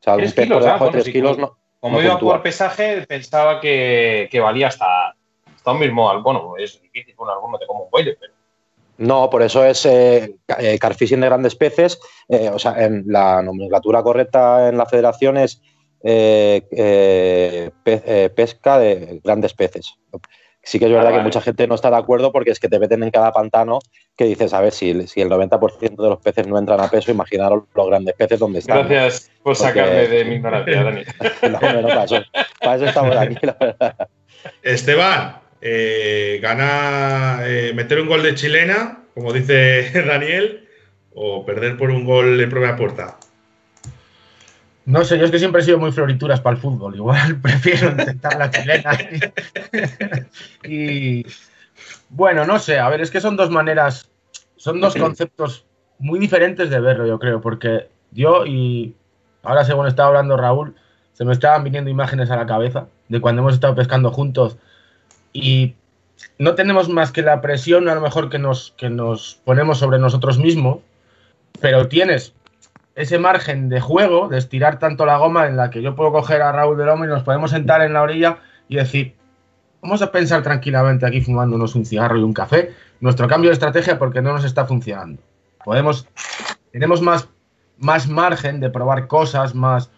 O 0.00 0.02
sea, 0.02 0.14
un 0.16 0.32
por 0.48 0.62
debajo 0.62 0.86
de 0.86 0.90
3 0.92 1.04
kilos 1.10 1.38
no. 1.38 1.56
Como 1.80 2.02
iba 2.02 2.18
por 2.18 2.42
pesaje, 2.42 3.06
pensaba 3.06 3.58
que, 3.58 4.28
valía 4.42 4.68
hasta, 4.68 5.14
hasta, 5.54 5.72
un 5.72 5.78
mismo. 5.78 6.22
Bueno, 6.22 6.54
es 6.58 6.80
difícil 6.82 7.16
con 7.16 7.28
alguno 7.30 7.58
te 7.58 7.66
como 7.66 7.84
un 7.84 7.90
cuello, 7.90 8.12
pero. 8.20 8.34
No, 8.98 9.30
por 9.30 9.42
eso 9.42 9.64
es 9.64 9.86
eh, 9.86 10.36
eh 10.58 10.78
carfishing 10.78 11.20
de 11.20 11.26
grandes 11.26 11.54
peces. 11.54 11.98
Eh, 12.28 12.50
o 12.52 12.58
sea, 12.58 12.84
en 12.84 13.04
la 13.06 13.40
nomenclatura 13.40 14.02
correcta 14.02 14.68
en 14.68 14.76
la 14.76 14.84
federación 14.84 15.38
es 15.38 15.62
eh, 16.02 17.70
pesca 18.36 18.78
de 18.78 19.20
grandes 19.24 19.54
peces. 19.54 19.94
Sí 20.62 20.78
que 20.78 20.86
es 20.86 20.92
verdad 20.92 21.12
que 21.12 21.20
mucha 21.20 21.40
gente 21.40 21.66
no 21.66 21.74
está 21.74 21.90
de 21.90 21.96
acuerdo 21.96 22.32
porque 22.32 22.50
es 22.50 22.60
que 22.60 22.68
te 22.68 22.78
meten 22.78 23.02
en 23.02 23.10
cada 23.10 23.32
pantano 23.32 23.80
que 24.16 24.26
dices, 24.26 24.52
a 24.52 24.60
ver, 24.60 24.72
si, 24.72 25.06
si 25.06 25.22
el 25.22 25.30
90% 25.30 26.02
de 26.02 26.08
los 26.08 26.20
peces 26.20 26.46
no 26.46 26.58
entran 26.58 26.80
a 26.80 26.90
peso, 26.90 27.10
imaginaros 27.10 27.64
los 27.74 27.86
grandes 27.86 28.14
peces 28.14 28.38
donde 28.38 28.58
están. 28.58 28.86
Gracias 28.86 29.30
por 29.42 29.56
sacarme 29.56 30.06
de 30.06 30.24
mi 30.26 30.34
ignorancia, 30.34 30.82
Dani. 30.82 31.02
no, 31.42 31.82
no, 31.82 31.88
para, 31.88 32.04
eso, 32.04 32.22
para 32.60 32.76
eso 32.76 32.84
estamos 32.86 33.16
aquí, 33.16 33.36
la 33.40 33.56
verdad. 33.58 34.08
Esteban, 34.62 35.40
eh, 35.62 36.38
gana 36.42 37.40
eh, 37.44 37.72
meter 37.74 38.00
un 38.00 38.08
gol 38.08 38.22
de 38.22 38.34
chilena, 38.34 39.04
como 39.14 39.32
dice 39.32 39.90
Daniel, 40.06 40.68
o 41.12 41.44
perder 41.44 41.76
por 41.76 41.90
un 41.90 42.04
gol 42.04 42.38
en 42.40 42.50
propia 42.50 42.76
puerta. 42.76 43.18
No 44.86 45.04
sé, 45.04 45.18
yo 45.18 45.24
es 45.24 45.30
que 45.30 45.38
siempre 45.38 45.60
he 45.60 45.64
sido 45.64 45.78
muy 45.78 45.92
florituras 45.92 46.40
para 46.40 46.56
el 46.56 46.62
fútbol. 46.62 46.96
Igual 46.96 47.36
prefiero 47.42 47.90
intentar 47.90 48.38
la 48.38 48.50
chilena. 48.50 48.98
y 50.64 51.24
bueno, 52.08 52.44
no 52.44 52.58
sé, 52.58 52.78
a 52.78 52.88
ver, 52.88 53.00
es 53.00 53.10
que 53.10 53.20
son 53.20 53.36
dos 53.36 53.50
maneras, 53.50 54.10
son 54.56 54.80
dos 54.80 54.96
conceptos 54.96 55.66
muy 55.98 56.18
diferentes 56.18 56.70
de 56.70 56.80
verlo, 56.80 57.06
yo 57.06 57.18
creo, 57.18 57.40
porque 57.40 57.88
yo 58.10 58.46
y 58.46 58.96
ahora 59.42 59.64
según 59.64 59.86
estaba 59.86 60.08
hablando 60.08 60.36
Raúl, 60.36 60.74
se 61.12 61.24
me 61.24 61.32
estaban 61.32 61.62
viniendo 61.62 61.90
imágenes 61.90 62.30
a 62.30 62.36
la 62.36 62.46
cabeza 62.46 62.88
de 63.08 63.20
cuando 63.20 63.42
hemos 63.42 63.54
estado 63.54 63.74
pescando 63.74 64.10
juntos 64.10 64.56
y 65.32 65.74
no 66.38 66.54
tenemos 66.54 66.88
más 66.88 67.12
que 67.12 67.22
la 67.22 67.40
presión 67.40 67.88
a 67.88 67.94
lo 67.94 68.00
mejor 68.00 68.30
que 68.30 68.38
nos, 68.38 68.72
que 68.76 68.90
nos 68.90 69.40
ponemos 69.44 69.78
sobre 69.78 69.98
nosotros 69.98 70.38
mismos, 70.38 70.78
pero 71.60 71.88
tienes 71.88 72.34
ese 72.94 73.18
margen 73.18 73.68
de 73.68 73.80
juego, 73.80 74.28
de 74.28 74.38
estirar 74.38 74.78
tanto 74.78 75.06
la 75.06 75.16
goma 75.16 75.46
en 75.46 75.56
la 75.56 75.70
que 75.70 75.82
yo 75.82 75.94
puedo 75.94 76.12
coger 76.12 76.42
a 76.42 76.52
Raúl 76.52 76.76
de 76.76 76.84
Lomo 76.84 77.04
y 77.04 77.08
nos 77.08 77.22
podemos 77.22 77.50
sentar 77.50 77.82
en 77.82 77.92
la 77.92 78.02
orilla 78.02 78.38
y 78.68 78.76
decir, 78.76 79.14
vamos 79.80 80.02
a 80.02 80.12
pensar 80.12 80.42
tranquilamente 80.42 81.06
aquí 81.06 81.20
fumándonos 81.20 81.74
un 81.74 81.86
cigarro 81.86 82.18
y 82.18 82.22
un 82.22 82.32
café, 82.32 82.74
nuestro 83.00 83.28
cambio 83.28 83.50
de 83.50 83.54
estrategia 83.54 83.98
porque 83.98 84.22
no 84.22 84.32
nos 84.32 84.44
está 84.44 84.66
funcionando. 84.66 85.22
Podemos, 85.64 86.06
tenemos 86.72 87.00
más, 87.00 87.28
más 87.78 88.08
margen 88.08 88.60
de 88.60 88.70
probar 88.70 89.06
cosas, 89.06 89.54
más, 89.54 89.90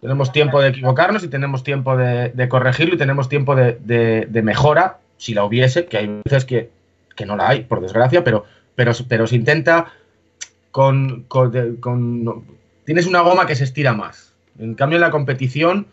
tenemos 0.00 0.32
tiempo 0.32 0.60
de 0.60 0.70
equivocarnos 0.70 1.22
y 1.22 1.28
tenemos 1.28 1.62
tiempo 1.62 1.96
de, 1.96 2.48
corregirlo 2.48 2.94
y 2.94 2.98
tenemos 2.98 3.28
tiempo 3.28 3.54
de, 3.54 4.40
mejora, 4.42 4.98
si 5.16 5.34
la 5.34 5.44
hubiese, 5.44 5.86
que 5.86 5.98
hay 5.98 6.20
veces 6.24 6.44
que, 6.44 6.70
no 7.24 7.36
la 7.36 7.48
hay, 7.48 7.62
por 7.62 7.80
desgracia, 7.80 8.24
pero, 8.24 8.44
pero, 8.74 8.90
pero 9.06 9.28
se 9.28 9.36
intenta 9.36 9.92
con, 10.72 11.26
Tienes 12.84 13.06
una 13.06 13.20
goma 13.20 13.46
que 13.46 13.54
se 13.54 13.64
estira 13.64 13.92
más. 13.92 14.34
En 14.58 14.74
cambio, 14.74 14.96
en 14.96 15.02
la 15.02 15.10
competición, 15.10 15.86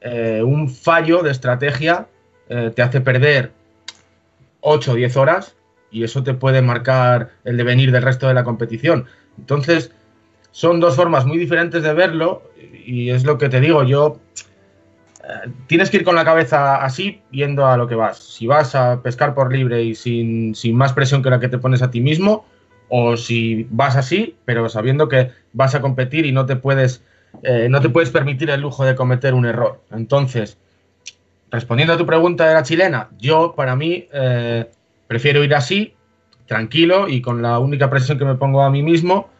eh, 0.00 0.42
un 0.42 0.70
fallo 0.70 1.22
de 1.22 1.30
estrategia 1.30 2.08
eh, 2.48 2.72
te 2.74 2.80
hace 2.80 3.02
perder 3.02 3.52
8 4.62 4.92
o 4.92 4.94
10 4.94 5.16
horas 5.18 5.56
y 5.90 6.04
eso 6.04 6.22
te 6.22 6.32
puede 6.32 6.62
marcar 6.62 7.30
el 7.44 7.56
devenir 7.56 7.92
del 7.92 8.02
resto 8.02 8.26
de 8.26 8.34
la 8.34 8.44
competición. 8.44 9.04
Entonces, 9.38 9.92
son 10.52 10.80
dos 10.80 10.96
formas 10.96 11.26
muy 11.26 11.38
diferentes 11.38 11.82
de 11.82 11.92
verlo 11.92 12.42
y 12.84 13.10
es 13.10 13.24
lo 13.24 13.38
que 13.38 13.48
te 13.48 13.60
digo, 13.60 13.84
yo 13.84 14.18
eh, 15.22 15.50
tienes 15.66 15.90
que 15.90 15.98
ir 15.98 16.04
con 16.04 16.14
la 16.14 16.24
cabeza 16.24 16.82
así 16.82 17.20
yendo 17.30 17.66
a 17.66 17.76
lo 17.76 17.86
que 17.86 17.94
vas. 17.94 18.18
Si 18.18 18.46
vas 18.46 18.74
a 18.74 19.02
pescar 19.02 19.34
por 19.34 19.52
libre 19.52 19.82
y 19.82 19.94
sin, 19.94 20.54
más 20.74 20.92
presión 20.92 21.22
que 21.22 21.30
la 21.30 21.40
que 21.40 21.48
te 21.48 21.58
pones 21.58 21.82
a 21.82 21.90
ti 21.90 22.00
mismo, 22.00 22.46
o 22.90 23.16
si 23.16 23.66
vas 23.70 23.96
así, 23.96 24.36
pero 24.44 24.68
sabiendo 24.68 25.08
que 25.08 25.30
vas 25.52 25.74
a 25.74 25.80
competir 25.80 26.26
y 26.26 26.32
no 26.32 26.44
te 26.44 26.56
puedes, 26.56 27.02
eh, 27.44 27.68
no 27.70 27.80
te 27.80 27.88
puedes 27.88 28.10
permitir 28.10 28.50
el 28.50 28.60
lujo 28.60 28.84
de 28.84 28.96
cometer 28.96 29.32
un 29.32 29.46
error. 29.46 29.80
Entonces, 29.92 30.58
respondiendo 31.50 31.94
a 31.94 31.96
tu 31.96 32.04
pregunta 32.04 32.48
de 32.48 32.54
la 32.54 32.64
chilena, 32.64 33.08
yo 33.18 33.54
para 33.54 33.76
mí 33.76 34.08
eh, 34.12 34.68
prefiero 35.06 35.42
ir 35.44 35.54
así, 35.54 35.94
tranquilo 36.46 37.08
y 37.08 37.22
con 37.22 37.42
la 37.42 37.60
única 37.60 37.88
presión 37.88 38.18
que 38.18 38.24
me 38.24 38.34
pongo 38.34 38.62
a 38.62 38.70
mí 38.70 38.82
mismo 38.82 39.30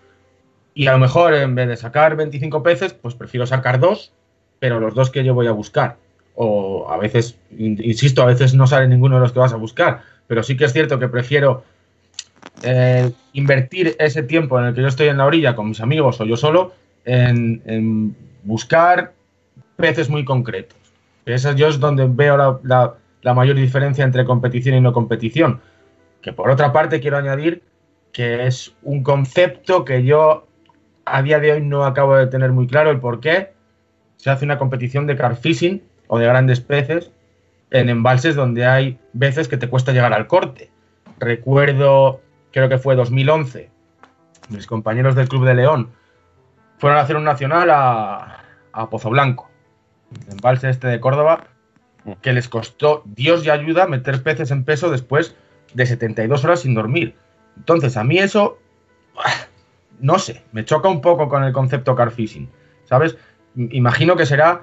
y 0.73 0.87
a 0.87 0.93
lo 0.93 0.99
mejor 0.99 1.35
en 1.35 1.57
vez 1.57 1.67
de 1.67 1.77
sacar 1.77 2.15
25 2.15 2.63
peces, 2.63 2.95
pues 2.95 3.17
prefiero 3.17 3.47
sacar 3.47 3.81
dos, 3.81 4.13
pero 4.61 4.79
los 4.79 4.95
dos 4.95 5.11
que 5.11 5.25
yo 5.25 5.35
voy 5.35 5.49
a 5.49 5.53
buscar. 5.53 5.97
O 6.37 6.89
a 6.89 6.97
veces, 6.99 7.37
insisto, 7.59 8.23
a 8.23 8.27
veces 8.27 8.55
no 8.55 8.69
sale 8.69 8.87
ninguno 8.87 9.17
de 9.17 9.23
los 9.23 9.33
que 9.33 9.41
vas 9.41 9.53
a 9.53 9.57
buscar, 9.57 10.03
pero 10.29 10.45
sí 10.45 10.57
que 10.57 10.67
es 10.67 10.73
cierto 10.73 11.01
que 11.01 11.09
prefiero 11.09 11.65
eh, 12.63 13.11
invertir 13.33 13.97
ese 13.99 14.23
tiempo 14.23 14.59
en 14.59 14.67
el 14.67 14.75
que 14.75 14.83
yo 14.83 14.89
estoy 14.89 15.09
en 15.09 15.19
la 15.19 15.27
orilla 15.27 15.55
con 15.55 15.69
mis 15.69 15.81
amigos 15.81 16.21
o 16.21 16.25
yo 16.25 16.37
solo 16.37 16.73
en, 17.05 18.15
buscar 18.43 19.13
peces 19.77 20.09
muy 20.09 20.25
concretos. 20.25 20.79
Eso 21.27 21.53
yo 21.53 21.69
es 21.69 21.79
donde 21.79 22.07
veo 22.09 22.61
la, 22.65 22.95
la 23.23 23.35
mayor 23.35 23.57
diferencia 23.57 24.05
entre 24.05 24.25
competición 24.25 24.75
y 24.75 24.81
no 24.81 24.93
competición. 24.93 25.61
Que 26.23 26.33
por 26.33 26.51
otra 26.51 26.73
parte 26.73 27.01
quiero 27.01 27.17
añadir 27.17 27.63
que 28.13 28.47
es 28.47 28.75
un 28.83 29.03
concepto 29.03 29.85
que 29.85 30.05
yo 30.05 30.47
a 31.05 31.23
día 31.23 31.39
de 31.39 31.53
hoy 31.53 31.63
no 31.63 31.85
acabo 31.85 32.17
de 32.17 32.27
tener 32.27 32.53
muy 32.53 32.67
claro 32.67 32.91
el 32.91 33.01
por 33.01 33.21
qué 33.21 33.53
se 34.17 34.31
hace 34.31 34.45
una 34.45 34.59
competición 34.59 35.07
de 35.07 35.17
car 35.17 35.37
fishing 35.37 35.83
o 36.09 36.19
de 36.19 36.27
grandes 36.27 36.61
peces 36.61 37.11
en 37.71 37.89
embalses 37.89 38.35
donde 38.35 38.67
hay 38.67 38.99
veces 39.13 39.49
que 39.49 39.57
te 39.57 39.69
cuesta 39.69 39.93
llegar 39.93 40.13
al 40.13 40.27
corte. 40.27 40.71
Recuerdo, 41.19 42.21
creo 42.53 42.69
que 42.69 42.79
fue 42.79 42.97
2011, 42.97 43.71
mis 44.49 44.67
compañeros 44.67 45.15
del 45.15 45.29
Club 45.29 45.47
de 45.47 45.55
León 45.55 45.91
fueron 46.79 46.99
a 46.99 47.03
hacer 47.03 47.17
un 47.17 47.25
nacional 47.25 47.71
a, 47.71 48.45
a 48.73 48.91
Pozo 48.91 49.11
Blanco, 49.11 49.49
el 50.27 50.33
embalse 50.33 50.71
este 50.71 50.89
de 50.89 51.01
Córdoba, 51.01 51.45
que 52.23 52.33
les 52.33 52.49
costó 52.49 53.03
Dios 53.05 53.45
y 53.45 53.51
ayuda 53.51 53.87
meter 53.87 54.23
peces 54.23 54.51
en 54.51 54.65
peso 54.65 54.91
después 54.91 55.37
de 55.75 55.87
72 55.87 56.45
horas 56.45 56.61
sin 56.61 56.75
dormir. 56.75 57.15
Entonces, 57.57 57.97
a 57.97 58.05
mí 58.05 58.19
eso 58.19 58.59
no 60.01 60.19
sé, 60.19 60.43
me 60.53 60.65
choca 60.65 60.89
un 60.89 61.01
poco 61.01 61.29
con 61.29 61.45
el 61.45 61.53
concepto 61.53 61.95
car 61.95 62.11
fishing, 62.11 62.49
¿sabes? 62.85 63.17
Imagino 63.57 64.17
que 64.17 64.27
será, 64.27 64.63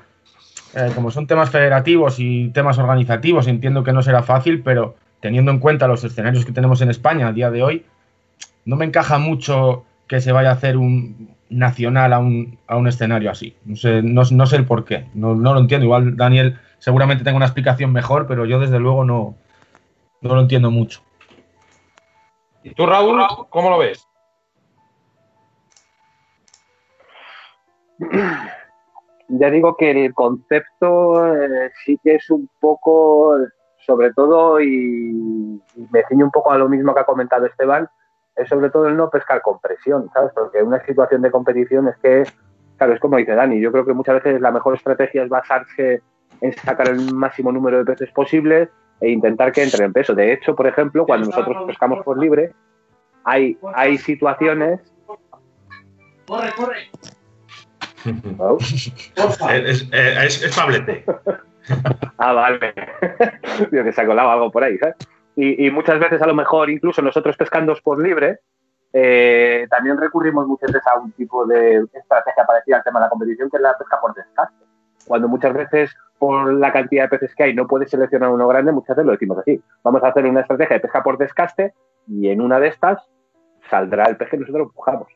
eh, 0.73 0.91
como 0.95 1.11
son 1.11 1.27
temas 1.27 1.49
federativos 1.49 2.15
y 2.19 2.49
temas 2.49 2.77
organizativos, 2.77 3.47
entiendo 3.47 3.83
que 3.83 3.93
no 3.93 4.01
será 4.01 4.23
fácil, 4.23 4.63
pero 4.63 4.95
teniendo 5.20 5.51
en 5.51 5.59
cuenta 5.59 5.88
los 5.88 6.03
escenarios 6.03 6.45
que 6.45 6.51
tenemos 6.51 6.82
en 6.82 6.89
España 6.89 7.28
a 7.28 7.34
día 7.34 7.51
de 7.51 7.63
hoy, 7.63 7.86
no 8.65 8.76
me 8.76 8.86
encaja 8.86 9.18
mucho 9.18 9.86
que 10.07 10.22
se 10.22 10.32
vaya 10.32 10.49
a 10.49 10.53
hacer 10.53 10.78
un 10.78 11.36
nacional 11.49 12.13
a 12.13 12.20
un, 12.20 12.59
a 12.68 12.78
un 12.78 12.88
escenario 12.88 13.32
así. 13.32 13.55
No 13.65 13.76
sé, 13.76 14.01
no, 14.01 14.45
sé 14.45 14.55
el 14.55 14.65
por 14.65 14.86
qué, 14.86 15.07
no, 15.13 15.36
no, 15.36 15.53
lo 15.53 15.59
entiendo. 15.59 15.86
Igual 15.86 16.15
Daniel 16.18 16.59
seguramente 16.80 17.24
tenga 17.24 17.38
una 17.38 17.45
explicación 17.45 17.91
mejor, 17.91 18.28
pero 18.28 18.45
yo 18.45 18.59
desde 18.59 18.80
luego 18.80 19.03
no, 19.03 19.36
no 20.22 20.36
lo 20.36 20.41
entiendo 20.41 20.72
mucho. 20.72 21.01
¿Y 22.63 22.74
tú, 22.74 22.86
Raúl, 22.86 23.22
cómo 23.49 23.70
lo 23.70 23.78
ves? 23.78 24.07
ya 29.30 29.49
digo 29.49 29.76
que 29.76 30.05
el 30.05 30.13
concepto 30.13 31.28
eh, 31.36 31.72
sí 31.84 31.99
que 32.03 32.15
es 32.15 32.30
un 32.30 32.49
poco, 32.59 33.36
sobre 33.88 34.13
todo, 34.13 34.61
y, 34.61 35.59
me 35.91 36.03
ciño 36.09 36.25
un 36.25 36.31
poco 36.31 36.51
a 36.51 36.57
lo 36.57 36.67
mismo 36.67 36.93
que 36.93 36.99
ha 36.99 37.05
comentado 37.05 37.45
Esteban, 37.45 37.89
es 38.35 38.49
sobre 38.49 38.69
todo 38.69 38.88
el 38.88 38.97
no 38.97 39.09
pescar 39.09 39.41
con 39.41 39.59
presión, 39.59 40.09
¿sabes? 40.13 40.31
Porque 40.35 40.61
una 40.61 40.83
situación 40.85 41.21
de 41.21 41.31
competición 41.31 41.88
es 41.88 41.97
que, 41.97 42.23
claro, 42.77 42.93
es 42.93 42.99
como 42.99 43.17
dice 43.17 43.33
Dani, 43.33 43.59
yo 43.59 43.71
creo 43.71 43.85
que 43.85 43.93
muchas 43.93 44.21
veces 44.21 44.41
la 44.41 44.51
mejor 44.51 44.75
estrategia 44.75 45.23
es 45.23 45.29
basarse 45.29 46.03
en 46.41 46.53
sacar 46.53 46.89
el 46.89 47.15
máximo 47.15 47.51
número 47.51 47.79
de 47.79 47.85
peces 47.85 48.11
posible 48.11 48.69
e 48.99 49.09
intentar 49.09 49.51
que 49.51 49.63
entre 49.63 49.85
en 49.85 49.93
peso. 49.93 50.13
De 50.13 50.33
hecho, 50.33 50.55
por 50.55 50.67
ejemplo, 50.67 51.05
cuando 51.05 51.27
nosotros 51.27 51.63
pescamos 51.65 52.03
por 52.03 52.19
libre, 52.19 52.53
hay, 53.23 53.57
hay 53.73 53.97
situaciones... 53.97 54.81
Corre, 56.27 56.51
corre 56.55 56.89
es, 59.65 59.88
es, 59.91 60.43
es 60.43 60.57
ah, 62.18 62.34
vale. 62.34 62.74
Digo 63.72 63.84
que 63.84 63.91
se 63.91 64.01
ha 64.01 64.05
colado 64.05 64.32
algo 64.32 64.51
por 64.51 64.63
ahí, 64.63 64.78
¿sabes? 64.78 64.95
Y, 65.39 65.70
muchas 65.70 65.99
veces, 65.99 66.20
a 66.20 66.26
lo 66.26 66.34
mejor, 66.34 66.68
incluso 66.68 66.99
nosotros 67.03 67.38
pescando 67.38 67.76
por 67.84 68.01
libre, 68.01 68.39
eh, 68.91 69.68
también 69.70 69.95
recurrimos 69.95 70.47
muchas 70.47 70.72
veces 70.72 70.88
a 70.88 70.97
un 70.97 71.11
tipo 71.11 71.45
de 71.45 71.86
estrategia 71.93 72.43
parecida 72.43 72.78
al 72.78 72.84
tema 72.84 72.99
de 72.99 73.05
la 73.05 73.09
competición, 73.09 73.47
que 73.51 73.57
es 73.57 73.61
la 73.61 73.78
pesca 73.78 74.01
por 74.01 74.15
descarte. 74.15 74.55
Cuando 75.05 75.28
muchas 75.28 75.53
veces, 75.53 75.95
por 76.18 76.51
la 76.51 76.74
cantidad 76.74 77.03
de 77.03 77.09
peces 77.09 77.36
que 77.36 77.43
hay, 77.43 77.53
no 77.53 77.68
puedes 77.68 77.91
seleccionar 77.91 78.32
uno 78.32 78.47
grande, 78.47 78.72
muchas 78.72 78.95
veces 78.95 79.05
lo 79.05 79.11
decimos 79.11 79.38
así. 79.38 79.61
Vamos 79.84 80.01
a 80.03 80.07
hacer 80.07 80.26
una 80.26 80.41
estrategia 80.41 80.78
de 80.78 80.80
pesca 80.80 81.03
por 81.03 81.20
descaste 81.20 81.76
y 82.07 82.30
en 82.30 82.41
una 82.41 82.59
de 82.59 82.70
estas 82.70 83.07
saldrá 83.70 84.05
el 84.05 84.18
pez 84.18 84.30
que 84.30 84.38
nosotros 84.38 84.70
empujamos 84.70 85.07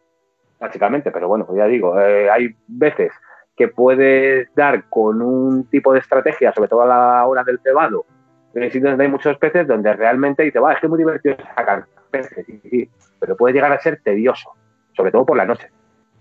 básicamente, 0.62 1.12
pero 1.12 1.28
bueno, 1.28 1.47
ya 1.56 1.66
digo, 1.66 1.99
eh, 1.99 2.30
hay 2.30 2.56
veces 2.68 3.12
que 3.56 3.68
puedes 3.68 4.54
dar 4.56 4.86
con 4.89 5.22
un 5.22 5.66
tipo 5.66 5.93
de 5.93 5.99
estrategia, 5.99 6.54
sobre 6.54 6.70
todo 6.70 6.82
a 6.82 6.88
la 6.88 7.26
hora 7.26 7.43
del 7.43 7.60
cebado, 7.60 8.06
en 8.54 8.64
sitios 8.72 8.91
donde 8.91 9.06
hay 9.06 9.12
muchos 9.12 9.38
peces, 9.38 9.68
donde 9.68 9.93
realmente 9.93 10.43
dice, 10.43 10.60
va, 10.60 10.74
es 10.74 10.80
que 10.80 10.88
es 10.88 10.89
muy 10.89 10.99
divertido 10.99 11.38
sacar 11.56 11.86
peces, 12.10 12.45
sí, 12.45 12.62
sí, 12.70 12.89
pero 13.20 13.36
puede 13.38 13.54
llegar 13.54 13.72
a 13.72 13.80
ser 13.80 14.02
tedioso, 14.04 14.52
sobre 14.93 15.12
todo 15.12 15.26
por 15.26 15.38
la 15.38 15.45
noche. 15.45 15.70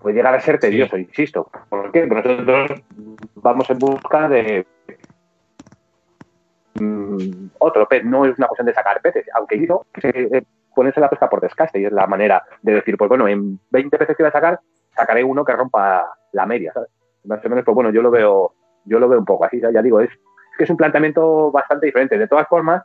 Puede 0.01 0.17
llegar 0.17 0.35
a 0.35 0.41
ser 0.41 0.59
tedioso, 0.59 0.97
insisto. 0.97 1.51
¿Por 1.69 1.93
qué? 1.93 2.07
Porque 2.07 2.29
nosotros 2.29 2.83
vamos 3.35 3.69
en 3.69 3.79
busca 3.79 4.29
de 4.29 4.67
mm, 6.75 7.49
otro 7.59 7.87
pez, 7.87 8.05
no 8.05 8.25
es 8.25 8.39
una 8.39 8.47
cuestión 8.47 8.67
de 8.67 8.75
sacar 8.75 9.01
peces, 9.03 9.27
aunque 9.35 9.67
yo 9.67 9.85
ponerse 10.75 11.01
la 11.01 11.11
pesca 11.11 11.29
por 11.29 11.41
descaste 11.41 11.81
y 11.81 11.85
es 11.85 11.93
la 11.93 12.07
manera 12.07 12.45
de 12.63 12.75
decir, 12.75 12.97
pues 12.97 13.09
bueno, 13.09 13.29
en 13.29 13.59
20 13.71 13.99
peces 13.99 14.17
que 14.17 14.23
voy 14.23 14.29
a 14.29 14.33
sacar, 14.33 14.61
sacaré 14.95 15.23
uno 15.23 15.45
que 15.45 15.53
rompa 15.53 16.07
la 16.33 16.47
media, 16.47 16.73
¿sabes? 16.73 16.91
Más 17.25 17.45
o 17.45 17.49
menos, 17.49 17.65
pues 17.65 17.75
bueno, 17.75 17.91
yo 17.91 18.03
lo 18.03 18.11
veo, 18.11 18.55
yo 18.85 18.99
lo 18.99 19.09
veo 19.09 19.19
un 19.19 19.25
poco 19.25 19.45
así, 19.45 19.61
ya 19.61 19.83
digo, 19.83 20.01
es, 20.01 20.11
que 20.57 20.65
es 20.65 20.71
un 20.71 20.77
planteamiento 20.77 21.51
bastante 21.51 21.87
diferente. 21.87 22.19
De 22.19 22.29
todas 22.29 22.47
formas, 22.49 22.83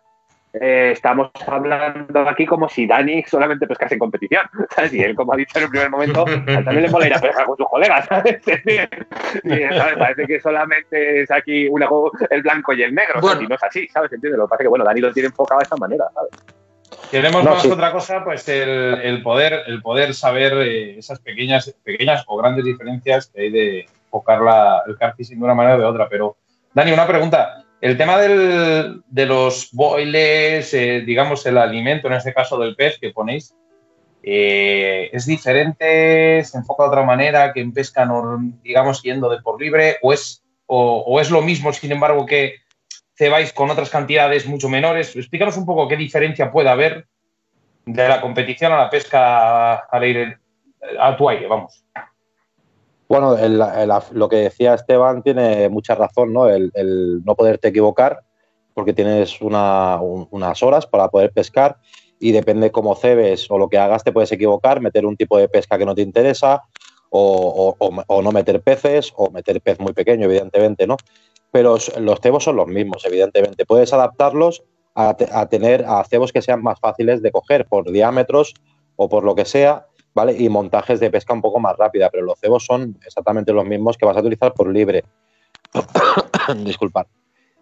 eh, 0.53 0.91
estamos 0.93 1.31
hablando 1.45 2.21
aquí 2.29 2.45
como 2.45 2.69
si 2.69 2.87
Dani 2.87 3.23
solamente 3.23 3.67
pescase 3.67 3.95
en 3.95 3.99
competición. 3.99 4.45
¿sabes? 4.75 4.93
Y 4.93 5.01
él, 5.01 5.15
como 5.15 5.33
ha 5.33 5.37
dicho 5.37 5.57
en 5.57 5.65
el 5.65 5.69
primer 5.69 5.89
momento, 5.89 6.25
también 6.45 6.83
le 6.83 6.89
mola 6.89 7.07
ir 7.07 7.13
a 7.13 7.19
pescar 7.19 7.45
con 7.45 7.57
sus 7.57 7.67
colegas. 7.67 8.05
¿sabes? 8.09 9.97
Parece 9.97 10.25
que 10.25 10.39
solamente 10.39 11.21
es 11.21 11.31
aquí 11.31 11.67
una, 11.67 11.87
el 12.29 12.41
blanco 12.41 12.73
y 12.73 12.83
el 12.83 12.95
negro. 12.95 13.19
Y 13.41 13.47
no 13.47 13.55
es 13.55 13.63
así, 13.63 13.87
¿sabes? 13.89 14.13
¿Entiendes? 14.13 14.37
Lo 14.37 14.45
que 14.45 14.51
pasa 14.51 14.63
es 14.63 14.65
que, 14.65 14.69
bueno, 14.69 14.85
Dani 14.85 15.01
lo 15.01 15.13
tiene 15.13 15.27
enfocado 15.27 15.59
de 15.59 15.63
esta 15.63 15.77
manera, 15.77 16.05
¿sabes? 16.13 16.31
Queremos 17.11 17.43
más 17.43 17.65
otra 17.65 17.91
cosa, 17.91 18.23
pues 18.23 18.47
el, 18.47 19.21
poder, 19.21 19.63
el 19.67 19.81
poder 19.81 20.13
saber 20.13 20.53
eh, 20.53 20.97
esas 20.97 21.19
pequeñas, 21.19 21.75
pequeñas 21.83 22.23
o 22.27 22.37
grandes 22.37 22.63
diferencias 22.63 23.27
que 23.27 23.41
hay 23.41 23.51
de 23.51 23.85
enfocar 24.15 24.41
la, 24.41 24.83
el 24.87 24.97
carfishing 24.97 25.39
de 25.39 25.45
una 25.45 25.53
manera 25.53 25.75
o 25.75 25.79
de 25.79 25.85
otra. 25.85 26.07
Pero, 26.09 26.37
Dani, 26.73 26.91
una 26.91 27.07
pregunta. 27.07 27.63
El 27.81 27.97
tema 27.97 28.17
de 28.17 29.25
los 29.25 29.69
boiles, 29.73 30.73
eh, 30.73 31.01
digamos, 31.05 31.45
el 31.45 31.57
alimento, 31.57 32.07
en 32.07 32.13
este 32.13 32.33
caso 32.33 32.57
del 32.57 32.75
pez 32.75 32.97
que 32.99 33.11
ponéis, 33.11 33.53
eh, 34.23 35.09
¿es 35.11 35.25
diferente? 35.25 36.43
¿Se 36.43 36.57
enfoca 36.57 36.83
de 36.83 36.89
otra 36.89 37.03
manera 37.03 37.53
que 37.53 37.61
en 37.61 37.73
pesca, 37.73 38.09
digamos, 38.63 39.03
yendo 39.03 39.29
de 39.29 39.41
por 39.41 39.61
libre? 39.61 39.97
¿O 40.01 40.13
es, 40.13 40.43
o, 40.65 41.19
es 41.19 41.29
lo 41.29 41.41
mismo, 41.41 41.71
sin 41.73 41.91
embargo, 41.91 42.25
que 42.25 42.55
cebáis 43.15 43.53
con 43.53 43.69
otras 43.69 43.89
cantidades 43.89 44.47
mucho 44.47 44.69
menores? 44.69 45.15
Explícanos 45.15 45.57
un 45.57 45.65
poco 45.65 45.87
qué 45.87 45.97
diferencia 45.97 46.51
puede 46.51 46.69
haber 46.69 47.05
de 47.85 48.07
la 48.07 48.19
competición 48.19 48.71
a 48.71 48.77
la 48.77 48.89
pesca 48.89 49.75
al 49.75 50.01
aire, 50.01 50.39
a 50.99 51.15
tu 51.15 51.29
aire, 51.29 51.45
vamos. 51.45 51.85
Bueno, 53.07 53.37
lo 54.11 54.29
que 54.29 54.37
decía 54.37 54.73
Esteban 54.73 55.21
tiene 55.21 55.69
mucha 55.69 55.93
razón, 55.95 56.33
¿no? 56.33 56.49
El, 56.49 56.71
no 57.23 57.35
poderte 57.35 57.67
equivocar, 57.67 58.21
porque 58.73 58.93
tienes 58.93 59.41
unas 59.41 60.63
horas 60.63 60.87
para 60.87 61.09
poder 61.09 61.31
pescar 61.31 61.77
y 62.19 62.31
depende 62.31 62.71
cómo 62.71 62.95
cebes 62.95 63.49
o 63.51 63.59
lo 63.59 63.69
que 63.69 63.77
hagas, 63.77 64.03
te 64.03 64.11
puedes 64.11 64.31
equivocar, 64.31 64.81
meter 64.81 65.05
un 65.05 65.17
tipo 65.17 65.37
de 65.37 65.47
pesca 65.47 65.77
que 65.77 65.85
no 65.85 65.93
te 65.93 66.01
interesa 66.01 66.63
o, 67.09 67.75
no 68.23 68.31
meter 68.31 68.61
peces 68.61 69.13
o 69.15 69.29
meter 69.29 69.61
pez 69.61 69.79
muy 69.79 69.93
pequeño, 69.93 70.25
evidentemente, 70.25 70.87
¿no? 70.87 70.97
Pero 71.51 71.77
los 71.99 72.19
cebos 72.19 72.43
son 72.43 72.57
los 72.57 72.67
mismos, 72.67 73.05
evidentemente. 73.05 73.65
Puedes 73.65 73.93
adaptarlos 73.93 74.63
a, 74.95 75.15
a 75.31 75.45
tener 75.47 75.85
a 75.85 76.03
cebos 76.03 76.33
que 76.33 76.41
sean 76.41 76.61
más 76.61 76.79
fáciles 76.79 77.21
de 77.21 77.31
coger 77.31 77.65
por 77.65 77.89
diámetros 77.91 78.53
o 78.95 79.07
por 79.07 79.23
lo 79.23 79.35
que 79.35 79.45
sea 79.45 79.87
¿vale? 80.15 80.33
Y 80.39 80.49
montajes 80.49 80.99
de 80.99 81.11
pesca 81.11 81.33
un 81.33 81.41
poco 81.41 81.59
más 81.59 81.77
rápida, 81.77 82.09
pero 82.09 82.23
los 82.23 82.39
cebos 82.39 82.65
son 82.65 82.97
exactamente 83.05 83.51
los 83.51 83.65
mismos 83.65 83.97
que 83.97 84.05
vas 84.05 84.17
a 84.17 84.21
utilizar 84.21 84.53
por 84.53 84.71
libre. 84.71 85.03
Disculpad. 86.65 87.05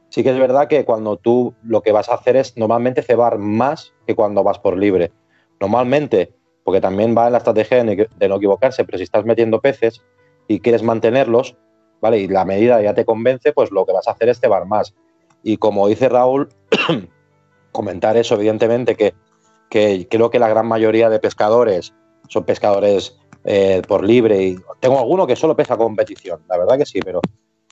Sí 0.10 0.24
que 0.24 0.30
es 0.30 0.38
verdad 0.38 0.68
que 0.68 0.86
cuando 0.86 1.18
tú 1.18 1.56
lo 1.64 1.82
que 1.82 1.92
vas 1.92 2.08
a 2.08 2.14
hacer 2.14 2.36
es 2.36 2.56
normalmente 2.56 3.02
cebar 3.02 3.40
más 3.40 3.94
que 4.06 4.16
cuando 4.16 4.44
vas 4.44 4.60
por 4.60 4.78
libre. 4.78 5.12
Normalmente, 5.60 6.32
porque 6.64 6.80
también 6.80 7.18
va 7.18 7.26
en 7.26 7.32
la 7.32 7.40
estrategia 7.40 7.84
de 7.84 8.28
no 8.30 8.36
equivocarse, 8.36 8.86
pero 8.86 9.00
si 9.00 9.06
estás 9.06 9.26
metiendo 9.26 9.60
peces 9.60 10.04
y 10.48 10.60
quieres 10.60 10.84
mantenerlos, 10.84 11.58
¿vale? 12.00 12.20
Y 12.20 12.28
la 12.28 12.46
medida 12.46 12.80
ya 12.84 12.94
te 12.94 13.06
convence, 13.06 13.52
pues 13.54 13.72
lo 13.72 13.86
que 13.88 13.94
vas 13.94 14.08
a 14.08 14.12
hacer 14.12 14.30
es 14.30 14.40
cebar 14.40 14.68
más. 14.68 14.94
Y 15.42 15.58
como 15.58 15.88
dice 15.88 16.08
Raúl, 16.08 16.50
comentar 17.72 18.16
eso, 18.16 18.36
evidentemente, 18.36 18.96
que, 18.96 19.16
que 19.72 20.08
creo 20.08 20.30
que 20.30 20.38
la 20.38 20.50
gran 20.50 20.68
mayoría 20.68 21.10
de 21.10 21.20
pescadores 21.20 21.96
son 22.34 22.44
pescadores 22.44 23.16
eh, 23.46 23.82
por 23.88 24.04
libre. 24.04 24.44
Y 24.44 24.58
tengo 24.80 25.00
alguno 25.00 25.28
que 25.28 25.36
solo 25.36 25.56
pesca 25.56 25.78
competición, 25.78 26.42
la 26.50 26.58
verdad 26.58 26.78
que 26.78 26.86
sí, 26.86 27.00
pero 27.00 27.22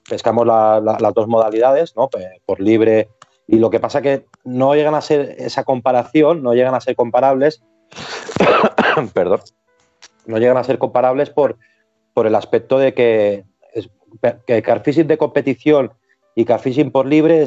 pescamos 0.08 0.46
las 0.46 1.14
dos 1.14 1.28
modalidades, 1.28 1.96
¿no? 1.96 2.10
Por 2.46 2.62
libre. 2.62 3.10
Y 3.48 3.58
lo 3.58 3.70
que 3.70 3.80
pasa 3.80 4.02
que 4.02 4.26
no 4.46 4.76
llegan 4.76 4.96
a 4.96 5.02
ser 5.02 5.36
esa 5.40 5.64
comparación, 5.64 6.44
no 6.44 6.54
llegan 6.54 6.76
a 6.76 6.82
ser 6.82 6.96
comparables, 6.96 7.64
perdón, 9.14 9.42
no 10.26 10.38
llegan 10.38 10.58
a 10.58 10.64
ser 10.64 10.78
comparables 10.78 11.30
por, 11.30 11.58
por 12.14 12.28
el 12.28 12.36
aspecto 12.36 12.78
de 12.78 12.94
que, 12.94 13.46
es, 13.74 13.90
que 14.46 14.62
carfishing 14.62 15.08
de 15.08 15.18
competición 15.18 15.92
y 16.36 16.46
carfishing 16.46 16.92
por 16.92 17.08
libre 17.08 17.46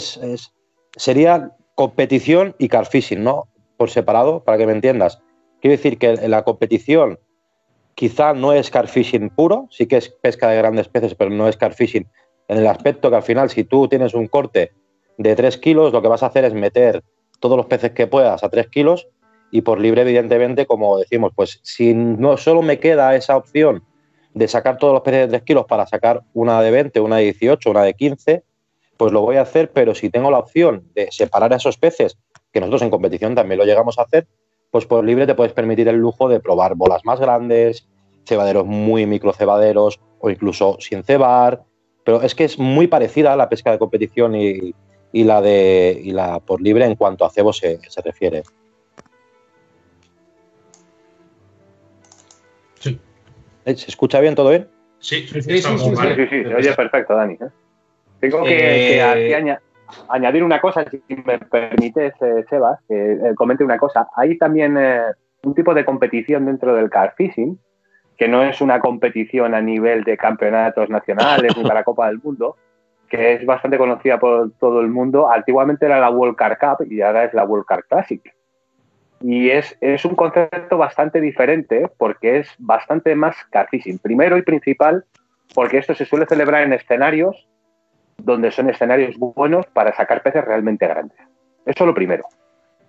sería 0.97 1.53
competición 1.75 2.55
y 2.59 2.69
carfishing, 2.69 3.23
¿no? 3.23 3.49
Por 3.77 3.91
separado, 3.91 4.45
para 4.45 4.59
que 4.59 4.67
me 4.67 4.73
entiendas. 4.73 5.21
Quiero 5.65 5.79
decir 5.79 5.97
que 5.97 6.29
la 6.29 6.45
competición 6.45 7.19
quizá 7.95 8.35
no 8.35 8.53
es 8.53 8.69
carfishing 8.69 9.31
puro, 9.31 9.67
sí 9.71 9.87
que 9.87 9.97
es 9.97 10.11
pesca 10.11 10.51
de 10.51 10.59
grandes 10.59 10.89
peces, 10.89 11.15
pero 11.15 11.31
no 11.31 11.49
es 11.49 11.57
carfishing 11.57 12.07
en 12.49 12.59
el 12.59 12.67
aspecto 12.67 13.09
que 13.09 13.17
al 13.17 13.23
final 13.23 13.49
si 13.49 13.65
tú 13.65 13.89
tienes 13.89 14.12
un 14.12 14.29
corte 14.29 14.73
de 15.17 15.35
3 15.35 15.57
kilos, 15.57 15.91
lo 15.91 16.03
que 16.03 16.09
vas 16.09 16.23
a 16.23 16.27
hacer 16.27 16.45
es 16.45 16.53
meter 16.53 17.03
todos 17.41 17.57
los 17.57 17.65
peces 17.65 17.93
que 17.93 18.07
puedas 18.07 18.45
a 18.45 18.51
3 18.51 18.69
kilos 18.69 19.09
y 19.51 19.62
por 19.62 19.81
libre, 19.81 20.03
evidentemente, 20.03 20.67
como 20.67 20.99
decimos, 20.99 21.33
pues 21.35 21.61
si 21.62 21.95
no 21.95 22.37
solo 22.37 22.61
me 22.61 22.79
queda 22.79 23.17
esa 23.17 23.35
opción 23.35 23.85
de 24.35 24.49
sacar 24.49 24.77
todos 24.77 24.93
los 24.93 25.01
peces 25.01 25.21
de 25.21 25.29
3 25.29 25.43
kilos 25.45 25.65
para 25.65 25.87
sacar 25.87 26.25
una 26.35 26.61
de 26.61 26.71
20, 26.73 27.01
una 27.01 27.17
de 27.17 27.23
18, 27.23 27.71
una 27.71 27.85
de 27.85 27.95
15, 27.95 28.45
pues 28.99 29.12
lo 29.12 29.23
voy 29.23 29.37
a 29.37 29.41
hacer, 29.41 29.71
pero 29.71 29.95
si 29.95 30.11
tengo 30.11 30.31
la 30.31 30.41
opción 30.41 30.91
de 30.95 31.11
separar 31.11 31.55
a 31.55 31.57
esos 31.57 31.79
peces, 31.79 32.19
que 32.53 32.61
nosotros 32.61 32.83
en 32.83 32.91
competición 32.91 33.35
también 33.35 33.59
lo 33.59 33.65
llegamos 33.65 33.99
a 33.99 34.03
hacer, 34.03 34.27
pues 34.75 34.87
por 34.87 35.05
libre 35.05 35.25
te 35.25 35.37
puedes 35.37 35.53
permitir 35.53 35.87
el 35.87 35.99
lujo 35.99 36.29
de 36.29 36.41
probar 36.41 36.75
bolas 36.75 37.05
más 37.05 37.20
grandes, 37.20 37.87
cebaderos 38.27 38.66
muy 38.66 39.07
microcebaderos 39.07 40.01
o 40.18 40.31
incluso 40.31 40.79
sin 40.81 41.05
cebar. 41.05 41.62
Pero 42.05 42.22
es 42.22 42.35
que 42.35 42.43
es 42.43 42.59
muy 42.59 42.89
parecida 42.89 43.33
a 43.33 43.37
la 43.37 43.49
pesca 43.49 43.70
de 43.70 43.79
competición 43.79 44.35
y, 44.35 44.75
la 45.12 45.41
de 45.41 46.03
la 46.07 46.41
por 46.41 46.61
libre 46.61 46.87
en 46.87 46.97
cuanto 46.97 47.25
a 47.25 47.31
cebo 47.31 47.53
se, 47.53 47.79
refiere. 48.05 48.43
Sí. 52.81 52.99
¿Eh? 53.66 53.77
¿Se 53.77 53.91
escucha 53.93 54.18
bien 54.18 54.35
todo 54.35 54.51
bien? 54.51 54.66
Sí, 54.99 55.25
sí, 55.29 55.41
sí, 55.41 55.62
sí, 55.62 55.68
oye 55.68 56.72
perfecto, 56.72 57.14
Dani. 57.14 57.35
¿eh? 57.35 57.49
Tengo 58.18 58.43
que, 58.43 58.97
eh, 58.97 59.03
añadir 59.37 59.61
una 60.43 60.61
cosa, 60.61 60.85
si 60.91 61.03
me 61.24 61.39
permites, 61.39 62.14
eh, 62.20 62.45
Sebas, 62.49 62.80
que 62.89 63.12
eh, 63.12 63.35
comente 63.35 63.64
una 63.64 63.78
cosa. 63.78 64.09
Hay 64.16 64.39
también 64.39 64.76
eh, 64.78 65.03
un 65.43 65.55
tipo 65.55 65.74
de 65.74 65.85
competición 65.85 66.47
dentro 66.47 66.74
del 66.74 66.91
car 66.91 67.14
fishing, 67.16 67.59
que 68.16 68.28
no 68.28 68.43
es 68.43 68.61
una 68.61 68.80
competición 68.80 69.55
a 69.55 69.61
nivel 69.61 70.05
de 70.05 70.16
campeonatos 70.16 70.89
nacionales 70.89 71.57
ni 71.57 71.64
para 71.64 71.85
Copa 71.85 72.07
del 72.09 72.20
Mundo, 72.22 72.57
que 73.09 73.35
es 73.35 73.47
bastante 73.47 73.78
conocida 73.78 74.18
por 74.18 74.53
todo 74.59 74.80
el 74.80 74.89
mundo. 74.89 75.30
Antiguamente 75.30 75.87
era 75.87 76.01
la 76.01 76.11
World 76.11 76.37
Car 76.37 76.59
Cup 76.59 76.87
y 76.91 77.01
ahora 77.01 77.24
es 77.24 77.35
la 77.35 77.45
World 77.45 77.66
Car 77.66 77.85
Classic. 77.85 78.22
Y 79.20 79.51
es, 79.51 79.76
es 79.80 80.05
un 80.05 80.14
concepto 80.14 80.76
bastante 80.76 81.20
diferente 81.20 81.89
porque 81.97 82.41
es 82.41 82.55
bastante 82.59 83.14
más 83.14 83.37
car 83.51 83.68
fishing. 83.70 83.99
Primero 83.99 84.37
y 84.37 84.43
principal, 84.43 85.05
porque 85.55 85.78
esto 85.78 85.95
se 85.95 86.05
suele 86.05 86.26
celebrar 86.26 86.62
en 86.62 86.74
escenarios 86.74 87.49
donde 88.19 88.51
son 88.51 88.71
escenarios 88.71 89.17
buenos 89.19 89.67
para 89.67 89.95
sacar 89.95 90.23
peces 90.23 90.45
realmente 90.45 90.87
grandes. 90.87 91.19
Eso 91.67 91.85
es 91.85 91.87
lo 91.87 91.95
primero. 91.95 92.25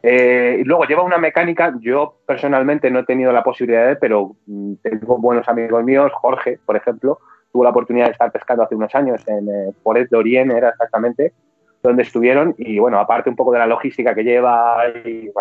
Eh, 0.07 0.57
y 0.61 0.63
luego 0.63 0.85
lleva 0.85 1.01
una 1.01 1.17
mecánica, 1.17 1.73
yo 1.79 2.19
personalmente 2.27 2.91
no 2.91 2.99
he 2.99 3.05
tenido 3.05 3.31
la 3.31 3.43
posibilidad 3.43 3.87
de, 3.87 3.95
pero 3.95 4.35
mm, 4.45 4.75
tengo 4.83 5.17
buenos 5.17 5.47
amigos 5.49 5.83
míos, 5.83 6.11
Jorge, 6.13 6.59
por 6.63 6.75
ejemplo, 6.75 7.19
tuvo 7.51 7.63
la 7.63 7.71
oportunidad 7.71 8.05
de 8.05 8.11
estar 8.11 8.31
pescando 8.31 8.63
hace 8.63 8.75
unos 8.75 8.93
años 8.93 9.27
en 9.27 9.49
eh, 9.49 9.71
Forest 9.81 10.11
de 10.11 10.41
era 10.41 10.69
exactamente, 10.69 11.33
donde 11.81 12.03
estuvieron, 12.03 12.53
y 12.59 12.77
bueno, 12.77 12.99
aparte 12.99 13.31
un 13.31 13.35
poco 13.35 13.51
de 13.53 13.59
la 13.59 13.65
logística 13.65 14.13
que 14.13 14.23
lleva, 14.23 14.87
y 15.03 15.31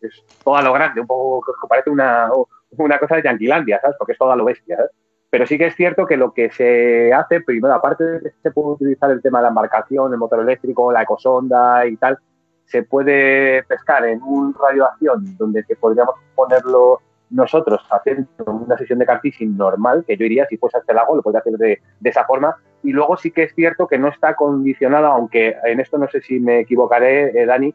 es 0.00 0.24
todo 0.42 0.56
a 0.56 0.62
lo 0.62 0.72
grande, 0.72 1.02
un 1.02 1.06
poco, 1.06 1.44
parece 1.68 1.90
una, 1.90 2.30
una 2.70 2.98
cosa 2.98 3.16
de 3.16 3.22
Yanquilandia, 3.22 3.80
¿sabes? 3.82 3.96
Porque 3.98 4.12
es 4.12 4.18
todo 4.18 4.32
a 4.32 4.36
lo 4.36 4.46
bestia, 4.46 4.76
¿sabes? 4.76 4.92
Pero 5.34 5.48
sí 5.48 5.58
que 5.58 5.66
es 5.66 5.74
cierto 5.74 6.06
que 6.06 6.16
lo 6.16 6.32
que 6.32 6.48
se 6.52 7.12
hace, 7.12 7.40
primero, 7.40 7.74
aparte 7.74 8.04
de 8.04 8.20
que 8.20 8.30
se 8.40 8.52
puede 8.52 8.68
utilizar 8.68 9.10
el 9.10 9.20
tema 9.20 9.40
de 9.40 9.42
la 9.42 9.48
embarcación, 9.48 10.12
el 10.12 10.18
motor 10.20 10.38
eléctrico, 10.38 10.92
la 10.92 11.02
ecosonda 11.02 11.84
y 11.88 11.96
tal, 11.96 12.20
se 12.66 12.84
puede 12.84 13.64
pescar 13.64 14.06
en 14.06 14.22
un 14.22 14.54
radio 14.54 14.84
de 14.84 14.88
acción 14.90 15.36
donde 15.36 15.64
podríamos 15.80 16.14
ponerlo 16.36 17.00
nosotros 17.30 17.84
haciendo 17.90 18.28
una 18.46 18.78
sesión 18.78 19.00
de 19.00 19.06
carfishing 19.06 19.56
normal, 19.56 20.04
que 20.06 20.16
yo 20.16 20.24
iría 20.24 20.46
si 20.46 20.56
fuese 20.56 20.76
a 20.76 20.80
este 20.82 20.94
lago, 20.94 21.16
lo 21.16 21.22
podría 21.22 21.40
hacer 21.40 21.54
de, 21.54 21.80
esa 22.04 22.24
forma. 22.26 22.54
Y 22.84 22.92
luego 22.92 23.16
sí 23.16 23.32
que 23.32 23.42
es 23.42 23.54
cierto 23.56 23.88
que 23.88 23.98
no 23.98 24.06
está 24.06 24.36
condicionado, 24.36 25.08
aunque 25.08 25.56
en 25.64 25.80
esto 25.80 25.98
no 25.98 26.06
sé 26.06 26.20
si 26.20 26.38
me 26.38 26.60
equivocaré, 26.60 27.36
eh, 27.36 27.44
Dani, 27.44 27.74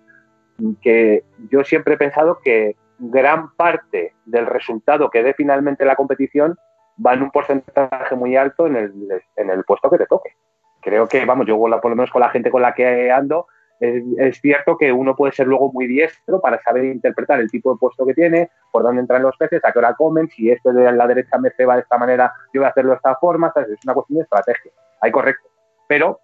que 0.82 1.26
yo 1.52 1.66
siempre 1.66 1.96
he 1.96 1.98
pensado 1.98 2.40
que 2.42 2.78
gran 3.00 3.54
parte 3.56 4.14
del 4.24 4.46
resultado 4.46 5.10
que 5.10 5.24
dé 5.24 5.34
finalmente 5.34 5.84
la 5.84 5.98
competición 5.98 6.58
va 7.06 7.14
en 7.14 7.24
un 7.24 7.32
porcentaje 7.32 8.16
muy 8.16 8.36
alto 8.36 8.68
en 8.68 8.76
el, 8.76 8.94
en 9.36 9.50
el 9.50 9.64
puesto 9.64 9.90
que 9.90 9.98
te 9.98 10.06
toque. 10.06 10.36
Creo 10.82 11.08
que, 11.08 11.26
vamos, 11.26 11.46
yo 11.46 11.58
por 11.58 11.90
lo 11.90 11.96
menos 11.96 12.12
con 12.12 12.22
la 12.22 12.30
gente 12.30 12.52
con 12.52 12.62
la 12.62 12.74
que 12.74 13.12
ando, 13.12 13.48
es, 13.80 14.42
cierto 14.42 14.78
que 14.78 14.92
uno 14.92 15.16
puede 15.16 15.34
ser 15.34 15.48
luego 15.48 15.72
muy 15.72 15.88
diestro 15.88 16.42
para 16.42 16.62
saber 16.62 16.86
interpretar 16.86 17.40
el 17.40 17.50
tipo 17.50 17.72
de 17.72 17.80
puesto 17.80 18.06
que 18.06 18.14
tiene, 18.14 18.50
por 18.72 18.84
dónde 18.84 19.02
entran 19.02 19.24
los 19.24 19.38
peces, 19.38 19.64
a 19.64 19.72
qué 19.72 19.80
hora 19.80 19.96
comen, 19.96 20.28
si 20.30 20.52
este 20.52 20.74
de 20.74 20.92
la 20.92 21.08
derecha 21.08 21.38
me 21.38 21.52
ceba 21.52 21.76
de 21.76 21.82
esta 21.82 21.98
manera, 21.98 22.34
yo 22.54 22.62
voy 22.62 22.68
a 22.68 22.70
hacerlo 22.70 22.92
de 22.92 22.98
esta 22.98 23.16
forma, 23.16 23.54
es 23.56 23.84
una 23.86 23.94
cuestión 23.94 24.18
de 24.18 24.24
estrategia, 24.24 24.72
hay 25.02 25.12
correcto. 25.12 25.48
Pero 25.88 26.20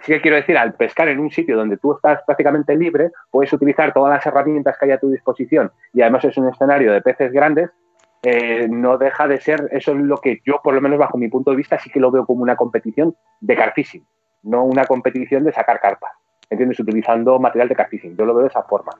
sí 0.00 0.12
que 0.12 0.20
quiero 0.20 0.36
decir, 0.36 0.56
al 0.56 0.74
pescar 0.74 1.08
en 1.08 1.18
un 1.18 1.30
sitio 1.30 1.56
donde 1.56 1.76
tú 1.76 1.92
estás 1.92 2.22
prácticamente 2.24 2.76
libre, 2.76 3.10
puedes 3.30 3.52
utilizar 3.52 3.92
todas 3.92 4.14
las 4.14 4.24
herramientas 4.24 4.76
que 4.78 4.86
hay 4.86 4.92
a 4.92 5.00
tu 5.00 5.10
disposición 5.10 5.72
y 5.92 6.02
además 6.02 6.24
es 6.24 6.36
un 6.36 6.48
escenario 6.48 6.92
de 6.92 7.02
peces 7.02 7.32
grandes, 7.32 7.70
eh, 8.22 8.68
no 8.70 8.98
deja 8.98 9.26
de 9.26 9.40
ser, 9.40 9.68
eso 9.72 9.92
es 9.92 9.98
lo 9.98 10.18
que 10.18 10.40
yo, 10.44 10.60
por 10.62 10.74
lo 10.74 10.80
menos 10.80 10.98
bajo 10.98 11.18
mi 11.18 11.28
punto 11.28 11.50
de 11.50 11.56
vista, 11.56 11.78
sí 11.78 11.90
que 11.90 12.00
lo 12.00 12.10
veo 12.10 12.24
como 12.24 12.42
una 12.42 12.56
competición 12.56 13.16
de 13.40 13.56
carfishing, 13.56 14.06
no 14.44 14.64
una 14.64 14.84
competición 14.84 15.44
de 15.44 15.52
sacar 15.52 15.80
carpas, 15.80 16.12
¿entiendes? 16.48 16.78
Utilizando 16.78 17.38
material 17.40 17.68
de 17.68 17.74
carfishing, 17.74 18.16
yo 18.16 18.24
lo 18.24 18.34
veo 18.34 18.42
de 18.42 18.48
esa 18.48 18.62
forma, 18.62 18.92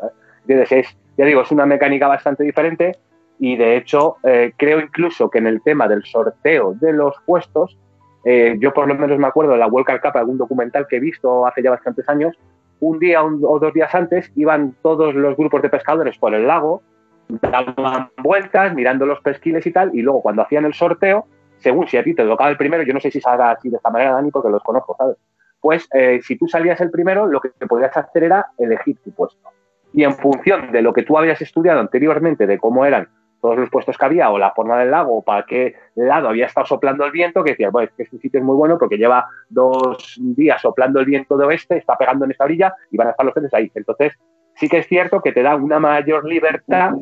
ya 0.47 1.25
digo, 1.25 1.43
es 1.43 1.51
una 1.53 1.67
mecánica 1.67 2.09
bastante 2.09 2.43
diferente 2.43 2.99
y 3.39 3.57
de 3.57 3.77
hecho 3.77 4.17
eh, 4.25 4.53
creo 4.57 4.81
incluso 4.81 5.31
que 5.31 5.39
en 5.39 5.47
el 5.47 5.63
tema 5.63 5.87
del 5.87 6.05
sorteo 6.05 6.75
de 6.81 6.93
los 6.93 7.15
puestos, 7.25 7.79
eh, 8.25 8.57
yo 8.59 8.73
por 8.73 8.89
lo 8.89 8.95
menos 8.95 9.19
me 9.19 9.27
acuerdo 9.27 9.53
de 9.53 9.59
la 9.59 9.67
World 9.67 10.01
Cup, 10.01 10.17
algún 10.17 10.39
documental 10.39 10.87
que 10.89 10.97
he 10.97 11.01
visto 11.01 11.47
hace 11.47 11.63
ya 11.63 11.71
bastantes 11.71 12.09
años, 12.09 12.37
un 12.81 12.99
día 12.99 13.23
o 13.23 13.59
dos 13.61 13.73
días 13.73 13.95
antes 13.95 14.33
iban 14.35 14.75
todos 14.83 15.15
los 15.15 15.37
grupos 15.37 15.63
de 15.63 15.69
pescadores 15.69 16.19
por 16.19 16.35
el 16.35 16.49
lago, 16.49 16.83
daban 17.29 18.11
vueltas, 18.23 18.75
mirando 18.75 19.07
los 19.07 19.21
pesquiles 19.21 19.67
y 19.67 19.73
tal, 19.73 19.95
y 19.95 20.03
luego 20.03 20.23
cuando 20.23 20.43
hacían 20.43 20.65
el 20.65 20.75
sorteo, 20.75 21.27
según 21.59 21.87
si 21.87 21.97
a 21.97 22.05
ti 22.05 22.15
te 22.15 22.25
tocaba 22.25 22.51
el 22.51 22.57
primero, 22.57 22.83
yo 22.83 22.93
no 22.93 23.01
sé 23.01 23.11
si 23.11 23.21
se 23.21 23.29
haga 23.29 23.53
así 23.53 23.71
de 23.71 23.77
esta 23.77 23.91
manera, 23.91 24.13
Dani, 24.13 24.31
porque 24.31 24.51
los 24.51 24.63
conozco, 24.63 24.97
¿sabes? 24.99 25.17
Pues 25.61 25.89
eh, 25.95 26.21
si 26.23 26.37
tú 26.37 26.49
salías 26.49 26.81
el 26.81 26.91
primero, 26.91 27.27
lo 27.27 27.41
que 27.41 27.51
podías 27.69 27.97
hacer 27.97 28.25
era 28.25 28.47
elegir 28.59 28.99
tu 29.05 29.13
puesto. 29.13 29.49
Y 29.93 30.03
en 30.05 30.15
función 30.15 30.73
de 30.73 30.83
lo 30.83 30.93
que 30.93 31.05
tú 31.05 31.17
habías 31.17 31.41
estudiado 31.41 31.79
anteriormente, 31.79 32.47
de 32.47 32.59
cómo 32.59 32.85
eran 32.85 33.09
todos 33.43 33.59
los 33.59 33.71
puestos 33.71 33.99
que 33.99 34.05
había 34.05 34.31
o 34.31 34.39
la 34.39 34.53
forma 34.53 34.79
del 34.79 34.93
lago 34.93 35.19
o 35.19 35.23
para 35.23 35.45
qué 35.45 35.75
lado 35.97 36.29
había 36.29 36.47
estado 36.47 36.67
soplando 36.67 37.05
el 37.05 37.11
viento, 37.11 37.43
que 37.43 37.51
decía, 37.51 37.71
bueno, 37.71 37.91
este 37.97 38.19
sitio 38.19 38.39
es 38.39 38.45
muy 38.45 38.57
bueno 38.57 38.79
porque 38.79 38.97
lleva 38.97 39.29
dos 39.49 40.17
días 40.21 40.63
soplando 40.63 41.01
el 41.01 41.07
viento 41.07 41.37
de 41.37 41.45
oeste, 41.45 41.77
está 41.77 41.99
pegando 41.99 42.25
en 42.25 42.31
esta 42.31 42.45
orilla 42.45 42.75
y 42.91 42.97
van 42.97 43.09
a 43.09 43.11
estar 43.11 43.27
los 43.27 43.35
peces 43.35 43.53
ahí. 43.53 43.71
Entonces, 43.75 44.13
sí 44.55 44.69
que 44.69 44.79
es 44.79 44.87
cierto 44.87 45.21
que 45.21 45.33
te 45.33 45.43
da 45.43 45.57
una 45.57 45.81
mayor 45.81 46.25
libertad, 46.25 46.93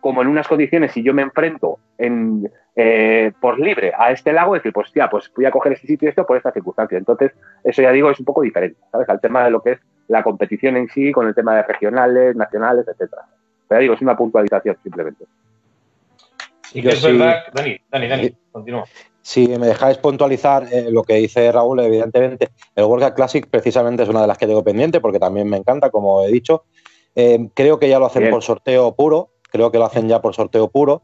como 0.00 0.22
en 0.22 0.28
unas 0.28 0.46
condiciones, 0.46 0.92
si 0.92 1.02
yo 1.02 1.14
me 1.14 1.22
enfrento 1.22 1.78
en, 1.98 2.50
eh, 2.74 3.32
por 3.40 3.58
libre 3.58 3.92
a 3.96 4.12
este 4.12 4.32
lago, 4.32 4.54
decir, 4.54 4.72
pues 4.72 4.92
ya, 4.94 5.08
pues 5.08 5.30
voy 5.34 5.46
a 5.46 5.50
coger 5.50 5.72
este 5.72 5.86
sitio 5.86 6.06
y 6.06 6.10
esto 6.10 6.26
por 6.26 6.36
esta 6.36 6.52
circunstancia. 6.52 6.98
Entonces, 6.98 7.32
eso 7.64 7.82
ya 7.82 7.90
digo, 7.92 8.10
es 8.10 8.18
un 8.18 8.26
poco 8.26 8.42
diferente, 8.42 8.78
¿sabes? 8.92 9.08
Al 9.08 9.20
tema 9.20 9.44
de 9.44 9.50
lo 9.50 9.62
que 9.62 9.72
es 9.72 9.78
la 10.08 10.22
competición 10.22 10.76
en 10.76 10.88
sí, 10.88 11.12
con 11.12 11.26
el 11.26 11.34
tema 11.34 11.56
de 11.56 11.62
regionales, 11.62 12.36
nacionales, 12.36 12.86
etcétera. 12.86 13.22
Pero 13.68 13.80
digo, 13.80 13.94
es 13.94 14.02
una 14.02 14.16
puntualización 14.16 14.76
simplemente. 14.82 15.24
Y 16.72 16.82
que 16.82 16.88
es 16.88 17.02
verdad, 17.02 17.44
Dani, 17.52 17.80
Dani, 17.90 18.08
Dani, 18.08 18.36
continúa. 18.52 18.84
Si 19.22 19.48
me 19.48 19.66
dejáis 19.66 19.98
puntualizar 19.98 20.68
eh, 20.72 20.86
lo 20.90 21.02
que 21.02 21.14
dice 21.14 21.50
Raúl, 21.50 21.80
evidentemente, 21.80 22.50
el 22.76 22.84
World 22.84 23.06
Cup 23.06 23.14
Classic 23.14 23.46
precisamente 23.48 24.04
es 24.04 24.08
una 24.08 24.20
de 24.20 24.28
las 24.28 24.38
que 24.38 24.46
tengo 24.46 24.62
pendiente 24.62 25.00
porque 25.00 25.18
también 25.18 25.48
me 25.48 25.56
encanta, 25.56 25.90
como 25.90 26.22
he 26.22 26.30
dicho. 26.30 26.64
Eh, 27.16 27.48
creo 27.54 27.78
que 27.78 27.88
ya 27.88 27.98
lo 27.98 28.06
hacen 28.06 28.22
Bien. 28.22 28.30
por 28.30 28.42
sorteo 28.42 28.94
puro, 28.94 29.30
creo 29.50 29.70
que 29.70 29.78
lo 29.78 29.84
hacen 29.86 30.08
ya 30.08 30.20
por 30.20 30.34
sorteo 30.34 30.68
puro. 30.68 31.02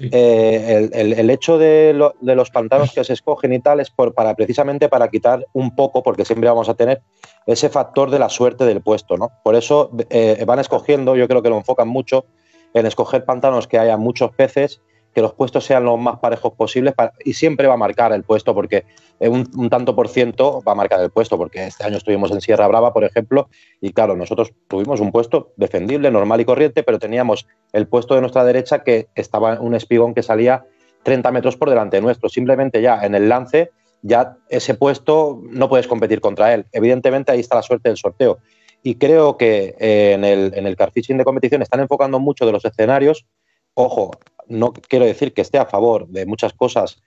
Eh, 0.00 0.90
el, 0.92 1.00
el- 1.12 1.18
el 1.18 1.28
hecho 1.30 1.58
de, 1.58 1.92
lo- 1.92 2.14
de 2.20 2.36
los 2.36 2.50
pantanos 2.50 2.92
que 2.92 3.02
se 3.02 3.14
escogen 3.14 3.52
y 3.52 3.58
tal 3.58 3.80
es 3.80 3.90
por, 3.90 4.14
para 4.14 4.34
precisamente 4.36 4.88
para 4.88 5.08
quitar 5.08 5.44
un 5.52 5.74
poco, 5.74 6.04
porque 6.04 6.24
siempre 6.24 6.48
vamos 6.48 6.68
a 6.68 6.74
tener 6.74 7.02
ese 7.46 7.68
factor 7.68 8.08
de 8.10 8.20
la 8.20 8.28
suerte 8.28 8.64
del 8.64 8.80
puesto, 8.80 9.16
¿no? 9.16 9.30
Por 9.42 9.56
eso 9.56 9.90
eh, 10.10 10.44
van 10.46 10.60
escogiendo, 10.60 11.16
yo 11.16 11.26
creo 11.26 11.42
que 11.42 11.48
lo 11.50 11.56
enfocan 11.56 11.88
mucho 11.88 12.26
en 12.74 12.86
escoger 12.86 13.24
pantanos 13.24 13.66
que 13.66 13.78
haya 13.78 13.96
muchos 13.96 14.30
peces, 14.36 14.80
que 15.18 15.22
los 15.22 15.34
puestos 15.34 15.64
sean 15.64 15.84
los 15.84 15.98
más 15.98 16.20
parejos 16.20 16.52
posibles 16.52 16.94
y 17.24 17.32
siempre 17.32 17.66
va 17.66 17.74
a 17.74 17.76
marcar 17.76 18.12
el 18.12 18.22
puesto, 18.22 18.54
porque 18.54 18.84
eh, 19.18 19.28
un, 19.28 19.68
tanto 19.68 19.96
por 19.96 20.06
ciento 20.06 20.62
va 20.62 20.70
a 20.70 20.74
marcar 20.76 21.00
el 21.00 21.10
puesto, 21.10 21.36
porque 21.36 21.66
este 21.66 21.82
año 21.82 21.96
estuvimos 21.96 22.30
en 22.30 22.40
Sierra 22.40 22.68
Brava, 22.68 22.92
por 22.92 23.02
ejemplo, 23.02 23.48
y 23.80 23.92
claro, 23.92 24.14
nosotros 24.14 24.52
tuvimos 24.68 25.00
un 25.00 25.10
puesto 25.10 25.50
defendible, 25.56 26.12
normal 26.12 26.40
y 26.40 26.44
corriente, 26.44 26.84
pero 26.84 27.00
teníamos 27.00 27.48
el 27.72 27.88
puesto 27.88 28.14
de 28.14 28.20
nuestra 28.20 28.44
derecha 28.44 28.84
que 28.84 29.08
estaba 29.16 29.58
un 29.58 29.74
espigón 29.74 30.14
que 30.14 30.22
salía 30.22 30.66
30 31.02 31.32
metros 31.32 31.56
por 31.56 31.68
delante 31.68 32.00
nuestro. 32.00 32.28
Simplemente 32.28 32.80
ya 32.80 33.04
en 33.04 33.16
el 33.16 33.28
lance, 33.28 33.72
ya 34.02 34.36
ese 34.48 34.74
puesto 34.74 35.42
no 35.50 35.68
puedes 35.68 35.88
competir 35.88 36.20
contra 36.20 36.54
él. 36.54 36.66
Evidentemente 36.70 37.32
ahí 37.32 37.40
está 37.40 37.56
la 37.56 37.62
suerte 37.62 37.88
del 37.88 37.98
sorteo. 37.98 38.38
Y 38.84 38.94
creo 38.94 39.36
que 39.36 39.74
eh, 39.80 40.12
en 40.12 40.22
el, 40.22 40.52
en 40.54 40.68
el 40.68 40.76
carfishing 40.76 41.18
de 41.18 41.24
competición 41.24 41.60
están 41.60 41.80
enfocando 41.80 42.20
mucho 42.20 42.46
de 42.46 42.52
los 42.52 42.64
escenarios. 42.64 43.26
Ojo, 43.74 44.12
no 44.48 44.72
quiero 44.72 45.04
decir 45.04 45.32
que 45.32 45.42
esté 45.42 45.58
a 45.58 45.66
favor 45.66 46.08
de 46.08 46.26
muchas 46.26 46.52
cosas 46.52 47.00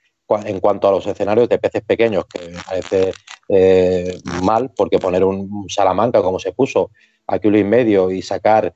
en 0.44 0.60
cuanto 0.60 0.88
a 0.88 0.92
los 0.92 1.06
escenarios 1.06 1.48
de 1.48 1.58
peces 1.58 1.82
pequeños, 1.82 2.24
que 2.26 2.48
me 2.48 2.62
parece 2.62 3.12
eh, 3.48 4.18
mal, 4.42 4.70
porque 4.74 4.98
poner 4.98 5.24
un, 5.24 5.66
Salamanca 5.68 6.22
como 6.22 6.38
se 6.38 6.52
puso 6.52 6.90
a 7.26 7.38
kilo 7.38 7.58
y 7.58 7.64
medio 7.64 8.10
y 8.10 8.22
sacar 8.22 8.74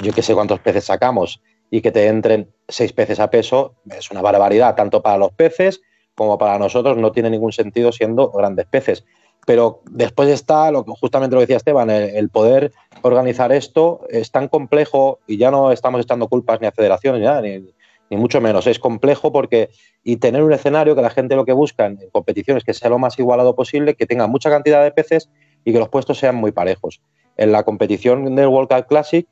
yo 0.00 0.12
que 0.12 0.22
sé 0.22 0.34
cuántos 0.34 0.60
peces 0.60 0.84
sacamos 0.84 1.40
y 1.70 1.80
que 1.80 1.90
te 1.90 2.06
entren 2.06 2.52
seis 2.68 2.92
peces 2.92 3.18
a 3.18 3.30
peso 3.30 3.76
es 3.90 4.10
una 4.10 4.22
barbaridad, 4.22 4.74
tanto 4.74 5.02
para 5.02 5.18
los 5.18 5.32
peces 5.32 5.80
como 6.14 6.38
para 6.38 6.58
nosotros 6.58 6.96
no 6.96 7.12
tiene 7.12 7.30
ningún 7.30 7.52
sentido 7.52 7.92
siendo 7.92 8.30
grandes 8.30 8.66
peces. 8.66 9.04
Pero 9.48 9.80
después 9.90 10.28
está 10.28 10.70
lo 10.70 10.84
que 10.84 10.90
justamente 10.90 11.34
lo 11.34 11.40
decía 11.40 11.56
Esteban, 11.56 11.88
el, 11.88 12.28
poder 12.28 12.70
organizar 13.00 13.50
esto 13.50 14.02
es 14.10 14.30
tan 14.30 14.46
complejo 14.48 15.20
y 15.26 15.38
ya 15.38 15.50
no 15.50 15.72
estamos 15.72 16.02
echando 16.02 16.28
culpas 16.28 16.60
ni 16.60 16.66
a 16.66 16.70
federaciones 16.70 17.22
ni 17.42 17.58
ni, 17.58 17.74
ni 18.10 18.16
mucho 18.18 18.42
menos. 18.42 18.66
Es 18.66 18.78
complejo 18.78 19.32
porque 19.32 19.70
y 20.04 20.16
tener 20.18 20.42
un 20.42 20.52
escenario 20.52 20.94
que 20.94 21.00
la 21.00 21.08
gente 21.08 21.34
lo 21.34 21.46
que 21.46 21.54
busca 21.54 21.86
en 21.86 21.98
competiciones 22.12 22.62
que 22.62 22.74
sea 22.74 22.90
lo 22.90 22.98
más 22.98 23.18
igualado 23.18 23.56
posible, 23.56 23.94
que 23.94 24.04
tenga 24.04 24.26
mucha 24.26 24.50
cantidad 24.50 24.84
de 24.84 24.90
peces 24.90 25.30
y 25.64 25.72
que 25.72 25.78
los 25.78 25.88
puestos 25.88 26.18
sean 26.18 26.34
muy 26.34 26.52
parejos. 26.52 27.00
En 27.38 27.50
la 27.50 27.62
competición 27.62 28.34
del 28.36 28.48
World 28.48 28.68
Cup 28.68 28.86
Classic 28.86 29.26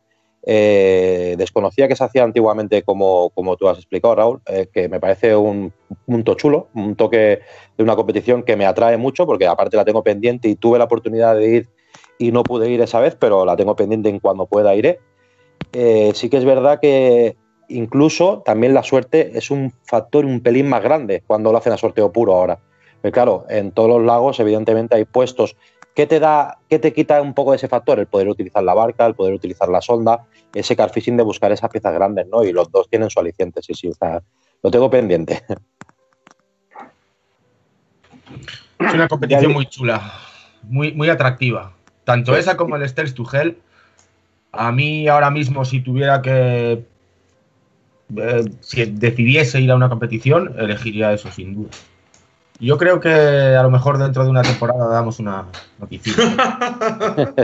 eh, 0.49 1.34
desconocía 1.36 1.88
que 1.88 1.97
se 1.97 2.05
hacía 2.05 2.22
antiguamente 2.22 2.84
como, 2.84 3.30
como 3.30 3.57
tú 3.57 3.68
has 3.68 3.78
explicado, 3.78 4.14
Raúl, 4.14 4.40
eh, 4.47 4.68
que 4.72 4.88
me 4.88 5.01
parece 5.01 5.34
un 5.34 5.72
punto 6.07 6.34
chulo, 6.34 6.68
un 6.72 6.94
toque 6.94 7.40
de 7.76 7.82
una 7.82 7.97
competición 7.97 8.44
que 8.44 8.55
me 8.55 8.64
atrae 8.64 8.97
mucho, 8.97 9.26
porque 9.26 9.49
aparte 9.49 9.76
la 9.76 9.84
tengo 9.84 10.05
pendiente 10.05 10.49
y 10.49 10.55
tuve 10.55 10.78
la 10.78 10.84
oportunidad 10.84 11.34
de 11.34 11.49
ir 11.49 11.68
y 12.18 12.30
no 12.30 12.44
pude 12.44 12.70
ir 12.70 12.80
esa 12.80 13.01
vez, 13.01 13.16
pero 13.16 13.44
la 13.44 13.57
tengo 13.57 13.74
pendiente 13.74 14.09
en 14.09 14.20
cuando 14.20 14.47
pueda 14.47 14.74
iré. 14.76 15.01
Eh, 15.72 16.12
sí 16.14 16.30
que 16.30 16.36
es 16.36 16.44
verdad 16.44 16.78
que 16.80 17.36
incluso 17.68 18.42
también 18.44 18.72
la 18.72 18.84
suerte 18.84 19.36
es 19.36 19.51
un 19.51 19.72
factor 19.82 20.24
un 20.24 20.40
pelín 20.40 20.68
más 20.68 20.82
grande 20.82 21.24
cuando 21.26 21.51
lo 21.51 21.59
hacen 21.59 21.72
a 21.72 21.76
sorteo 21.76 22.12
puro 22.12 22.34
ahora. 22.34 22.61
Pero 23.03 23.12
claro, 23.12 23.47
en 23.49 23.72
todos 23.72 23.88
los 23.88 24.03
lagos 24.03 24.38
evidentemente 24.38 24.94
hay 24.94 25.05
puestos 25.05 25.57
¿Qué 25.97 26.07
te 26.07 26.20
da, 26.20 26.59
qué 26.68 26.78
te 26.78 26.92
quita 26.92 27.22
un 27.22 27.32
poco 27.32 27.53
de 27.53 27.57
ese 27.57 27.68
factor? 27.68 27.99
El 27.99 28.07
poder 28.07 28.28
utilizar 28.28 28.62
la 28.62 28.74
barca, 28.74 29.07
el 29.07 29.14
poder 29.14 29.32
utilizar 29.32 29.70
la 29.70 29.80
sonda, 29.80 30.26
ese 30.53 30.76
carfishing 30.76 31.16
de 31.16 31.22
buscar 31.22 31.51
esas 31.53 31.70
piezas 31.70 31.94
grandes, 31.94 32.26
¿no? 32.28 32.44
Y 32.44 32.53
los 32.53 32.70
dos 32.70 32.86
tienen 32.90 33.09
su 33.09 33.18
aliciente, 33.18 33.62
sí, 33.62 33.72
sí, 33.72 33.88
o 33.88 33.94
sea, 33.94 34.22
lo 34.62 34.70
tengo 34.70 34.90
pendiente. 34.90 35.42
Es 38.78 38.92
una 38.92 39.09
competición 39.09 39.55
muy 39.55 39.64
chula, 39.66 40.12
muy, 40.64 40.92
muy 40.92 41.09
atractiva. 41.09 41.72
Tanto 42.05 42.36
esa 42.36 42.59
como 42.59 42.76
el 42.76 42.86
Stels 42.86 43.14
Tuchel. 43.14 43.59
A 44.53 44.72
mí 44.72 45.09
ahora 45.09 45.30
mismo, 45.30 45.64
si 45.64 45.80
tuviera 45.80 46.20
que. 46.20 46.84
eh, 48.16 48.44
si 48.61 48.84
decidiese 48.84 49.62
ir 49.62 49.70
a 49.70 49.76
una 49.76 49.88
competición, 49.88 50.55
elegiría 50.59 51.14
eso, 51.14 51.32
sin 51.32 51.55
duda. 51.55 51.70
Yo 52.59 52.78
creo 52.78 53.00
que 53.00 53.11
a 53.11 53.62
lo 53.62 53.70
mejor 53.70 53.98
dentro 53.98 54.24
de 54.24 54.30
una 54.30 54.42
temporada 54.42 54.88
damos 54.88 55.18
una 55.18 55.46
noticia. 55.78 56.14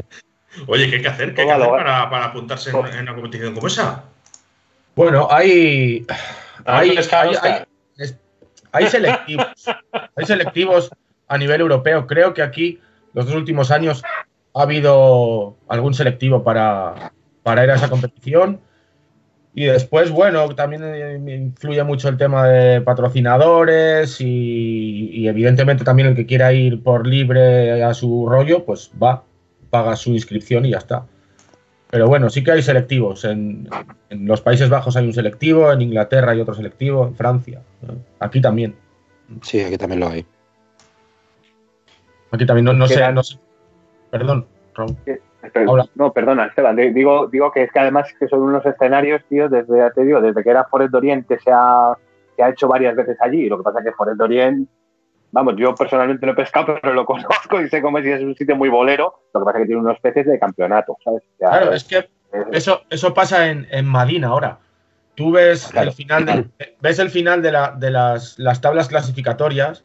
Oye, 0.66 0.88
¿qué 0.90 0.96
hay 0.96 1.02
que 1.02 1.08
hacer? 1.08 1.34
¿Qué 1.34 1.42
hay 1.42 1.46
que 1.48 1.52
hacer 1.52 1.68
para, 1.68 2.10
para 2.10 2.24
apuntarse 2.26 2.70
en, 2.70 2.86
en 2.86 3.00
una 3.02 3.14
competición 3.14 3.54
como 3.54 3.66
esa? 3.66 4.04
Bueno, 4.94 5.28
hay. 5.30 6.06
Hay, 6.64 6.88
¿Dónde 6.88 7.00
está 7.02 7.22
hay, 7.22 7.34
hay- 7.42 7.64
hay 8.74 8.86
selectivos. 8.88 9.46
hay 10.16 10.24
selectivos 10.26 10.90
a 11.28 11.38
nivel 11.38 11.60
europeo. 11.60 12.06
Creo 12.06 12.32
que 12.34 12.42
aquí, 12.42 12.80
los 13.12 13.26
dos 13.26 13.34
últimos 13.34 13.70
años, 13.70 14.02
ha 14.54 14.62
habido 14.62 15.56
algún 15.68 15.92
selectivo 15.94 16.42
para, 16.42 17.12
para 17.42 17.64
ir 17.64 17.70
a 17.70 17.74
esa 17.74 17.88
competición. 17.90 18.60
Y 19.54 19.66
después, 19.66 20.10
bueno, 20.10 20.48
también 20.54 20.82
eh, 20.82 21.20
influye 21.36 21.82
mucho 21.84 22.08
el 22.08 22.16
tema 22.16 22.48
de 22.48 22.80
patrocinadores 22.80 24.20
y, 24.20 25.10
y 25.12 25.28
evidentemente 25.28 25.84
también 25.84 26.08
el 26.08 26.16
que 26.16 26.24
quiera 26.24 26.52
ir 26.54 26.82
por 26.82 27.06
libre 27.06 27.82
a 27.82 27.92
su 27.92 28.26
rollo, 28.26 28.64
pues 28.64 28.90
va, 29.00 29.24
paga 29.68 29.94
su 29.96 30.10
inscripción 30.10 30.64
y 30.64 30.70
ya 30.70 30.78
está. 30.78 31.04
Pero 31.90 32.08
bueno, 32.08 32.30
sí 32.30 32.42
que 32.42 32.52
hay 32.52 32.62
selectivos. 32.62 33.26
En, 33.26 33.68
en 34.08 34.26
los 34.26 34.40
Países 34.40 34.70
Bajos 34.70 34.96
hay 34.96 35.04
un 35.04 35.12
selectivo, 35.12 35.70
en 35.70 35.82
Inglaterra 35.82 36.32
hay 36.32 36.40
otro 36.40 36.54
selectivo, 36.54 37.06
en 37.06 37.14
Francia. 37.14 37.60
¿no? 37.82 37.96
Aquí 38.20 38.40
también. 38.40 38.74
Sí, 39.42 39.60
aquí 39.60 39.76
también 39.76 40.00
lo 40.00 40.08
hay. 40.08 40.24
Aquí 42.30 42.46
también, 42.46 42.64
no, 42.64 42.72
no 42.72 42.88
sé, 42.88 43.12
no 43.12 43.22
sé. 43.22 43.38
Perdón, 44.10 44.46
Raúl. 44.74 44.96
Hola. 45.66 45.86
no, 45.96 46.12
perdona, 46.12 46.46
Esteban. 46.46 46.76
di- 46.76 46.90
Digo, 46.92 47.26
digo 47.26 47.50
que 47.50 47.64
es 47.64 47.72
que 47.72 47.78
además 47.80 48.08
que 48.18 48.28
son 48.28 48.40
unos 48.40 48.64
escenarios, 48.64 49.22
tío, 49.28 49.48
desde, 49.48 49.76
ya 49.78 49.90
te 49.90 50.04
digo, 50.04 50.20
desde 50.20 50.42
que 50.42 50.50
era 50.50 50.64
Forest 50.64 50.92
de 50.92 50.98
Orient 50.98 51.26
que 51.26 51.38
se 51.38 51.50
ha, 51.52 51.96
se 52.36 52.42
ha 52.42 52.50
hecho 52.50 52.68
varias 52.68 52.94
veces 52.96 53.16
allí. 53.20 53.48
Lo 53.48 53.58
que 53.58 53.64
pasa 53.64 53.80
es 53.80 53.84
que 53.86 53.92
Forest 53.92 54.18
de 54.18 54.24
Orient 54.24 54.68
vamos, 55.32 55.54
yo 55.56 55.74
personalmente 55.74 56.24
lo 56.26 56.32
he 56.32 56.36
pescado, 56.36 56.78
pero 56.82 56.94
lo 56.94 57.04
conozco 57.04 57.60
y 57.60 57.68
sé 57.68 57.82
cómo 57.82 57.98
es 57.98 58.06
y 58.06 58.10
es 58.10 58.22
un 58.22 58.36
sitio 58.36 58.54
muy 58.56 58.68
bolero. 58.68 59.14
Lo 59.34 59.40
que 59.40 59.44
pasa 59.44 59.58
es 59.58 59.62
que 59.62 59.66
tiene 59.68 59.80
unos 59.82 59.98
peces 60.00 60.26
de 60.26 60.38
campeonato, 60.38 60.96
¿sabes? 61.04 61.22
claro, 61.38 61.72
es 61.72 61.84
que 61.84 62.08
eso, 62.52 62.82
eso 62.88 63.12
pasa 63.12 63.48
en, 63.48 63.66
en 63.70 63.86
Madina 63.86 64.28
ahora. 64.28 64.58
Tú 65.14 65.32
ves 65.32 65.70
el 65.74 65.92
final 65.92 66.24
de, 66.24 66.46
ves 66.80 66.98
el 66.98 67.10
final 67.10 67.42
de, 67.42 67.52
la, 67.52 67.72
de 67.72 67.90
las, 67.90 68.38
las, 68.38 68.60
tablas 68.60 68.88
clasificatorias 68.88 69.84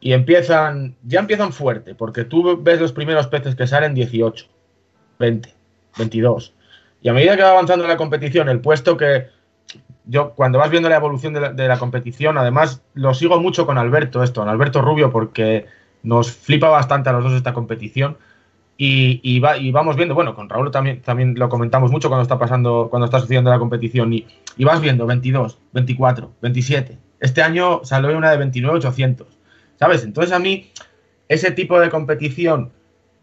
y 0.00 0.12
empiezan, 0.12 0.96
ya 1.02 1.20
empiezan 1.20 1.52
fuerte, 1.52 1.94
porque 1.94 2.24
tú 2.24 2.62
ves 2.62 2.80
los 2.80 2.92
primeros 2.92 3.26
peces 3.26 3.56
que 3.56 3.66
salen 3.66 3.94
18, 3.94 4.46
20, 5.18 5.54
22. 5.98 6.54
Y 7.02 7.08
a 7.08 7.12
medida 7.12 7.36
que 7.36 7.42
va 7.42 7.50
avanzando 7.50 7.86
la 7.86 7.96
competición, 7.96 8.48
el 8.48 8.60
puesto 8.60 8.96
que 8.96 9.26
yo 10.06 10.30
cuando 10.34 10.58
vas 10.58 10.70
viendo 10.70 10.88
la 10.88 10.96
evolución 10.96 11.34
de 11.34 11.68
la, 11.68 11.78
competición, 11.78 12.38
además 12.38 12.82
lo 12.94 13.12
sigo 13.12 13.40
mucho 13.40 13.66
con 13.66 13.76
Alberto, 13.76 14.22
esto, 14.22 14.40
con 14.40 14.48
Alberto 14.48 14.80
Rubio, 14.80 15.12
porque 15.12 15.66
nos 16.02 16.32
flipa 16.32 16.68
bastante 16.68 17.10
a 17.10 17.12
los 17.12 17.24
dos 17.24 17.34
esta 17.34 17.52
competición. 17.52 18.16
Y, 18.80 19.20
y, 19.24 19.40
va, 19.40 19.58
y, 19.58 19.72
vamos 19.72 19.96
viendo, 19.96 20.14
bueno, 20.14 20.36
con 20.36 20.48
Raúl 20.48 20.70
también, 20.70 21.02
también 21.02 21.34
lo 21.36 21.48
comentamos 21.48 21.90
mucho 21.90 22.08
cuando 22.08 22.22
está 22.22 22.38
pasando, 22.38 22.86
cuando 22.90 23.06
está 23.06 23.18
sucediendo 23.18 23.50
la 23.50 23.58
competición. 23.58 24.12
Y, 24.12 24.26
y 24.56 24.64
vas 24.64 24.80
viendo 24.80 25.04
22, 25.04 25.58
24, 25.72 26.30
27. 26.40 26.98
Este 27.20 27.42
año 27.42 27.80
salió 27.82 28.16
una 28.16 28.30
de 28.30 28.38
29,800. 28.38 29.37
¿Sabes? 29.78 30.04
Entonces 30.04 30.32
a 30.32 30.38
mí, 30.38 30.70
ese 31.28 31.50
tipo 31.50 31.78
de 31.80 31.90
competición, 31.90 32.70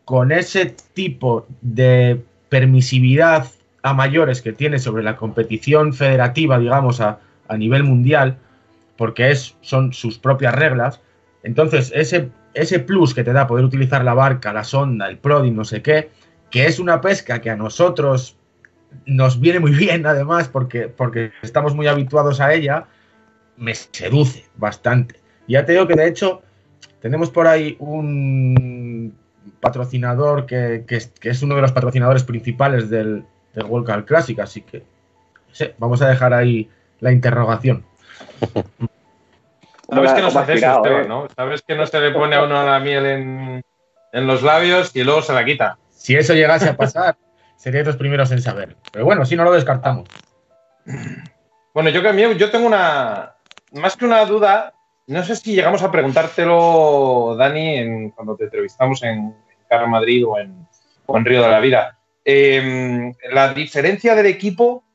con 0.05 0.31
ese 0.31 0.75
tipo 0.93 1.47
de 1.61 2.21
permisividad 2.49 3.47
a 3.81 3.93
mayores 3.93 4.41
que 4.41 4.53
tiene 4.53 4.79
sobre 4.79 5.03
la 5.03 5.15
competición 5.15 5.93
federativa, 5.93 6.59
digamos, 6.59 7.01
a, 7.01 7.19
a 7.47 7.57
nivel 7.57 7.83
mundial, 7.83 8.37
porque 8.97 9.31
es, 9.31 9.55
son 9.61 9.93
sus 9.93 10.17
propias 10.17 10.55
reglas, 10.55 11.01
entonces 11.43 11.91
ese 11.93 12.29
ese 12.55 12.79
plus 12.79 13.13
que 13.13 13.23
te 13.23 13.33
da 13.33 13.47
poder 13.47 13.65
utilizar 13.65 14.03
la 14.03 14.13
barca, 14.13 14.51
la 14.53 14.63
sonda, 14.63 15.07
el 15.07 15.17
prodi, 15.17 15.51
no 15.51 15.65
sé 15.65 15.81
qué, 15.81 16.09
que 16.49 16.65
es 16.65 16.79
una 16.79 17.01
pesca 17.01 17.41
que 17.41 17.49
a 17.49 17.55
nosotros 17.55 18.37
nos 19.05 19.39
viene 19.39 19.59
muy 19.59 19.71
bien 19.71 20.05
además 20.07 20.47
porque, 20.47 20.87
porque 20.87 21.31
estamos 21.41 21.75
muy 21.75 21.87
habituados 21.87 22.39
a 22.39 22.53
ella, 22.53 22.87
me 23.57 23.75
seduce 23.75 24.45
bastante. 24.55 25.19
Ya 25.47 25.65
te 25.65 25.73
digo 25.73 25.85
que 25.85 25.95
de 25.95 26.07
hecho 26.07 26.41
tenemos 27.05 27.29
por 27.29 27.45
ahí 27.45 27.75
un 27.77 29.15
patrocinador 29.59 30.47
que, 30.47 30.85
que, 30.87 30.95
es, 30.95 31.13
que 31.19 31.29
es, 31.29 31.43
uno 31.43 31.53
de 31.53 31.61
los 31.61 31.71
patrocinadores 31.71 32.23
principales 32.23 32.89
del, 32.89 33.23
del 33.53 33.65
World 33.65 33.85
Cup 33.85 34.05
Classic, 34.05 34.39
así 34.39 34.63
que 34.63 34.81
sí, 35.51 35.69
vamos 35.77 36.01
a 36.01 36.09
dejar 36.09 36.33
ahí 36.33 36.67
la 37.01 37.11
interrogación. 37.11 37.85
Sabes 39.87 40.13
que 40.13 40.21
no 40.23 40.31
se 40.31 40.39
hace 40.39 40.53
eso, 40.53 40.77
Esteban, 40.77 41.07
¿no? 41.07 41.27
Sabes 41.35 41.61
que 41.61 41.75
no 41.75 41.85
se 41.85 41.99
le 41.99 42.09
pone 42.09 42.37
a 42.37 42.43
uno 42.43 42.65
la 42.65 42.79
miel 42.79 43.05
en, 43.05 43.63
en, 44.11 44.25
los 44.25 44.41
labios 44.41 44.95
y 44.95 45.03
luego 45.03 45.21
se 45.21 45.33
la 45.33 45.45
quita. 45.45 45.77
Si 45.91 46.15
eso 46.15 46.33
llegase 46.33 46.69
a 46.69 46.75
pasar, 46.75 47.17
seríais 47.55 47.85
los 47.85 47.97
primeros 47.97 48.31
en 48.31 48.41
saber. 48.41 48.77
Pero 48.91 49.05
bueno, 49.05 49.25
si 49.25 49.35
no 49.35 49.43
lo 49.43 49.51
descartamos. 49.51 50.09
Bueno, 51.71 51.91
yo, 51.91 52.01
yo 52.31 52.49
tengo 52.49 52.65
una. 52.65 53.35
Más 53.73 53.95
que 53.95 54.05
una 54.05 54.25
duda, 54.25 54.73
no 55.07 55.23
sé 55.23 55.35
si 55.35 55.53
llegamos 55.53 55.83
a 55.83 55.91
preguntártelo, 55.91 57.35
Dani, 57.37 58.11
cuando 58.11 58.35
te 58.35 58.45
entrevistamos 58.45 59.03
en, 59.03 59.35
Carro 59.67 59.87
Madrid 59.87 60.23
o 60.27 60.37
en, 60.37 61.25
Río 61.25 61.41
de 61.41 61.49
la 61.49 61.59
Vida. 61.59 61.97
Eh, 62.23 63.11
la 63.31 63.53
diferencia 63.53 64.15
del 64.15 64.27
equipo 64.27 64.85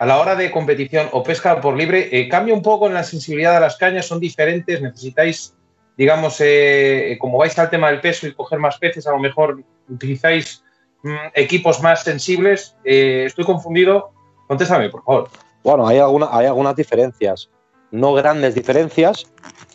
a 0.00 0.06
la 0.06 0.18
hora 0.18 0.34
de 0.34 0.50
competición 0.50 1.08
o 1.12 1.22
pesca 1.22 1.60
por 1.60 1.76
libre, 1.76 2.08
eh, 2.10 2.26
cambia 2.26 2.54
un 2.54 2.62
poco 2.62 2.86
en 2.86 2.94
la 2.94 3.04
sensibilidad 3.04 3.52
de 3.52 3.60
las 3.60 3.76
cañas, 3.76 4.06
son 4.06 4.18
diferentes, 4.18 4.80
necesitáis, 4.80 5.54
digamos, 5.94 6.40
eh, 6.40 7.18
como 7.20 7.36
vais 7.36 7.56
al 7.58 7.68
tema 7.68 7.90
del 7.90 8.00
peso 8.00 8.26
y 8.26 8.32
coger 8.32 8.58
más 8.58 8.78
peces, 8.78 9.06
a 9.06 9.10
lo 9.10 9.18
mejor 9.18 9.62
utilizáis 9.90 10.64
mm, 11.02 11.14
equipos 11.34 11.82
más 11.82 12.02
sensibles. 12.02 12.74
Eh, 12.82 13.24
¿Estoy 13.26 13.44
confundido? 13.44 14.12
Contéstame, 14.48 14.88
por 14.88 15.04
favor. 15.04 15.28
Bueno, 15.62 15.86
hay, 15.86 15.98
hay 15.98 16.46
algunas 16.46 16.74
diferencias, 16.74 17.50
no 17.90 18.14
grandes 18.14 18.54
diferencias, 18.54 19.26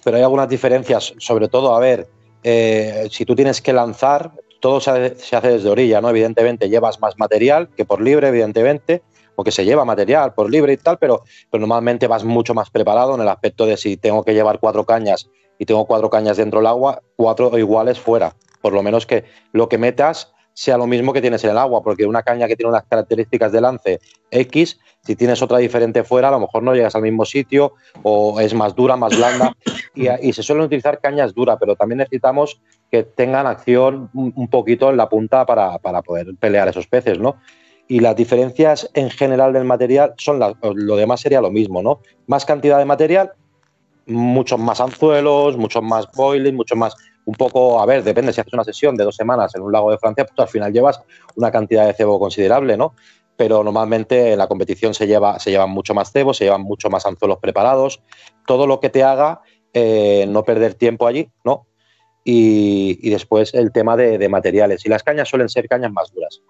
pero 0.04 0.18
hay 0.18 0.24
algunas 0.24 0.50
diferencias, 0.50 1.14
sobre 1.18 1.48
todo, 1.48 1.76
a 1.76 1.80
ver, 1.80 2.08
eh, 2.44 3.08
si 3.12 3.26
tú 3.26 3.36
tienes 3.36 3.62
que 3.62 3.74
lanzar, 3.74 4.32
todo 4.60 4.80
se 4.80 4.92
hace, 4.92 5.50
desde 5.50 5.70
orilla, 5.70 6.02
¿no? 6.02 6.10
Evidentemente 6.10 6.70
llevas 6.70 7.00
más 7.00 7.18
material 7.18 7.70
que 7.76 7.86
por 7.86 8.02
libre, 8.02 8.30
evidentemente, 8.30 9.02
porque 9.36 9.52
se 9.52 9.66
lleva 9.66 9.86
material 9.86 10.34
por 10.34 10.50
libre 10.50 10.74
y 10.74 10.78
tal, 10.78 10.98
pero, 10.98 11.24
pero 11.52 11.62
normalmente 11.62 12.08
vas 12.08 12.24
mucho 12.24 12.54
más 12.54 12.70
preparado 12.70 13.16
en 13.16 13.22
el 13.22 13.30
aspecto 13.30 13.66
de 13.66 13.78
si 13.78 13.98
tengo 13.98 14.24
que 14.24 14.34
llevar 14.34 14.60
cuatro 14.60 14.86
cañas 14.86 15.30
y 15.60 15.66
tengo 15.66 15.86
cuatro 15.86 16.10
cañas 16.10 16.38
dentro 16.38 16.60
del 16.60 16.68
agua, 16.68 17.02
cuatro 17.16 17.58
iguales 17.58 18.00
fuera. 18.00 18.36
Por 18.62 18.74
lo 18.74 18.82
menos 18.82 19.06
que 19.06 19.26
lo 19.52 19.70
que 19.70 19.78
metas 19.78 20.35
sea 20.56 20.78
lo 20.78 20.88
mismo 20.88 21.12
que 21.12 21.22
tienes 21.22 21.44
en 21.44 21.52
el 21.52 21.58
agua, 21.58 21.84
porque 21.84 22.06
una 22.06 22.24
caña 22.24 22.48
que 22.48 22.56
tiene 22.56 22.70
unas 22.70 22.86
características 22.86 23.52
de 23.52 23.62
lance 23.62 24.00
X, 24.32 24.80
si 25.04 25.16
tienes 25.16 25.42
otra 25.42 25.58
diferente 25.58 26.04
fuera, 26.04 26.30
a 26.30 26.32
lo 26.32 26.40
mejor 26.40 26.64
no 26.64 26.74
llegas 26.74 26.96
al 26.96 27.02
mismo 27.02 27.26
sitio 27.26 27.74
o 28.04 28.40
es 28.40 28.54
más 28.54 28.74
dura, 28.74 28.96
más 28.96 29.16
blanda. 29.16 29.56
Y, 29.94 30.34
se 30.34 30.44
suelen 30.44 30.66
utilizar 30.66 31.00
cañas 31.00 31.34
duras, 31.34 31.58
pero 31.60 31.76
también 31.76 32.00
necesitamos 32.00 32.60
que 32.92 33.04
tengan 33.04 33.48
acción 33.48 34.10
un, 34.14 34.48
poquito 34.50 34.90
en 34.90 34.98
la 34.98 35.08
punta 35.08 35.46
para, 35.46 35.78
para 35.78 36.02
poder 36.02 36.36
pelear 36.40 36.68
esos 36.68 36.88
peces, 36.88 37.20
¿no? 37.20 37.38
y 37.88 38.00
las 38.00 38.16
diferencias 38.16 38.90
en 38.94 39.10
general 39.10 39.54
del 39.54 39.64
material 39.64 40.14
son 40.18 40.40
lo 40.40 40.96
demás 40.96 41.22
sería 41.22 41.40
lo 41.40 41.52
mismo, 41.52 41.84
¿no? 41.84 42.00
Más 42.26 42.44
cantidad 42.44 42.80
de 42.80 42.86
material, 42.86 43.34
muchos 44.08 44.60
más 44.60 44.82
anzuelos, 44.82 45.58
muchos 45.58 45.84
más 45.84 46.08
boiling, 46.16 46.56
mucho 46.56 46.76
más, 46.76 46.96
un 47.26 47.34
poco, 47.36 47.82
a 47.82 47.86
ver, 47.86 48.04
depende, 48.04 48.32
si 48.32 48.42
haces 48.42 48.54
una 48.54 48.64
sesión 48.64 48.96
de 48.96 49.04
dos 49.04 49.16
semanas 49.16 49.54
en 49.56 49.64
un 49.64 49.72
lago 49.72 49.92
de 49.92 49.98
Francia, 49.98 50.26
pues 50.26 50.38
al 50.40 50.48
final 50.48 50.72
llevas 50.72 51.02
una 51.36 51.52
cantidad 51.52 51.86
de 51.86 51.94
cebo 51.94 52.20
considerable, 52.20 52.78
¿no? 52.78 52.94
Pero 53.36 53.64
normalmente 53.64 54.34
en 54.34 54.38
la 54.38 54.48
competición 54.48 54.94
se, 54.94 55.08
lleva, 55.08 55.40
se 55.40 55.52
llevan 55.52 55.72
mucho 55.72 55.94
más 55.94 56.12
cebo, 56.12 56.34
se 56.34 56.46
llevan 56.46 56.62
mucho 56.62 56.90
más 56.90 57.06
anzuelos 57.06 57.40
preparados, 57.40 58.02
todo 58.46 58.68
lo 58.68 58.80
que 58.80 58.90
te 58.90 59.04
haga 59.04 59.42
eh, 59.74 60.26
no 60.28 60.44
perder 60.44 60.76
tiempo 60.76 61.08
allí, 61.08 61.30
¿no? 61.44 61.68
Y, 62.24 62.98
y 63.02 63.10
después 63.10 63.54
el 63.54 63.72
tema 63.72 63.98
de, 63.98 64.18
de 64.18 64.30
materiales. 64.30 64.86
Y 64.86 64.90
las 64.90 65.04
cañas 65.04 65.28
suelen 65.28 65.50
ser 65.50 65.68
cañas 65.68 65.92
más 65.92 66.12
duras. 66.14 66.42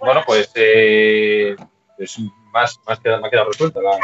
Bueno, 0.00 0.20
pues, 0.26 0.50
eh, 0.54 1.56
pues 1.96 2.18
más, 2.52 2.78
más 2.86 3.00
queda, 3.00 3.20
me 3.20 3.28
ha 3.28 3.30
quedado 3.30 3.50
resuelta 3.50 3.80
la, 3.80 3.98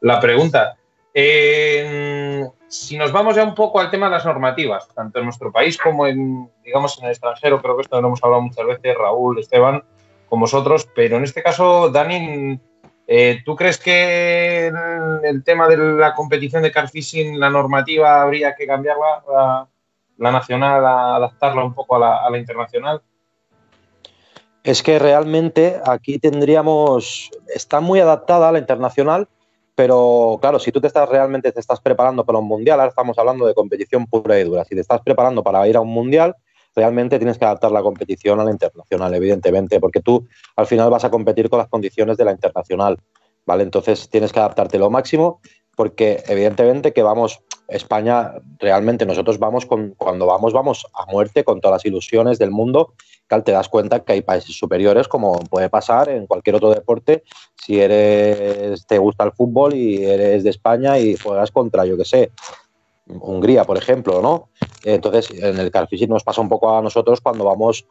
la 0.00 0.20
pregunta. 0.20 0.76
Si 1.14 2.96
nos 2.96 3.12
vamos 3.12 3.36
ya 3.36 3.44
un 3.44 3.54
poco 3.54 3.80
al 3.80 3.90
tema 3.90 4.06
de 4.06 4.12
las 4.12 4.24
normativas, 4.24 4.88
tanto 4.94 5.18
en 5.18 5.24
nuestro 5.24 5.50
país 5.50 5.78
como 5.78 6.06
en, 6.06 6.50
digamos, 6.64 6.98
en 6.98 7.06
el 7.06 7.10
extranjero, 7.10 7.60
creo 7.60 7.76
que 7.76 7.82
esto 7.82 8.00
lo 8.00 8.08
hemos 8.08 8.22
hablado 8.22 8.42
muchas 8.42 8.66
veces, 8.66 8.96
Raúl, 8.96 9.38
Esteban, 9.38 9.82
con 10.28 10.40
vosotros, 10.40 10.88
pero 10.94 11.16
en 11.16 11.24
este 11.24 11.42
caso, 11.42 11.88
Dani, 11.88 12.60
eh, 13.06 13.40
¿tú 13.44 13.56
crees 13.56 13.78
que 13.78 14.70
el, 15.24 15.42
tema 15.44 15.66
de 15.66 15.76
la 15.76 16.14
competición 16.14 16.62
de 16.62 16.70
carfishing, 16.70 17.40
la 17.40 17.50
normativa, 17.50 18.22
habría 18.22 18.54
que 18.54 18.66
cambiarla, 18.66 19.68
la, 20.18 20.30
nacional, 20.30 20.84
adaptarla 20.84 21.64
un 21.64 21.74
poco 21.74 21.96
a 21.96 22.30
la 22.30 22.38
internacional? 22.38 23.02
es 24.68 24.82
que 24.82 24.98
realmente 24.98 25.80
aquí 25.86 26.18
tendríamos, 26.18 27.30
está 27.46 27.80
muy 27.80 28.00
adaptada 28.00 28.50
a 28.50 28.52
la 28.52 28.58
internacional, 28.58 29.26
pero 29.78 30.38
claro, 30.40 30.58
si 30.58 30.72
tú 30.72 30.80
te 30.80 30.88
estás 30.88 31.08
realmente 31.08 31.52
te 31.52 31.60
estás 31.60 31.78
preparando 31.80 32.26
para 32.26 32.40
un 32.40 32.48
mundial, 32.48 32.80
ahora 32.80 32.88
estamos 32.88 33.16
hablando 33.16 33.46
de 33.46 33.54
competición 33.54 34.06
pura 34.08 34.36
y 34.40 34.42
dura, 34.42 34.64
si 34.64 34.74
te 34.74 34.80
estás 34.80 35.00
preparando 35.02 35.44
para 35.44 35.68
ir 35.68 35.76
a 35.76 35.80
un 35.80 35.90
mundial, 35.90 36.34
realmente 36.74 37.16
tienes 37.16 37.38
que 37.38 37.44
adaptar 37.44 37.70
la 37.70 37.80
competición 37.80 38.40
a 38.40 38.44
la 38.44 38.50
internacional, 38.50 39.14
evidentemente, 39.14 39.78
porque 39.78 40.00
tú 40.00 40.26
al 40.56 40.66
final 40.66 40.90
vas 40.90 41.04
a 41.04 41.10
competir 41.10 41.48
con 41.48 41.60
las 41.60 41.68
condiciones 41.68 42.16
de 42.16 42.24
la 42.24 42.32
internacional, 42.32 42.98
¿vale? 43.46 43.62
Entonces 43.62 44.10
tienes 44.10 44.32
que 44.32 44.40
adaptarte 44.40 44.80
lo 44.80 44.90
máximo, 44.90 45.40
porque 45.76 46.24
evidentemente 46.26 46.92
que 46.92 47.04
vamos, 47.04 47.38
España, 47.68 48.32
realmente 48.58 49.06
nosotros 49.06 49.38
vamos 49.38 49.66
con, 49.66 49.90
cuando 49.96 50.26
vamos, 50.26 50.52
vamos 50.52 50.86
a 50.94 51.06
muerte 51.06 51.44
con 51.44 51.60
todas 51.60 51.76
las 51.76 51.86
ilusiones 51.86 52.38
del 52.38 52.50
mundo 52.50 52.94
te 53.44 53.52
das 53.52 53.68
cuenta 53.68 54.00
que 54.00 54.14
hay 54.14 54.22
países 54.22 54.56
superiores, 54.56 55.06
como 55.06 55.38
puede 55.50 55.68
pasar 55.68 56.08
en 56.08 56.26
cualquier 56.26 56.56
otro 56.56 56.70
deporte, 56.70 57.22
si 57.54 57.78
eres 57.78 58.86
te 58.86 58.98
gusta 58.98 59.24
el 59.24 59.32
fútbol 59.32 59.74
y 59.74 60.04
eres 60.04 60.44
de 60.44 60.50
España 60.50 60.98
y 60.98 61.16
juegas 61.16 61.50
contra, 61.50 61.84
yo 61.84 61.96
que 61.96 62.04
sé, 62.04 62.30
Hungría, 63.06 63.64
por 63.64 63.78
ejemplo, 63.78 64.20
¿no? 64.20 64.50
Entonces, 64.84 65.30
en 65.30 65.58
el 65.58 65.70
carfishing 65.70 66.10
nos 66.10 66.24
pasa 66.24 66.42
un 66.42 66.48
poco 66.48 66.76
a 66.76 66.82
nosotros 66.82 67.22
cuando 67.22 67.44
vamos, 67.44 67.86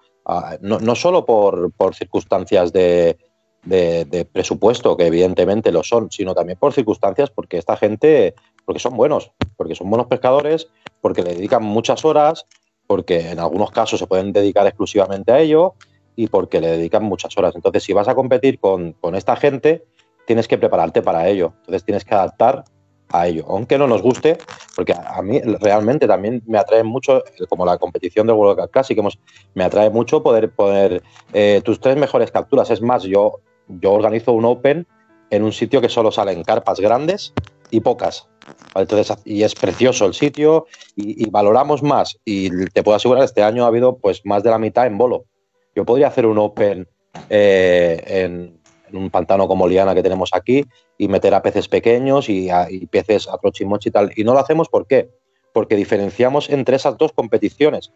no, 0.62 0.80
no, 0.80 0.96
solo 0.96 1.26
por, 1.26 1.72
por 1.72 1.96
circunstancias 1.96 2.72
de, 2.72 3.18
de, 3.64 4.30
presupuesto, 4.32 4.96
que 4.96 5.08
evidentemente 5.08 5.72
lo 5.72 5.84
son, 5.84 6.12
sino 6.12 6.36
también 6.36 6.60
por 6.60 6.72
circunstancias 6.72 7.32
porque 7.32 7.58
esta 7.58 7.76
gente, 7.78 8.36
porque 8.68 8.82
son 8.82 8.98
buenos, 8.98 9.32
porque 9.56 9.76
son 9.76 9.90
buenos 9.90 10.08
pescadores, 10.08 10.68
porque 11.00 11.24
le 11.24 11.34
dedican 11.34 11.64
muchas 11.64 12.04
horas, 12.04 12.46
porque 12.86 13.32
en 13.32 13.40
algunos 13.40 13.72
casos 13.72 13.98
se 13.98 14.08
pueden 14.08 14.34
dedicar 14.34 14.68
exclusivamente 14.68 15.32
a 15.32 15.40
ello 15.40 15.76
y 16.18 16.28
porque 16.28 16.60
le 16.60 16.68
dedican 16.68 17.06
muchas 17.06 17.38
horas. 17.38 17.56
Entonces, 17.56 17.84
si 17.84 17.94
vas 17.94 18.10
a 18.10 18.16
competir 18.16 18.60
con, 18.60 18.92
con 18.92 19.16
esta 19.16 19.38
gente, 19.38 19.86
tienes 20.26 20.50
que 20.50 20.58
prepararte 20.58 21.02
para 21.02 21.30
ello. 21.30 21.54
Entonces 21.60 21.86
tienes 21.86 22.04
que 22.04 22.14
adaptar 22.14 22.66
a 23.08 23.28
ello. 23.30 23.46
Aunque 23.48 23.78
no 23.78 23.88
nos 23.88 24.02
guste, 24.02 24.38
porque 24.76 24.94
a 24.94 25.22
mí 25.22 25.40
realmente 25.40 26.06
también 26.06 26.44
me 26.46 26.58
atrae 26.58 26.84
mucho, 26.84 27.24
como 27.48 27.66
la 27.66 27.78
competición 27.78 28.28
del 28.28 28.36
World 28.36 28.60
Cup 28.60 28.72
Classic, 28.72 29.00
me 29.54 29.64
atrae 29.64 29.90
mucho 29.90 30.22
poder 30.22 30.52
poner 30.52 31.02
eh, 31.32 31.62
tus 31.64 31.80
tres 31.80 31.96
mejores 31.96 32.32
capturas. 32.32 32.70
Es 32.70 32.82
más, 32.82 33.04
yo, 33.04 33.40
yo 33.70 33.94
organizo 33.94 34.34
un 34.34 34.44
Open 34.44 34.86
en 35.30 35.44
un 35.44 35.54
sitio 35.54 35.80
que 35.80 35.88
solo 35.88 36.12
salen 36.12 36.44
carpas 36.44 36.82
grandes 36.82 37.34
y 37.72 37.80
pocas. 37.80 38.28
Entonces, 38.76 39.18
y 39.26 39.44
es 39.44 39.56
precioso 39.56 40.06
el 40.06 40.14
sitio 40.14 40.68
y, 40.96 41.30
valoramos 41.30 41.84
más. 41.84 42.18
Y 42.24 42.50
te 42.68 42.84
puedo 42.84 42.96
asegurar, 42.96 43.24
este 43.24 43.44
año 43.44 43.66
ha 43.66 43.68
habido 43.68 43.98
pues 43.98 44.26
más 44.26 44.44
de 44.44 44.50
la 44.50 44.60
mitad 44.60 44.88
en 44.88 44.98
bolo. 44.98 45.26
Yo 45.76 45.86
podría 45.86 46.08
hacer 46.08 46.26
un 46.26 46.38
Open 46.38 46.88
eh, 47.30 48.04
en, 48.08 48.60
un 48.94 49.10
pantano 49.10 49.48
como 49.48 49.68
Liana 49.68 49.94
que 49.94 50.04
tenemos 50.04 50.30
aquí 50.34 50.66
y 50.98 51.08
meter 51.08 51.34
a 51.34 51.42
peces 51.42 51.68
pequeños 51.68 52.30
y, 52.30 52.50
a, 52.50 52.68
peces 52.90 53.28
a 53.28 53.38
trochimochi 53.38 53.90
y 53.90 53.92
tal. 53.92 54.12
Y 54.16 54.24
no 54.24 54.34
lo 54.34 54.40
hacemos 54.40 54.70
¿por 54.70 54.88
qué? 54.88 55.10
Porque 55.54 55.76
diferenciamos 55.76 56.50
entre 56.50 56.78
esas 56.78 56.98
dos 56.98 57.12
competiciones. 57.12 57.92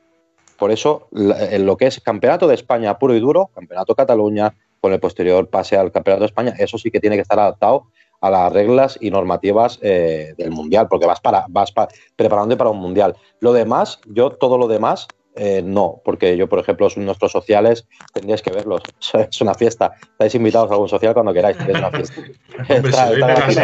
Por 0.58 0.72
eso, 0.72 1.08
en 1.12 1.66
lo 1.66 1.76
que 1.78 1.88
es 1.88 2.00
Campeonato 2.02 2.48
de 2.48 2.56
España 2.56 3.00
puro 3.00 3.16
y 3.16 3.20
duro, 3.20 3.50
Campeonato 3.56 3.96
Cataluña, 3.96 4.54
con 4.80 4.94
el 4.94 5.00
posterior 5.00 5.48
pase 5.50 5.78
al 5.78 5.92
Campeonato 5.92 6.22
de 6.22 6.28
España, 6.28 6.54
eso 6.60 6.78
sí 6.78 6.92
que 6.92 7.00
tiene 7.00 7.16
que 7.16 7.22
estar 7.22 7.40
adaptado 7.40 7.88
a 8.22 8.30
las 8.30 8.54
reglas 8.54 8.98
y 9.02 9.12
normativas 9.12 9.80
eh, 9.82 10.34
del 10.38 10.52
mundial, 10.52 10.88
porque 10.88 11.08
vas 11.08 11.20
para 11.20 11.46
vas 11.50 11.74
preparándote 12.16 12.58
para 12.58 12.70
un 12.70 12.80
mundial. 12.80 13.16
Lo 13.40 13.52
demás, 13.52 14.00
yo 14.06 14.30
todo 14.30 14.58
lo 14.58 14.68
demás 14.68 15.08
eh, 15.36 15.62
no, 15.64 16.02
porque 16.04 16.36
yo, 16.36 16.48
por 16.48 16.60
ejemplo, 16.60 16.88
nuestros 16.98 17.32
sociales 17.32 17.88
tendríais 18.14 18.42
que 18.42 18.52
verlos. 18.52 18.82
Es 19.14 19.42
una 19.42 19.54
fiesta. 19.54 19.94
Estáis 20.02 20.36
invitados 20.36 20.70
a 20.70 20.74
algún 20.74 20.90
social 20.90 21.14
cuando 21.14 21.34
queráis, 21.34 21.58
es 21.60 21.78
una 21.78 21.92
fiesta. 21.92 22.22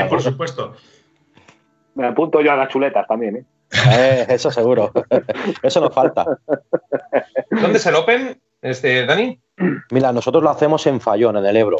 por 0.09 0.21
supuesto. 0.21 0.73
Me 1.95 2.07
apunto 2.07 2.41
yo 2.41 2.51
a 2.51 2.55
las 2.55 2.69
chuletas 2.69 3.07
también, 3.07 3.37
¿eh? 3.37 3.45
eh 3.91 4.25
eso 4.29 4.51
seguro. 4.51 4.91
eso 5.63 5.81
nos 5.81 5.93
falta. 5.93 6.25
¿Dónde 7.49 7.79
es 7.79 7.85
el 7.85 7.95
Open, 7.95 8.39
este, 8.61 9.05
Dani? 9.05 9.39
Mira, 9.91 10.13
nosotros 10.13 10.43
lo 10.43 10.51
hacemos 10.51 10.85
en 10.85 11.01
Fallón, 11.01 11.37
en 11.37 11.45
el 11.45 11.57
Ebro. 11.57 11.77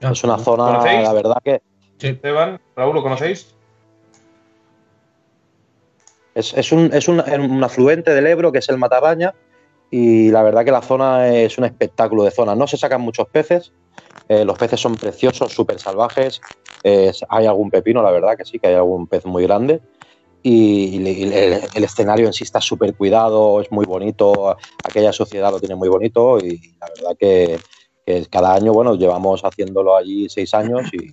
Es 0.00 0.24
una 0.24 0.38
zona, 0.38 0.84
la 0.84 1.12
verdad 1.12 1.38
que. 1.42 1.62
Sí. 1.98 2.08
Esteban, 2.08 2.60
Raúl, 2.76 2.94
¿lo 2.94 3.02
conocéis? 3.02 3.54
Es, 6.34 6.70
un, 6.70 6.90
es 6.92 7.08
un, 7.08 7.64
afluente 7.64 8.14
del 8.14 8.28
Ebro 8.28 8.52
que 8.52 8.58
es 8.58 8.68
el 8.68 8.78
Matarraña 8.78 9.34
y 9.90 10.30
la 10.30 10.44
verdad 10.44 10.64
que 10.64 10.70
la 10.70 10.82
zona 10.82 11.34
es 11.34 11.58
un 11.58 11.64
espectáculo 11.64 12.22
de 12.22 12.30
zona. 12.30 12.54
No 12.54 12.68
se 12.68 12.76
sacan 12.76 13.00
muchos 13.00 13.26
peces, 13.26 13.72
eh, 14.28 14.44
los 14.44 14.56
peces 14.56 14.78
son 14.78 14.94
preciosos, 14.94 15.52
súper 15.52 15.80
salvajes. 15.80 16.40
hay 16.84 17.46
algún 17.46 17.70
pepino, 17.70 18.02
la 18.02 18.12
verdad 18.12 18.36
que 18.36 18.44
sí, 18.44 18.60
que 18.60 18.68
hay 18.68 18.74
algún 18.74 19.08
pez 19.08 19.26
muy 19.26 19.42
grande. 19.42 19.80
Y, 20.40 20.96
el, 21.04 21.84
escenario 21.84 22.26
en 22.26 22.32
sí 22.32 22.44
está 22.44 22.60
súper 22.60 22.94
cuidado, 22.94 23.60
es 23.60 23.72
muy 23.72 23.84
bonito, 23.84 24.56
aquella 24.84 25.12
sociedad 25.12 25.50
lo 25.50 25.58
tiene 25.58 25.74
muy 25.74 25.88
bonito 25.88 26.38
y 26.38 26.60
la 26.80 26.86
verdad 26.94 27.16
que, 27.18 27.58
que 28.08 28.24
cada 28.24 28.54
año, 28.54 28.72
bueno, 28.72 28.94
llevamos 28.94 29.42
haciéndolo 29.42 29.94
allí 29.94 30.30
seis 30.30 30.54
años 30.54 30.88
y 30.94 31.12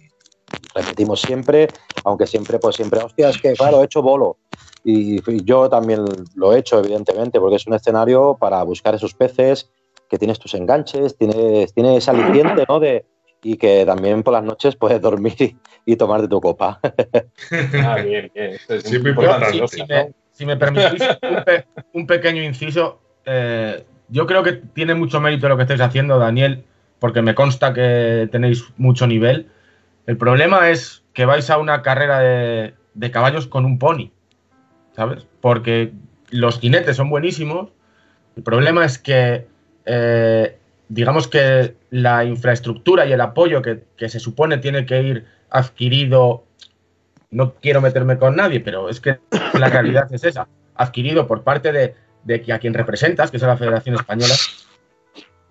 repetimos 0.74 1.20
siempre, 1.20 1.68
aunque 2.06 2.26
siempre, 2.26 2.58
pues 2.58 2.78
siempre, 2.78 3.02
hostia, 3.02 3.28
es 3.28 3.38
que 3.38 3.52
claro, 3.52 3.82
he 3.82 3.86
hecho 3.86 4.02
bolo. 4.02 4.38
Y, 4.86 5.20
yo 5.44 5.70
también 5.70 6.06
lo 6.36 6.54
he 6.54 6.60
hecho, 6.60 6.80
evidentemente, 6.80 7.38
porque 7.42 7.58
es 7.58 7.68
un 7.68 7.74
escenario 7.74 8.38
para 8.40 8.64
buscar 8.64 8.96
esos 8.96 9.14
peces, 9.14 9.70
que 10.10 10.18
tienes 10.18 10.40
tus 10.40 10.54
enganches, 10.54 11.18
tienes, 11.18 11.74
tienes 11.74 11.98
ese 11.98 12.12
aliciente, 12.12 12.64
¿no? 12.70 12.80
De, 12.80 13.04
y 13.44 13.58
que 13.58 13.86
también 13.86 14.24
por 14.24 14.32
las 14.32 14.46
noches 14.46 14.78
puedes 14.78 15.02
dormir 15.02 15.58
y, 15.86 15.96
tomar 15.98 16.22
de 16.22 16.30
tu 16.30 16.40
copa. 16.40 16.80
Ah, 17.84 17.98
bien, 18.02 18.32
bien. 18.34 18.58
si, 18.82 19.00
me, 20.46 20.56
permitís 20.56 21.04
un, 21.92 22.08
pequeño 22.08 22.42
inciso, 22.42 23.02
eh, 23.26 23.84
yo 24.08 24.26
creo 24.26 24.44
que 24.44 24.54
tiene 24.54 24.96
mucho 24.96 25.20
mérito 25.20 25.50
lo 25.50 25.58
que 25.58 25.64
estáis 25.64 25.82
haciendo, 25.82 26.18
Daniel, 26.18 26.64
porque 27.00 27.22
me 27.22 27.36
consta 27.36 27.74
que 27.74 28.28
tenéis 28.32 28.66
mucho 28.78 29.08
nivel. 29.08 29.50
El 30.08 30.18
problema 30.18 30.70
es 30.70 31.04
que 31.14 31.26
vais 31.26 31.50
a 31.50 31.58
una 31.58 31.82
carrera 31.82 32.20
de, 32.20 33.12
caballos 33.12 33.48
con 33.48 33.66
un 33.66 33.80
pony, 33.80 34.12
¿sabes? 34.96 35.28
Porque 35.42 35.94
los 36.30 36.60
jinetes 36.60 36.98
son 36.98 37.10
buenísimos. 37.10 37.70
El 38.36 38.44
problema 38.44 38.86
es 38.86 38.98
que, 38.98 39.48
eh, 39.86 40.58
digamos 40.90 41.28
que 41.28 41.76
la 41.90 42.26
infraestructura 42.26 43.06
y 43.06 43.14
el 43.14 43.22
apoyo 43.22 43.62
que, 43.62 44.10
se 44.10 44.20
supone 44.20 44.58
tiene 44.58 44.86
que 44.86 45.02
ir 45.02 45.26
adquirido, 45.50 46.44
no 47.32 47.54
quiero 47.56 47.82
meterme 47.82 48.18
con 48.18 48.36
nadie, 48.36 48.60
pero 48.60 48.90
es 48.90 49.00
que 49.00 49.20
la 49.54 49.70
realidad 49.70 50.12
es 50.12 50.24
esa, 50.24 50.48
adquirido 50.76 51.28
por 51.28 51.44
parte 51.44 51.72
de, 51.72 52.54
a 52.54 52.60
quien 52.60 52.74
representas, 52.74 53.32
que 53.32 53.38
es 53.38 53.44
la 53.44 53.58
Federación 53.58 53.96
Española, 53.96 54.34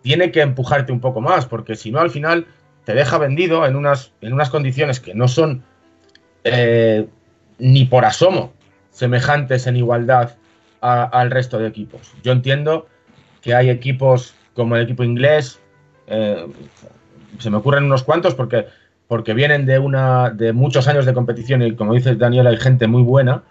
tiene 0.05 0.31
que 0.31 0.43
empujarte 0.43 0.93
un 0.93 1.01
poco 1.01 1.23
más, 1.23 1.47
porque 1.47 1.77
si 1.77 1.91
no, 1.91 1.99
al 1.99 2.11
final 2.11 2.47
te 2.85 2.93
deja 2.93 3.17
vendido 3.17 3.65
en 3.67 3.75
unas, 3.75 4.13
en 4.21 4.35
unas 4.35 4.51
condiciones 4.51 5.01
que 5.01 5.15
no 5.15 5.29
son 5.29 5.65
eh, 6.45 7.09
ni 7.59 7.87
por 7.87 8.05
asomo 8.05 8.53
semejantes 8.91 9.67
en 9.67 9.79
igualdad 9.79 10.37
al 10.83 11.31
resto 11.31 11.59
de 11.59 11.67
equipos. 11.67 12.13
Yo 12.23 12.33
entiendo 12.33 12.87
que 13.41 13.55
hay 13.55 13.71
equipos 13.71 14.35
como 14.53 14.77
el 14.77 14.83
equipo 14.83 15.03
inglés, 15.03 15.59
eh, 16.07 16.47
se 17.39 17.49
me 17.49 17.57
ocurren 17.57 17.85
unos 17.85 18.03
cuantos 18.03 18.35
porque, 18.35 18.67
porque 19.09 19.33
vienen 19.33 19.65
de, 19.65 19.79
una, 19.79 20.29
de 20.29 20.53
muchos 20.53 20.87
años 20.87 21.07
de 21.07 21.15
competición 21.15 21.63
y 21.63 21.75
como 21.75 21.95
dices 21.95 22.19
Daniel, 22.19 22.47
hay 22.47 22.59
gente 22.59 22.87
muy 22.87 23.03
buena, 23.03 23.43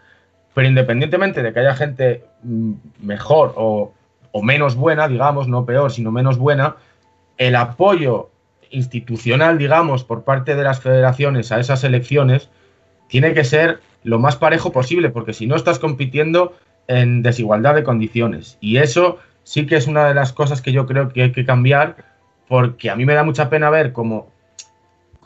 pero 0.54 0.68
independientemente 0.68 1.42
de 1.42 1.52
que 1.52 1.62
haya 1.62 1.74
gente 1.74 2.24
mm, 2.44 2.74
mejor 3.00 3.56
o, 3.58 3.96
o 4.34 4.42
menos 4.42 4.76
buena, 4.76 5.08
digamos, 5.08 5.48
no 5.48 5.66
peor, 5.66 5.92
sino 5.92 6.12
menos 6.12 6.38
buena, 6.38 6.76
el 7.38 7.56
apoyo 7.56 8.32
institucional, 8.72 9.58
digamos, 9.58 10.04
por 10.04 10.24
parte 10.24 10.56
de 10.56 10.64
las 10.64 10.82
federaciones 10.82 11.52
a 11.52 11.60
esas 11.60 11.84
elecciones 11.84 12.50
tiene 13.08 13.34
que 13.34 13.44
ser 13.44 13.80
lo 14.04 14.20
más 14.20 14.36
parejo 14.36 14.72
posible, 14.72 15.10
porque 15.10 15.34
si 15.34 15.46
no 15.46 15.56
estás 15.56 15.80
compitiendo 15.80 16.54
en 16.88 17.22
desigualdad 17.22 17.76
de 17.76 17.84
condiciones. 17.84 18.58
Y 18.60 18.78
eso 18.78 19.20
sí 19.44 19.68
que 19.68 19.76
es 19.76 19.88
una 19.88 20.08
de 20.08 20.16
las 20.16 20.34
cosas 20.34 20.62
que 20.62 20.72
yo 20.72 20.88
creo 20.88 21.10
que 21.10 21.22
hay 21.22 21.32
que 21.32 21.46
cambiar, 21.46 21.96
porque 22.48 22.90
a 22.90 22.96
mí 22.96 23.06
me 23.06 23.14
da 23.14 23.24
mucha 23.24 23.50
pena 23.50 23.70
ver 23.70 23.94
como, 23.94 24.32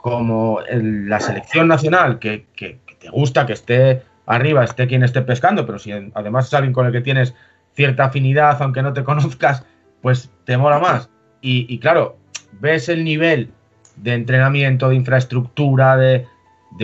la 0.04 1.20
selección 1.22 1.70
nacional, 1.70 2.20
que, 2.20 2.46
que, 2.56 2.80
te 3.00 3.10
gusta 3.10 3.46
que 3.46 3.54
esté 3.54 4.04
arriba, 4.26 4.64
esté 4.64 4.88
quien 4.88 5.04
esté 5.04 5.22
pescando, 5.22 5.66
pero 5.66 5.80
si 5.80 5.92
además 5.92 6.48
es 6.48 6.54
alguien 6.54 6.74
con 6.74 6.86
el 6.86 6.92
que 6.92 7.02
tienes 7.02 7.36
cierta 7.78 8.06
afinidad, 8.06 8.60
aunque 8.62 8.82
no 8.82 8.92
te 8.92 9.04
conozcas, 9.04 9.64
pues 10.02 10.32
te 10.46 10.58
mola 10.58 10.80
más. 10.80 11.10
Y, 11.40 11.80
claro, 11.80 12.18
ves 12.60 12.90
el 12.90 13.06
nivel 13.06 13.54
de 13.96 14.16
entrenamiento, 14.16 14.90
de 14.90 14.96
infraestructura, 14.96 15.96
de, 15.96 16.28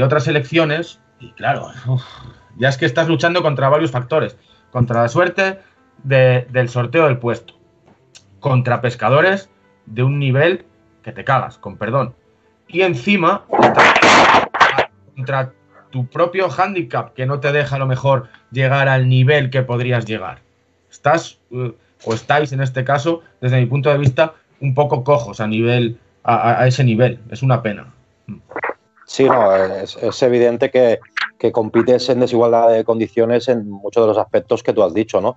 otras 0.02 0.28
elecciones, 0.28 1.02
y 1.20 1.32
claro, 1.32 1.70
ya 2.58 2.70
es 2.70 2.78
que 2.78 2.86
estás 2.86 3.08
luchando 3.08 3.41
contra 3.41 3.68
varios 3.68 3.91
factores. 3.91 4.38
Contra 4.72 5.02
la 5.02 5.10
suerte 5.10 5.60
del 6.04 6.70
sorteo 6.70 7.06
del 7.06 7.18
puesto, 7.18 7.56
contra 8.39 8.82
pescadores 8.82 9.50
de 9.86 10.04
un 10.04 10.20
nivel 10.20 10.66
que 11.02 11.12
te 11.12 11.24
cagas, 11.24 11.58
con 11.58 11.78
perdón. 11.78 12.16
Y 12.68 12.82
encima, 12.82 13.46
contra 15.16 15.54
tu 15.89 16.08
propio 16.08 16.50
handicap 16.56 17.14
que 17.14 17.26
no 17.26 17.39
te 17.39 17.52
deja 17.52 17.76
a 17.76 17.80
lo 17.80 17.88
mejor 17.88 18.30
llegar 18.52 18.88
al 18.88 19.10
nivel 19.10 19.50
que 19.50 19.64
podrías 19.64 20.06
llegar 20.06 20.43
estás 20.94 21.39
eh, 21.52 21.74
o 22.06 22.14
estáis 22.14 22.52
en 22.54 22.62
este 22.62 22.84
caso, 22.84 23.22
desde 23.41 23.60
mi 23.60 23.66
punto 23.66 23.89
de 23.89 23.98
vista, 23.98 24.36
un 24.62 24.74
poco 24.74 25.04
cojos 25.04 25.41
a 25.41 25.48
nivel 25.48 25.98
a, 26.24 26.66
ese 26.68 26.84
nivel. 26.86 27.20
Es 27.30 27.44
una 27.44 27.62
pena. 27.62 27.94
Sí, 29.06 29.26
no, 29.26 29.54
es, 29.56 30.24
evidente 30.24 30.72
que, 30.72 31.00
compites 31.52 32.08
en 32.08 32.22
desigualdad 32.22 32.72
de 32.72 32.86
condiciones 32.86 33.50
en 33.50 33.70
muchos 33.70 34.04
de 34.04 34.08
los 34.08 34.18
aspectos 34.18 34.64
que 34.64 34.72
tú 34.72 34.82
has 34.82 34.94
dicho, 34.94 35.20
¿no? 35.20 35.36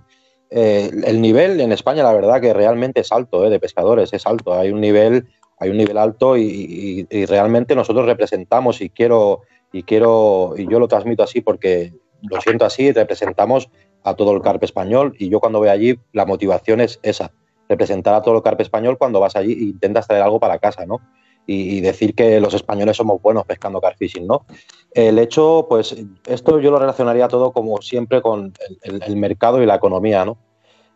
Eh, 0.51 0.89
el 1.05 1.21
nivel 1.21 1.61
en 1.61 1.73
España, 1.73 2.05
la 2.05 2.13
verdad, 2.13 2.41
que 2.41 2.55
realmente 2.55 3.01
es 3.01 3.11
alto, 3.11 3.45
¿eh? 3.45 3.51
de 3.51 3.59
pescadores, 3.59 4.13
es 4.13 4.25
alto. 4.25 4.55
Hay 4.55 4.71
un 4.71 4.81
nivel, 4.81 5.27
hay 5.59 5.71
un 5.71 5.79
nivel 5.79 5.99
alto 5.99 6.37
y, 6.37 7.09
y, 7.11 7.27
realmente 7.27 7.75
nosotros 7.75 8.07
representamos 8.07 8.81
y 8.81 8.91
quiero, 8.91 9.41
y 9.73 9.83
quiero, 9.83 10.55
y 10.57 10.71
yo 10.71 10.79
lo 10.79 10.87
transmito 10.87 11.25
así 11.25 11.41
porque 11.41 11.93
lo 12.23 12.41
siento 12.41 12.65
así, 12.65 12.93
representamos 12.93 13.69
a 14.07 14.15
todo 14.15 14.33
el 14.33 14.41
carpe 14.41 14.65
español 14.65 15.15
y 15.19 15.29
yo 15.29 15.41
cuando 15.41 15.59
voy 15.59 15.69
allí 15.69 15.99
la 16.13 16.25
motivación 16.25 16.81
es 16.81 17.01
esa, 17.03 17.33
representar 17.69 18.15
a 18.15 18.23
todo 18.23 18.37
el 18.37 18.43
carpe 18.43 18.63
español 18.63 18.97
cuando 18.97 19.19
vas 19.19 19.35
allí 19.35 19.53
e 19.53 19.65
intentas 19.65 20.07
traer 20.07 20.23
algo 20.23 20.39
para 20.39 20.59
casa, 20.59 20.87
¿no? 20.87 21.01
Y, 21.49 21.81
decir 21.81 22.15
que 22.15 22.41
los 22.41 22.55
españoles 22.55 22.97
somos 22.97 23.23
buenos 23.23 23.45
pescando 23.47 23.81
carfishing, 23.81 24.27
¿no? 24.27 24.47
El 24.93 25.17
hecho, 25.21 25.67
pues 25.69 25.97
esto 26.27 26.59
yo 26.59 26.73
lo 26.73 26.79
relacionaría 26.81 27.29
todo 27.29 27.53
como 27.53 27.81
siempre 27.83 28.21
con 28.21 28.53
el, 28.83 29.17
mercado 29.17 29.63
y 29.63 29.67
la 29.67 29.77
economía, 29.77 30.25
¿no? 30.25 30.39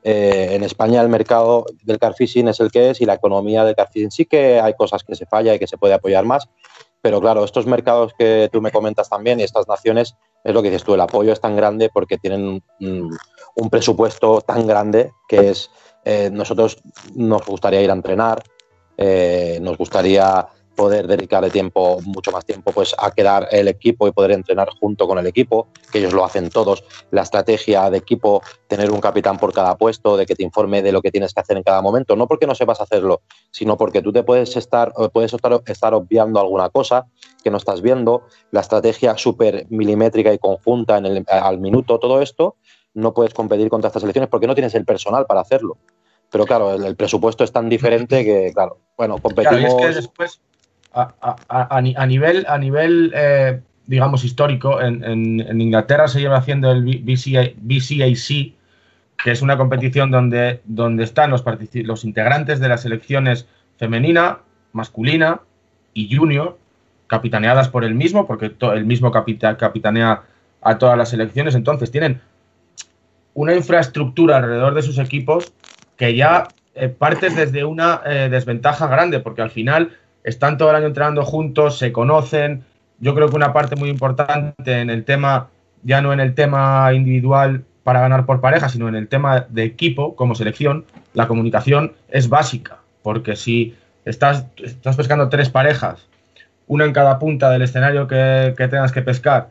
Eh, 0.02 0.48
en 0.52 0.64
España 0.64 1.02
el 1.02 1.08
mercado 1.08 1.66
del 1.84 1.98
carfishing 1.98 2.48
es 2.48 2.58
el 2.58 2.72
que 2.72 2.90
es 2.90 3.00
y 3.00 3.06
la 3.06 3.14
economía 3.14 3.64
del 3.64 3.76
carfishing 3.76 4.10
sí 4.10 4.24
que 4.24 4.60
hay 4.60 4.74
cosas 4.74 5.04
que 5.04 5.14
se 5.14 5.26
falla 5.26 5.54
y 5.54 5.58
que 5.58 5.68
se 5.68 5.78
puede 5.78 5.94
apoyar 5.94 6.24
más, 6.24 6.48
pero 7.02 7.20
claro, 7.20 7.44
estos 7.44 7.66
mercados 7.66 8.12
que 8.18 8.48
tú 8.52 8.60
me 8.60 8.70
comentas 8.70 9.08
también 9.08 9.40
y 9.40 9.42
estas 9.42 9.66
naciones, 9.68 10.16
es 10.44 10.54
lo 10.54 10.62
que 10.62 10.70
dices 10.70 10.84
tú, 10.84 10.94
el 10.94 11.00
apoyo 11.00 11.32
es 11.32 11.40
tan 11.40 11.56
grande 11.56 11.90
porque 11.92 12.18
tienen 12.18 12.62
un, 12.80 13.70
presupuesto 13.70 14.40
tan 14.40 14.66
grande 14.66 15.12
que 15.28 15.50
es, 15.50 15.70
eh, 16.04 16.30
nosotros 16.32 16.78
nos 17.14 17.44
gustaría 17.44 17.82
ir 17.82 17.90
a 17.90 17.94
entrenar, 17.94 18.42
eh, 18.96 19.58
nos 19.62 19.76
gustaría 19.78 20.46
poder 20.74 21.06
dedicarle 21.06 21.50
tiempo, 21.50 21.98
mucho 22.04 22.30
más 22.32 22.44
tiempo, 22.44 22.72
pues 22.72 22.94
a 22.98 23.10
quedar 23.10 23.48
el 23.50 23.68
equipo 23.68 24.08
y 24.08 24.12
poder 24.12 24.32
entrenar 24.32 24.70
junto 24.80 25.06
con 25.06 25.18
el 25.18 25.26
equipo, 25.26 25.68
que 25.92 25.98
ellos 25.98 26.12
lo 26.12 26.24
hacen 26.24 26.48
todos. 26.50 26.84
La 27.10 27.22
estrategia 27.22 27.90
de 27.90 27.98
equipo, 27.98 28.42
tener 28.66 28.90
un 28.90 29.00
capitán 29.00 29.38
por 29.38 29.52
cada 29.52 29.76
puesto, 29.76 30.16
de 30.16 30.26
que 30.26 30.34
te 30.34 30.42
informe 30.42 30.82
de 30.82 30.92
lo 30.92 31.02
que 31.02 31.10
tienes 31.10 31.34
que 31.34 31.40
hacer 31.40 31.56
en 31.56 31.62
cada 31.62 31.82
momento, 31.82 32.16
no 32.16 32.26
porque 32.26 32.46
no 32.46 32.54
sepas 32.54 32.80
hacerlo, 32.80 33.22
sino 33.50 33.76
porque 33.76 34.02
tú 34.02 34.12
te 34.12 34.22
puedes 34.22 34.56
estar, 34.56 34.92
puedes 35.12 35.32
estar, 35.32 35.62
estar 35.66 35.94
obviando 35.94 36.40
alguna 36.40 36.70
cosa 36.70 37.06
que 37.42 37.50
no 37.50 37.56
estás 37.56 37.82
viendo, 37.82 38.22
la 38.50 38.60
estrategia 38.60 39.16
súper 39.16 39.66
milimétrica 39.70 40.32
y 40.32 40.38
conjunta 40.38 40.98
en 40.98 41.06
el, 41.06 41.24
al 41.28 41.58
minuto, 41.58 41.98
todo 41.98 42.22
esto, 42.22 42.56
no 42.94 43.12
puedes 43.14 43.34
competir 43.34 43.68
contra 43.68 43.88
estas 43.88 44.00
selecciones 44.00 44.28
porque 44.28 44.46
no 44.46 44.54
tienes 44.54 44.74
el 44.74 44.84
personal 44.84 45.26
para 45.26 45.40
hacerlo. 45.40 45.78
Pero 46.30 46.44
claro, 46.46 46.74
el, 46.74 46.84
el 46.84 46.96
presupuesto 46.96 47.42
es 47.44 47.52
tan 47.52 47.68
diferente 47.68 48.24
que, 48.24 48.52
claro, 48.52 48.78
bueno, 48.96 49.18
competimos. 49.18 49.74
Claro, 49.74 49.78
es 49.78 49.86
que 49.86 49.94
después, 49.94 50.40
a, 50.92 51.14
a- 51.20 51.36
a- 51.48 51.76
nivel, 52.06 52.44
a 52.48 52.58
nivel 52.58 53.12
eh, 53.14 53.60
digamos, 53.86 54.24
histórico, 54.24 54.80
en, 54.80 55.02
en- 55.04 55.40
Inglaterra 55.60 56.08
se 56.08 56.20
lleva 56.20 56.36
haciendo 56.38 56.70
el 56.70 56.82
BCA, 56.82 57.50
BCAC, 57.56 58.54
que 59.22 59.30
es 59.30 59.42
una 59.42 59.56
competición 59.56 60.10
donde, 60.10 60.60
donde 60.64 61.04
están 61.04 61.30
los, 61.30 61.44
los 61.74 62.04
integrantes 62.04 62.60
de 62.60 62.68
las 62.68 62.82
selecciones 62.82 63.46
femenina, 63.76 64.38
masculina 64.72 65.40
y 65.94 66.14
junior, 66.14 66.58
capitaneadas 67.06 67.68
por 67.68 67.84
el 67.84 67.94
mismo, 67.94 68.26
porque 68.26 68.54
el 68.72 68.84
mismo 68.84 69.10
capita- 69.10 69.56
capitanea 69.56 70.22
a 70.62 70.78
todas 70.78 70.96
las 70.96 71.08
selecciones. 71.10 71.54
Entonces 71.54 71.90
tienen 71.90 72.20
una 73.34 73.54
infraestructura 73.54 74.36
alrededor 74.36 74.74
de 74.74 74.82
sus 74.82 74.98
equipos 74.98 75.52
que 75.96 76.14
ya 76.14 76.52
eh, 76.74 76.88
partes 76.88 77.34
desde 77.34 77.64
una 77.64 78.00
eh, 78.06 78.28
desventaja 78.30 78.86
grande, 78.86 79.20
porque 79.20 79.42
al 79.42 79.50
final 79.50 79.90
están 80.24 80.58
todo 80.58 80.70
el 80.70 80.76
año 80.76 80.86
entrenando 80.86 81.24
juntos, 81.24 81.78
se 81.78 81.92
conocen. 81.92 82.64
Yo 82.98 83.14
creo 83.14 83.28
que 83.28 83.36
una 83.36 83.52
parte 83.52 83.76
muy 83.76 83.88
importante 83.88 84.80
en 84.80 84.90
el 84.90 85.04
tema, 85.04 85.48
ya 85.82 86.02
no 86.02 86.12
en 86.12 86.20
el 86.20 86.34
tema 86.34 86.92
individual 86.92 87.64
para 87.82 88.00
ganar 88.00 88.26
por 88.26 88.40
pareja, 88.40 88.68
sino 88.68 88.88
en 88.88 88.94
el 88.94 89.08
tema 89.08 89.46
de 89.48 89.64
equipo 89.64 90.14
como 90.14 90.34
selección, 90.34 90.84
la 91.14 91.26
comunicación 91.26 91.94
es 92.10 92.28
básica, 92.28 92.78
porque 93.02 93.36
si 93.36 93.74
estás, 94.04 94.46
estás 94.62 94.96
pescando 94.96 95.28
tres 95.28 95.48
parejas, 95.48 96.06
una 96.66 96.84
en 96.84 96.92
cada 96.92 97.18
punta 97.18 97.50
del 97.50 97.62
escenario 97.62 98.06
que, 98.06 98.54
que 98.56 98.68
tengas 98.68 98.92
que 98.92 99.02
pescar, 99.02 99.48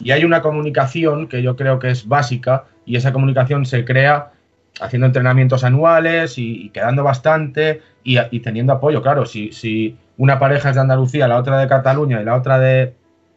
y 0.00 0.10
hay 0.10 0.24
una 0.24 0.42
comunicación 0.42 1.28
que 1.28 1.42
yo 1.42 1.56
creo 1.56 1.78
que 1.78 1.90
es 1.90 2.08
básica, 2.08 2.64
y 2.84 2.96
esa 2.96 3.12
comunicación 3.12 3.64
se 3.64 3.84
crea 3.84 4.32
haciendo 4.80 5.06
entrenamientos 5.06 5.64
anuales 5.64 6.38
y, 6.38 6.70
quedando 6.70 7.02
bastante 7.04 7.82
y, 8.02 8.40
teniendo 8.40 8.72
apoyo. 8.72 9.02
Claro, 9.02 9.26
si, 9.26 9.52
si 9.52 9.96
una 10.16 10.38
pareja 10.38 10.70
es 10.70 10.74
de 10.74 10.80
Andalucía, 10.80 11.28
la 11.28 11.38
otra 11.38 11.58
de 11.58 11.68
Cataluña 11.68 12.20
y 12.20 12.24
la 12.24 12.34
otra 12.34 12.58
de 12.58 12.94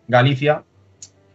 Galicia, 0.08 0.64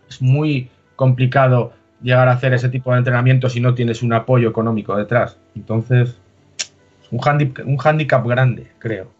es 0.08 0.22
muy 0.22 0.70
complicado 0.96 1.72
llegar 2.02 2.28
a 2.28 2.32
hacer 2.32 2.54
ese 2.54 2.68
tipo 2.68 2.92
de 2.92 2.98
entrenamiento 2.98 3.48
si 3.48 3.60
no 3.60 3.74
tienes 3.74 4.02
un 4.02 4.12
apoyo 4.12 4.48
económico 4.48 4.96
detrás. 4.96 5.38
Entonces, 5.54 6.16
es 6.58 7.12
un, 7.12 7.20
handicap, 7.24 7.66
un 7.66 7.78
handicap 7.82 8.26
grande, 8.26 8.68
creo. 8.78 9.10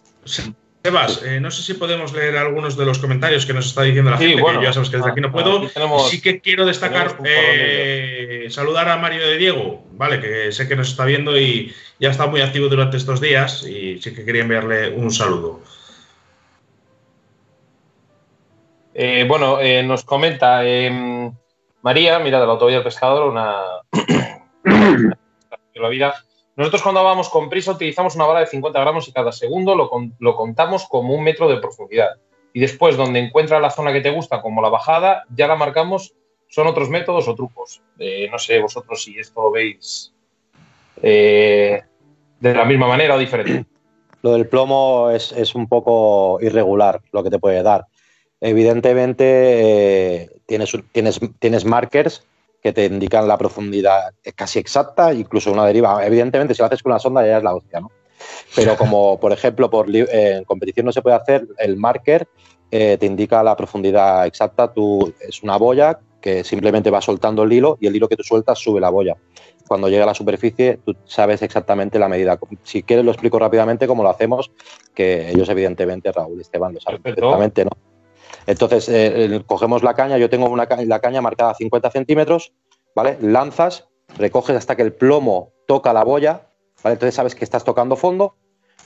Sebas, 0.85 1.23
eh, 1.25 1.41
no 1.41 1.51
sé 1.51 1.63
si 1.63 1.75
podemos 1.75 2.13
leer 2.13 2.37
algunos 2.39 2.77
de 2.77 2.87
los 2.87 2.99
comentarios 3.01 3.45
que 3.45 3.53
nos 3.53 3.67
está 3.67 3.83
diciendo 3.83 4.11
la 4.13 4.17
Sí, 4.19 4.29
gente, 4.29 4.41
bueno. 4.43 4.61
que 4.61 4.67
ya 4.67 4.73
sabes 4.73 4.89
que 4.91 4.97
desde 4.99 5.11
aquí 5.11 5.21
no 5.21 5.29
Ah, 5.29 5.33
puedo. 5.33 5.59
aquí 5.59 5.69
tenemos- 5.75 6.09
sí 6.09 6.21
que 6.23 6.41
quiero 6.41 6.65
destacar, 6.65 7.17
eh, 7.25 8.47
saludar 8.51 8.89
a 8.89 8.97
Mario 8.97 9.27
de 9.27 9.37
Diego, 9.37 9.85
vale, 9.93 10.21
que 10.21 10.53
sé 10.53 10.69
que 10.69 10.77
nos 10.77 10.89
está 10.91 11.05
viendo 11.05 11.37
y 11.37 11.75
ya 11.99 12.11
está 12.11 12.27
muy 12.29 12.41
activo 12.43 12.69
durante 12.69 12.97
estos 12.97 13.21
días 13.21 13.65
y 13.67 14.01
sí 14.01 14.15
que 14.15 14.25
quería 14.25 14.43
enviarle 14.43 14.91
un 14.91 15.11
saludo. 15.11 15.61
Eh, 18.95 19.25
bueno, 19.29 19.59
nos 19.85 20.05
comenta 20.05 20.65
eh, 20.65 21.31
María, 21.83 22.19
mira, 22.21 22.41
de 22.41 22.47
la 22.47 22.53
autovía 22.53 22.77
del 22.77 22.85
pescador, 22.85 23.31
una 23.31 23.63
la 25.75 25.89
vida. 25.89 26.15
Nosotros 26.59 26.83
cuando 26.83 27.05
vamos 27.05 27.29
con 27.29 27.49
prisa 27.49 27.71
utilizamos 27.71 28.17
una 28.17 28.27
vara 28.27 28.41
de 28.41 28.47
50 28.47 28.81
gramos 28.81 29.07
y 29.07 29.13
cada 29.13 29.31
segundo 29.31 29.77
lo, 29.77 29.89
con- 29.89 30.13
lo 30.19 30.35
contamos 30.35 30.89
como 30.89 31.15
un 31.15 31.23
metro 31.23 31.49
de 31.49 31.59
profundidad. 31.59 32.17
Y 32.53 32.59
después, 32.59 32.97
donde 32.97 33.21
encuentra 33.21 33.61
la 33.61 33.71
zona 33.71 33.93
que 33.93 34.01
te 34.01 34.11
gusta, 34.11 34.43
como 34.43 34.61
la 34.61 34.69
bajada, 34.69 35.25
ya 35.37 35.47
la 35.47 35.55
marcamos. 35.55 36.15
Son 36.49 36.67
otros 36.67 36.89
métodos 36.91 37.29
o 37.29 37.37
trucos. 37.37 37.81
Eh, 38.01 38.29
no 38.29 38.41
sé 38.41 38.59
vosotros 38.59 39.05
si 39.05 39.17
esto 39.17 39.53
veis 39.53 40.13
eh, 41.01 41.81
de 42.41 42.55
la 42.55 42.65
misma 42.65 42.89
manera 42.89 43.15
o 43.15 43.19
diferente. 43.19 43.65
Lo 44.23 44.33
del 44.33 44.49
plomo 44.49 45.11
es, 45.11 45.55
un 45.55 45.69
poco 45.69 46.41
irregular 46.41 47.01
lo 47.13 47.23
que 47.23 47.31
te 47.31 47.39
puede 47.39 47.63
dar. 47.63 47.87
Evidentemente 48.41 49.25
eh, 50.25 50.31
tienes, 50.45 50.77
tienes, 50.91 51.21
tienes 51.39 51.65
markers 51.65 52.27
que 52.63 52.73
te 52.73 52.87
indican 52.87 53.29
la 53.29 53.39
profundidad 53.39 54.13
casi 54.35 54.59
exacta, 54.59 55.13
incluso 55.13 55.53
una 55.53 55.67
deriva. 55.67 56.05
Evidentemente, 56.05 56.55
si 56.55 56.63
lo 56.63 56.67
haces 56.67 56.83
con 56.83 56.93
una 56.93 56.99
sonda 56.99 57.27
ya 57.27 57.39
es 57.39 57.43
la 57.43 57.55
hostia, 57.55 57.81
¿no? 57.81 57.91
Pero 58.55 58.77
como, 58.79 59.19
por 59.21 59.33
ejemplo, 59.33 59.71
por, 59.71 59.95
eh, 59.95 60.07
en 60.39 60.45
competición 60.45 60.87
no 60.87 60.93
se 60.93 61.03
puede 61.03 61.17
hacer, 61.17 61.47
el 61.59 61.77
marker 61.77 62.27
eh, 62.71 62.97
te 62.99 63.07
indica 63.07 63.43
la 63.43 63.57
profundidad 63.57 64.27
exacta. 64.27 64.73
Tú, 64.73 65.13
es 65.21 65.43
una 65.43 65.57
boya 65.57 65.99
que 66.21 66.43
simplemente 66.43 66.91
va 66.91 67.01
soltando 67.01 67.45
el 67.45 67.53
hilo 67.53 67.79
y 67.81 67.87
el 67.87 67.97
hilo 67.97 68.09
que 68.09 68.17
tú 68.17 68.25
sueltas 68.25 68.59
sube 68.59 68.81
la 68.81 68.91
boya. 68.91 69.17
Cuando 69.69 69.89
llega 69.89 70.05
a 70.05 70.07
la 70.07 70.15
superficie, 70.15 70.81
tú 70.85 70.97
sabes 71.05 71.43
exactamente 71.43 71.99
la 71.99 72.09
medida. 72.09 72.39
Si 72.63 72.83
quieres, 72.83 73.05
lo 73.05 73.13
explico 73.13 73.39
rápidamente 73.39 73.87
cómo 73.87 74.03
lo 74.03 74.09
hacemos, 74.09 74.51
que 74.95 75.31
ellos, 75.31 75.49
evidentemente, 75.51 76.11
Raúl 76.11 76.39
y 76.39 76.41
Esteban 76.41 76.75
lo 76.75 76.81
saben 76.81 77.03
perfectamente, 77.03 77.65
¿no? 77.65 77.71
Entonces, 78.49 78.89
eh, 78.89 79.27
eh, 79.27 79.43
cogemos 79.45 79.83
la 79.83 79.93
caña, 79.93 80.17
yo 80.17 80.31
tengo 80.31 80.49
una 80.49 80.67
ca- 80.67 80.83
la 80.83 81.01
caña 81.01 81.21
marcada 81.21 81.51
a 81.51 81.55
50 81.55 81.91
centímetros, 81.91 82.53
¿vale? 82.95 83.19
Lanzas, 83.21 83.89
recoges 84.17 84.57
hasta 84.57 84.75
que 84.75 84.81
el 84.83 84.95
plomo 84.95 85.53
toca 85.67 85.93
la 85.93 86.03
boya, 86.03 86.47
¿vale? 86.83 86.95
Entonces 86.95 87.15
sabes 87.15 87.35
que 87.35 87.45
estás 87.45 87.63
tocando 87.63 87.95
fondo, 87.95 88.37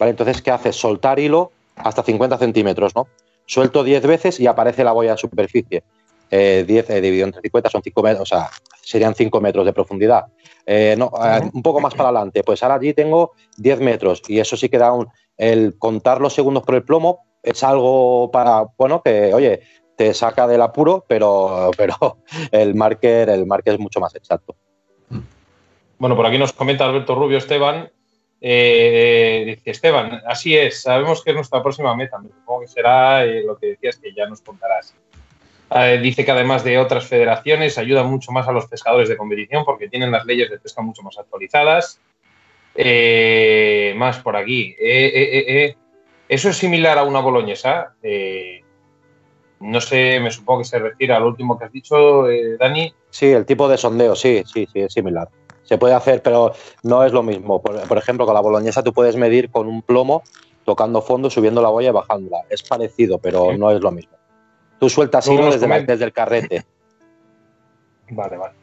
¿vale? 0.00 0.10
Entonces, 0.10 0.42
¿qué 0.42 0.50
haces? 0.50 0.74
Soltar 0.74 1.20
hilo 1.20 1.52
hasta 1.76 2.02
50 2.02 2.38
centímetros, 2.38 2.96
¿no? 2.96 3.06
Suelto 3.46 3.84
10 3.84 4.04
veces 4.04 4.40
y 4.40 4.48
aparece 4.48 4.82
la 4.82 4.90
boya 4.92 5.12
en 5.12 5.18
superficie. 5.18 5.84
Eh, 6.28 6.64
10 6.66 6.90
eh, 6.90 7.00
dividido 7.00 7.26
entre 7.26 7.42
50 7.42 7.70
son 7.70 7.82
5 7.84 8.02
metros, 8.02 8.22
o 8.22 8.26
sea, 8.34 8.50
serían 8.82 9.14
5 9.14 9.40
metros 9.40 9.64
de 9.64 9.72
profundidad. 9.72 10.24
Eh, 10.66 10.96
no, 10.98 11.08
un 11.54 11.62
poco 11.62 11.80
más 11.80 11.94
para 11.94 12.08
adelante, 12.08 12.42
pues 12.42 12.62
ahora 12.64 12.76
allí 12.76 12.94
tengo 12.94 13.30
10 13.58 13.78
metros 13.80 14.22
y 14.26 14.40
eso 14.40 14.56
sí 14.56 14.68
que 14.68 14.78
da 14.78 14.92
un, 14.92 15.06
el 15.36 15.78
contar 15.78 16.20
los 16.20 16.32
segundos 16.34 16.64
por 16.64 16.74
el 16.74 16.82
plomo 16.84 17.20
es 17.42 17.62
algo 17.62 18.30
para, 18.30 18.64
bueno, 18.76 19.02
que, 19.02 19.32
oye, 19.34 19.60
te 19.96 20.14
saca 20.14 20.46
del 20.46 20.62
apuro, 20.62 21.04
pero, 21.06 21.70
pero 21.76 22.18
el 22.50 22.74
marker, 22.74 23.28
el 23.28 23.46
marker 23.46 23.74
es 23.74 23.80
mucho 23.80 24.00
más 24.00 24.14
exacto. 24.14 24.56
Bueno, 25.98 26.16
por 26.16 26.26
aquí 26.26 26.38
nos 26.38 26.52
comenta 26.52 26.84
Alberto 26.84 27.14
Rubio 27.14 27.38
Esteban. 27.38 27.90
eh, 28.40 29.44
dice 29.46 29.70
Esteban, 29.70 30.20
así 30.26 30.56
es, 30.56 30.82
sabemos 30.82 31.22
que 31.22 31.30
es 31.30 31.36
nuestra 31.36 31.62
próxima 31.62 31.94
meta. 31.94 32.18
Me 32.18 32.28
supongo 32.28 32.62
que 32.62 32.68
será 32.68 33.24
eh, 33.24 33.42
lo 33.44 33.56
que 33.56 33.66
decías 33.68 33.96
que 33.98 34.12
ya 34.12 34.26
nos 34.26 34.40
contarás. 34.40 34.94
Eh, 35.74 36.00
dice 36.02 36.24
que 36.24 36.30
además 36.30 36.64
de 36.64 36.78
otras 36.78 37.06
federaciones 37.06 37.78
ayuda 37.78 38.02
mucho 38.02 38.32
más 38.32 38.46
a 38.48 38.52
los 38.52 38.66
pescadores 38.66 39.08
de 39.08 39.16
competición 39.16 39.64
porque 39.64 39.88
tienen 39.88 40.10
las 40.10 40.26
leyes 40.26 40.50
de 40.50 40.58
pesca 40.58 40.82
mucho 40.82 41.02
más 41.02 41.18
actualizadas. 41.18 42.00
Más 43.94 44.18
por 44.18 44.36
aquí. 44.36 44.74
Eh, 44.80 45.12
eh, 45.14 45.64
eh. 45.64 45.76
Eso 46.32 46.48
es 46.48 46.56
similar 46.56 46.96
a 46.96 47.02
una 47.04 47.20
boloñesa. 47.20 47.94
Eh, 48.02 48.62
no 49.60 49.82
sé, 49.82 50.18
me 50.18 50.30
supongo 50.30 50.60
que 50.60 50.64
se 50.64 50.78
refiere 50.78 51.12
al 51.12 51.24
último 51.24 51.58
que 51.58 51.66
has 51.66 51.72
dicho, 51.72 52.30
eh, 52.30 52.56
Dani. 52.58 52.90
Sí, 53.10 53.26
el 53.26 53.44
tipo 53.44 53.68
de 53.68 53.76
sondeo, 53.76 54.16
sí, 54.16 54.42
sí, 54.46 54.66
sí, 54.72 54.80
es 54.80 54.94
similar. 54.94 55.28
Se 55.62 55.76
puede 55.76 55.92
hacer, 55.92 56.22
pero 56.22 56.54
no 56.84 57.04
es 57.04 57.12
lo 57.12 57.22
mismo. 57.22 57.60
Por, 57.60 57.86
por 57.86 57.98
ejemplo, 57.98 58.24
con 58.24 58.32
la 58.34 58.40
boloñesa 58.40 58.82
tú 58.82 58.94
puedes 58.94 59.14
medir 59.14 59.50
con 59.50 59.68
un 59.68 59.82
plomo, 59.82 60.22
tocando 60.64 61.02
fondo, 61.02 61.28
subiendo 61.28 61.60
la 61.60 61.68
boya 61.68 61.90
y 61.90 61.92
bajándola. 61.92 62.38
Es 62.48 62.62
parecido, 62.62 63.18
pero 63.18 63.52
no 63.58 63.70
es 63.70 63.82
lo 63.82 63.90
mismo. 63.90 64.16
Tú 64.80 64.88
sueltas 64.88 65.26
hilo 65.28 65.50
la- 65.50 65.80
desde 65.82 66.04
el 66.06 66.12
carrete. 66.14 66.64
Vale, 68.08 68.38
vale. 68.38 68.54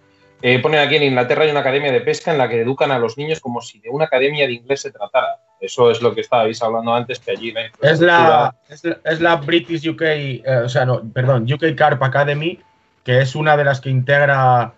Eh, 0.42 0.58
ponen 0.60 0.80
aquí 0.80 0.96
en 0.96 1.04
Inglaterra 1.04 1.44
hay 1.44 1.52
una 1.52 1.60
academia 1.60 1.92
de 1.92 2.02
pesca 2.02 2.32
en 2.32 2.38
la 2.40 2.50
que 2.50 2.62
educan 2.62 2.92
a 2.92 2.98
los 3.00 3.16
niños 3.18 3.40
como 3.40 3.62
si 3.62 3.80
de 3.80 3.90
una 3.90 4.06
academia 4.06 4.48
de 4.48 4.54
inglés 4.54 4.82
se 4.82 4.92
tratara. 4.92 5.40
Eso 5.62 5.92
es 5.92 6.02
lo 6.02 6.14
que 6.16 6.22
estabais 6.22 6.62
hablando 6.62 6.94
antes, 6.94 7.20
que 7.20 7.32
allí 7.32 7.52
la 7.52 7.70
Es 7.82 8.00
la, 8.00 8.56
es, 8.70 8.84
la- 8.86 9.00
es 9.04 9.20
la 9.22 9.36
British 9.36 9.88
UK, 9.90 10.02
eh, 10.02 10.44
o 10.66 10.70
sea, 10.70 10.86
no, 10.86 11.02
perdón, 11.12 11.52
UK 11.52 11.76
Carp 11.76 12.02
Academy, 12.02 12.60
que 13.04 13.20
es 13.22 13.36
una 13.36 13.58
de 13.58 13.64
las 13.66 13.82
que 13.82 13.90
integra, 13.90 14.74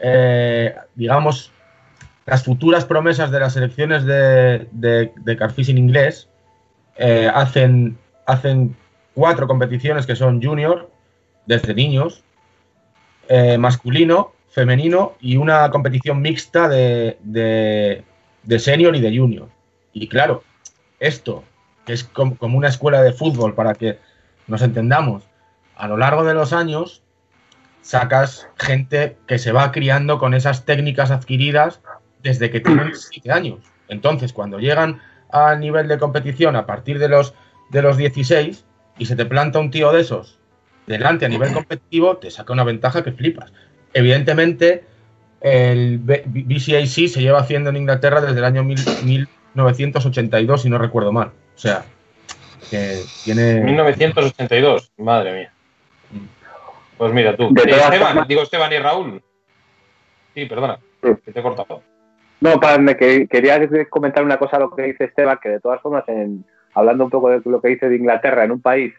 eh, 0.00 0.74
digamos, 0.94 1.52
las 2.26 2.42
futuras 2.44 2.84
promesas 2.84 3.30
de 3.30 3.38
las 3.40 3.52
selecciones 3.52 4.04
de, 4.04 4.66
de, 4.72 5.12
de 5.16 5.36
Carfishing 5.36 5.78
inglés. 5.78 6.28
eh, 6.98 7.30
hacen, 7.32 7.96
hacen 8.26 8.74
cuatro 9.14 9.46
competiciones 9.46 10.06
que 10.06 10.16
son 10.16 10.42
junior, 10.42 10.90
desde 11.46 11.72
niños, 11.74 12.24
masculino, 13.58 14.32
femenino 14.50 15.14
y 15.20 15.36
una 15.36 15.70
competición 15.70 16.20
mixta 16.22 16.68
de, 16.68 17.18
de, 17.22 18.02
de 18.42 18.58
senior 18.58 18.96
y 18.96 19.00
de 19.00 19.16
junior. 19.16 19.48
Y 19.98 20.08
claro, 20.08 20.44
esto, 21.00 21.42
que 21.86 21.94
es 21.94 22.04
como, 22.04 22.36
como 22.36 22.58
una 22.58 22.68
escuela 22.68 23.00
de 23.00 23.14
fútbol, 23.14 23.54
para 23.54 23.72
que 23.72 23.98
nos 24.46 24.60
entendamos, 24.60 25.22
a 25.74 25.88
lo 25.88 25.96
largo 25.96 26.22
de 26.22 26.34
los 26.34 26.52
años 26.52 27.02
sacas 27.80 28.46
gente 28.58 29.16
que 29.26 29.38
se 29.38 29.52
va 29.52 29.72
criando 29.72 30.18
con 30.18 30.34
esas 30.34 30.66
técnicas 30.66 31.10
adquiridas 31.10 31.80
desde 32.22 32.50
que 32.50 32.60
tienen 32.60 32.94
7 33.10 33.32
años. 33.32 33.60
Entonces, 33.88 34.34
cuando 34.34 34.58
llegan 34.58 35.00
a 35.32 35.54
nivel 35.56 35.88
de 35.88 35.98
competición 35.98 36.56
a 36.56 36.66
partir 36.66 36.98
de 36.98 37.08
los, 37.08 37.32
de 37.70 37.80
los 37.80 37.96
16 37.96 38.66
y 38.98 39.06
se 39.06 39.16
te 39.16 39.24
planta 39.24 39.60
un 39.60 39.70
tío 39.70 39.92
de 39.92 40.02
esos 40.02 40.38
delante 40.86 41.24
a 41.24 41.30
nivel 41.30 41.54
competitivo, 41.54 42.18
te 42.18 42.30
saca 42.30 42.52
una 42.52 42.64
ventaja 42.64 43.02
que 43.02 43.12
flipas. 43.12 43.50
Evidentemente, 43.94 44.84
el 45.40 46.00
BCAC 46.00 47.08
se 47.08 47.22
lleva 47.22 47.40
haciendo 47.40 47.70
en 47.70 47.76
Inglaterra 47.78 48.20
desde 48.20 48.38
el 48.38 48.44
año 48.44 48.62
mil- 48.62 49.28
1982, 49.56 50.62
si 50.62 50.68
no 50.70 50.78
recuerdo 50.78 51.12
mal. 51.12 51.28
O 51.54 51.58
sea, 51.58 51.84
que 52.70 53.00
tiene... 53.24 53.60
1982, 53.62 54.92
madre 54.98 55.32
mía. 55.32 55.52
Pues 56.98 57.12
mira 57.12 57.36
tú. 57.36 57.48
De 57.52 57.62
Eh, 57.62 57.66
todas 57.66 57.84
Esteban, 57.84 58.08
formas- 58.08 58.28
digo 58.28 58.42
Esteban 58.42 58.72
y 58.72 58.78
Raúl. 58.78 59.22
Sí, 60.34 60.44
perdona, 60.46 60.78
Sí. 61.02 61.10
que 61.24 61.32
te 61.32 61.40
he 61.40 61.42
cortado. 61.42 61.82
No, 62.40 62.60
para, 62.60 62.78
me 62.78 62.96
que- 62.96 63.26
quería 63.28 63.58
comentar 63.88 64.22
una 64.24 64.38
cosa 64.38 64.56
a 64.56 64.60
lo 64.60 64.70
que 64.74 64.82
dice 64.82 65.04
Esteban, 65.04 65.38
que 65.42 65.48
de 65.48 65.60
todas 65.60 65.80
formas, 65.80 66.04
en, 66.08 66.44
hablando 66.74 67.04
un 67.04 67.10
poco 67.10 67.30
de 67.30 67.40
lo 67.44 67.60
que 67.60 67.68
dice 67.68 67.88
de 67.88 67.96
Inglaterra 67.96 68.44
en 68.44 68.50
un 68.52 68.60
país, 68.60 68.92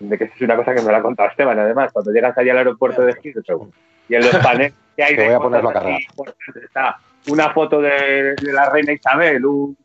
de 0.00 0.18
que 0.18 0.24
eso 0.24 0.32
es 0.34 0.42
una 0.42 0.56
cosa 0.56 0.74
que 0.74 0.82
me 0.82 0.90
lo 0.90 0.96
ha 0.96 1.02
contado 1.02 1.28
Esteban, 1.30 1.58
además, 1.58 1.92
cuando 1.92 2.10
llegas 2.12 2.36
allá 2.36 2.52
al 2.52 2.58
aeropuerto 2.58 3.02
de 3.02 3.14
Heathrow 3.22 3.70
y 4.08 4.14
en 4.16 4.20
los 4.22 4.36
paneles 4.38 4.74
que 4.96 5.04
hay 5.04 5.14
Te 5.16 5.22
de 5.22 5.26
voy 5.28 5.36
a 5.36 5.38
poner 5.38 5.62
la 5.62 5.70
importantes, 5.70 6.64
está 6.64 6.98
una 7.28 7.50
foto 7.52 7.80
de, 7.80 8.34
de 8.34 8.52
la 8.52 8.68
reina 8.70 8.92
Isabel, 8.92 9.44
un, 9.46 9.76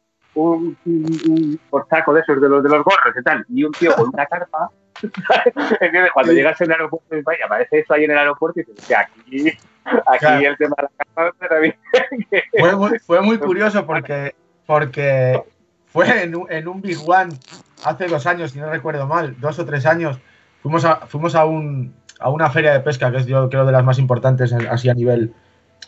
un, 0.43 0.77
un, 0.85 1.05
un 1.29 1.59
portaco 1.69 2.13
de 2.13 2.21
esos 2.21 2.41
de 2.41 2.49
los 2.49 2.63
de 2.63 2.69
los 2.69 2.83
gorros 2.83 3.13
y 3.19 3.23
tal, 3.23 3.45
y 3.49 3.63
un 3.63 3.71
tío 3.73 3.93
con 3.95 4.09
una 4.13 4.25
carpa. 4.25 4.69
¿Entiendes? 5.79 6.11
Cuando 6.13 6.33
llegas 6.33 6.59
en 6.61 6.67
el 6.67 6.71
aeropuerto 6.73 7.15
de 7.15 7.23
país, 7.23 7.39
aparece 7.45 7.79
eso 7.79 7.93
ahí 7.93 8.03
en 8.03 8.11
el 8.11 8.17
aeropuerto 8.17 8.59
y 8.59 8.63
dices, 8.63 8.79
"Hostia, 8.79 8.99
aquí, 8.99 9.47
aquí 9.47 10.19
Claro. 10.19 10.47
el 10.47 10.57
tema 10.57 10.75
de 10.77 10.83
la 10.83 10.89
carpa 11.15 11.57
fue, 12.59 12.75
muy, 12.75 12.99
fue 12.99 13.21
muy 13.21 13.37
curioso 13.37 13.85
porque, 13.85 14.35
porque 14.65 15.41
fue 15.87 16.23
en 16.23 16.35
un, 16.35 16.51
en 16.51 16.67
un 16.67 16.81
Big 16.81 16.97
One 17.07 17.33
hace 17.85 18.07
dos 18.07 18.27
años, 18.27 18.51
si 18.51 18.59
no 18.59 18.69
recuerdo 18.69 19.07
mal, 19.07 19.35
dos 19.39 19.57
o 19.59 19.65
tres 19.65 19.85
años. 19.85 20.19
Fuimos 20.61 20.83
a, 20.83 20.97
fuimos 21.07 21.33
a, 21.35 21.45
un, 21.45 21.93
a 22.19 22.29
una 22.29 22.49
feria 22.49 22.73
de 22.73 22.81
pesca 22.81 23.09
que 23.11 23.17
es 23.17 23.25
yo 23.25 23.49
creo 23.49 23.65
de 23.65 23.71
las 23.71 23.83
más 23.85 23.99
importantes 23.99 24.51
así 24.51 24.89
a 24.89 24.93
nivel, 24.93 25.33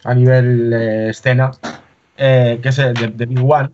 a 0.06 0.14
nivel 0.14 0.72
eh, 0.72 1.10
escena, 1.10 1.52
eh, 2.18 2.60
que 2.64 2.70
es 2.70 2.80
el 2.80 2.94
de, 2.94 3.08
de 3.10 3.26
Big 3.26 3.44
One. 3.44 3.70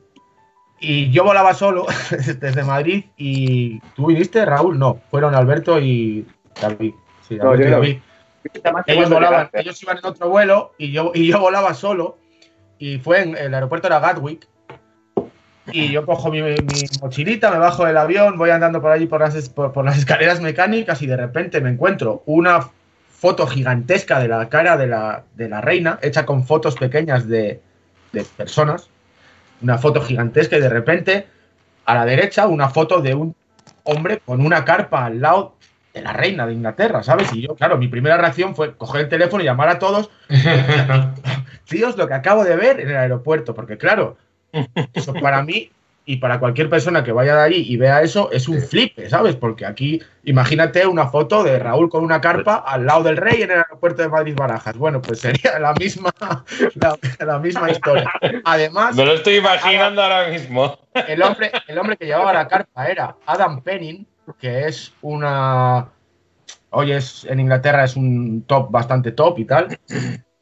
Y 0.79 1.09
yo 1.11 1.23
volaba 1.23 1.53
solo 1.53 1.87
desde 2.39 2.63
Madrid 2.63 3.05
y 3.17 3.79
tú 3.95 4.07
viniste, 4.07 4.45
Raúl, 4.45 4.77
no, 4.77 4.99
fueron 5.09 5.33
Alberto 5.35 5.79
y 5.79 6.27
David. 6.61 6.93
Sí, 7.27 7.39
Alberto 7.39 7.83
y 7.83 8.01
ellos 8.85 9.09
volaban, 9.09 9.49
ellos 9.53 9.81
iban 9.83 9.97
en 9.97 10.05
otro 10.05 10.29
vuelo 10.29 10.73
y 10.77 10.91
yo, 10.91 11.11
y 11.13 11.27
yo 11.27 11.39
volaba 11.39 11.73
solo. 11.73 12.17
Y 12.79 12.99
fue 12.99 13.21
en 13.21 13.35
el 13.35 13.53
aeropuerto 13.53 13.87
era 13.87 13.99
Gatwick. 13.99 14.47
Y 15.71 15.91
yo 15.91 16.05
cojo 16.05 16.31
mi, 16.31 16.41
mi 16.41 16.83
mochilita, 17.01 17.51
me 17.51 17.57
bajo 17.57 17.85
del 17.85 17.97
avión, 17.97 18.37
voy 18.37 18.51
andando 18.51 18.81
por 18.81 18.91
allí 18.91 19.05
por 19.05 19.19
las, 19.19 19.49
por 19.49 19.83
las 19.83 19.97
escaleras 19.97 20.39
mecánicas 20.39 21.01
y 21.01 21.07
de 21.07 21.17
repente 21.17 21.59
me 21.59 21.69
encuentro 21.69 22.23
una 22.25 22.69
foto 23.09 23.47
gigantesca 23.47 24.19
de 24.19 24.29
la 24.29 24.47
cara 24.47 24.77
de 24.77 24.87
la, 24.87 25.23
de 25.35 25.49
la 25.49 25.59
reina, 25.59 25.99
hecha 26.01 26.25
con 26.25 26.45
fotos 26.45 26.75
pequeñas 26.75 27.27
de, 27.27 27.59
de 28.13 28.23
personas. 28.23 28.89
Una 29.61 29.77
foto 29.77 30.01
gigantesca 30.01 30.57
y 30.57 30.61
de 30.61 30.69
repente 30.69 31.27
a 31.85 31.95
la 31.95 32.05
derecha 32.05 32.47
una 32.47 32.69
foto 32.69 33.01
de 33.01 33.15
un 33.15 33.35
hombre 33.83 34.19
con 34.25 34.45
una 34.45 34.65
carpa 34.65 35.05
al 35.05 35.21
lado 35.21 35.55
de 35.93 36.01
la 36.01 36.13
reina 36.13 36.45
de 36.45 36.53
Inglaterra, 36.53 37.01
¿sabes? 37.01 37.33
Y 37.33 37.41
yo, 37.41 37.55
claro, 37.55 37.77
mi 37.77 37.87
primera 37.87 38.17
reacción 38.17 38.55
fue 38.55 38.75
coger 38.75 39.01
el 39.01 39.09
teléfono 39.09 39.41
y 39.41 39.45
llamar 39.45 39.69
a 39.69 39.79
todos, 39.79 40.09
tíos, 41.65 41.97
lo 41.97 42.07
que 42.07 42.13
acabo 42.13 42.43
de 42.43 42.55
ver 42.55 42.79
en 42.79 42.89
el 42.89 42.97
aeropuerto, 42.97 43.55
porque 43.55 43.77
claro, 43.77 44.17
eso 44.93 45.13
para 45.13 45.41
mí 45.43 45.71
y 46.09 46.17
para 46.17 46.39
cualquier 46.39 46.69
persona 46.69 47.03
que 47.03 47.11
vaya 47.11 47.35
de 47.35 47.41
allí 47.43 47.65
y 47.67 47.75
vea 47.75 48.01
eso 48.01 48.31
es 48.31 48.47
un 48.47 48.61
flipe, 48.61 49.09
¿sabes? 49.09 49.35
Porque 49.35 49.65
aquí, 49.65 50.01
imagínate 50.23 50.87
una 50.87 51.07
foto 51.07 51.43
de 51.43 51.59
Raúl 51.59 51.89
con 51.89 52.01
una 52.01 52.21
carpa 52.21 52.55
al 52.65 52.85
lado 52.85 53.03
del 53.03 53.17
rey 53.17 53.41
en 53.41 53.51
el 53.51 53.57
aeropuerto 53.57 54.03
de 54.03 54.07
Madrid 54.07 54.33
Barajas. 54.33 54.77
Bueno, 54.77 55.01
pues 55.01 55.19
sería 55.19 55.59
la 55.59 55.73
misma, 55.73 56.13
la, 56.75 56.97
la 57.19 57.39
misma 57.39 57.69
historia. 57.69 58.09
Además, 58.45 58.95
Me 58.95 59.03
lo 59.03 59.15
estoy 59.15 59.35
imaginando 59.35 60.01
ahora 60.01 60.29
mismo. 60.29 60.79
el 60.93 61.21
hombre, 61.21 61.51
el 61.67 61.77
hombre 61.77 61.97
que 61.97 62.05
llevaba 62.05 62.31
la 62.31 62.47
carpa 62.47 62.87
era 62.87 63.17
Adam 63.25 63.61
Penning, 63.61 64.07
que 64.39 64.65
es 64.65 64.93
una. 65.01 65.89
Hoy 66.69 66.93
es 66.93 67.25
en 67.25 67.41
Inglaterra 67.41 67.83
es 67.83 67.97
un 67.97 68.43
top 68.47 68.71
bastante 68.71 69.11
top 69.11 69.39
y 69.39 69.45
tal. 69.45 69.77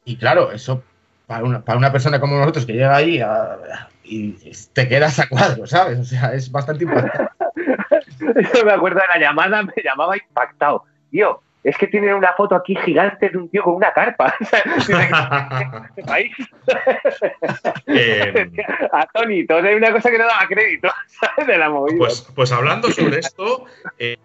Y 0.03 0.17
claro, 0.17 0.51
eso 0.51 0.83
para 1.27 1.43
una, 1.43 1.61
para 1.61 1.77
una 1.77 1.91
persona 1.91 2.19
como 2.19 2.38
nosotros 2.38 2.65
que 2.65 2.73
llega 2.73 2.95
ahí 2.95 3.19
a- 3.22 3.88
y 4.03 4.34
te 4.73 4.88
quedas 4.88 5.18
a 5.19 5.27
cuadro, 5.27 5.65
¿sabes? 5.65 5.97
O 5.99 6.03
sea, 6.03 6.34
es 6.34 6.52
bastante 6.52 6.84
importante. 6.84 7.27
Yo 8.53 8.65
me 8.65 8.72
acuerdo 8.72 8.99
de 8.99 9.07
la 9.07 9.19
llamada, 9.19 9.64
me 9.64 9.73
llamaba 9.84 10.15
impactado. 10.15 10.84
Tío, 11.10 11.41
es 11.64 11.76
que 11.77 11.88
tienen 11.88 12.14
una 12.14 12.34
foto 12.34 12.53
aquí 12.56 12.76
gigante 12.76 13.30
de 13.30 13.38
un 13.38 13.49
tío 13.49 13.64
con 13.64 13.73
una 13.76 13.91
carpa. 13.91 14.35
¿Este 14.39 16.03
país? 16.06 16.31
Eh, 17.88 18.52
Atónito, 18.91 19.56
hay 19.57 19.76
una 19.76 19.91
cosa 19.91 20.11
que 20.11 20.18
no 20.18 20.26
daba 20.26 20.47
crédito, 20.47 20.89
¿sabes? 21.07 21.47
De 21.47 21.57
la 21.57 21.69
movida. 21.69 21.97
Pues, 21.97 22.27
pues 22.35 22.52
hablando 22.52 22.91
sobre 22.91 23.19
esto, 23.19 23.65
eh, 23.97 24.18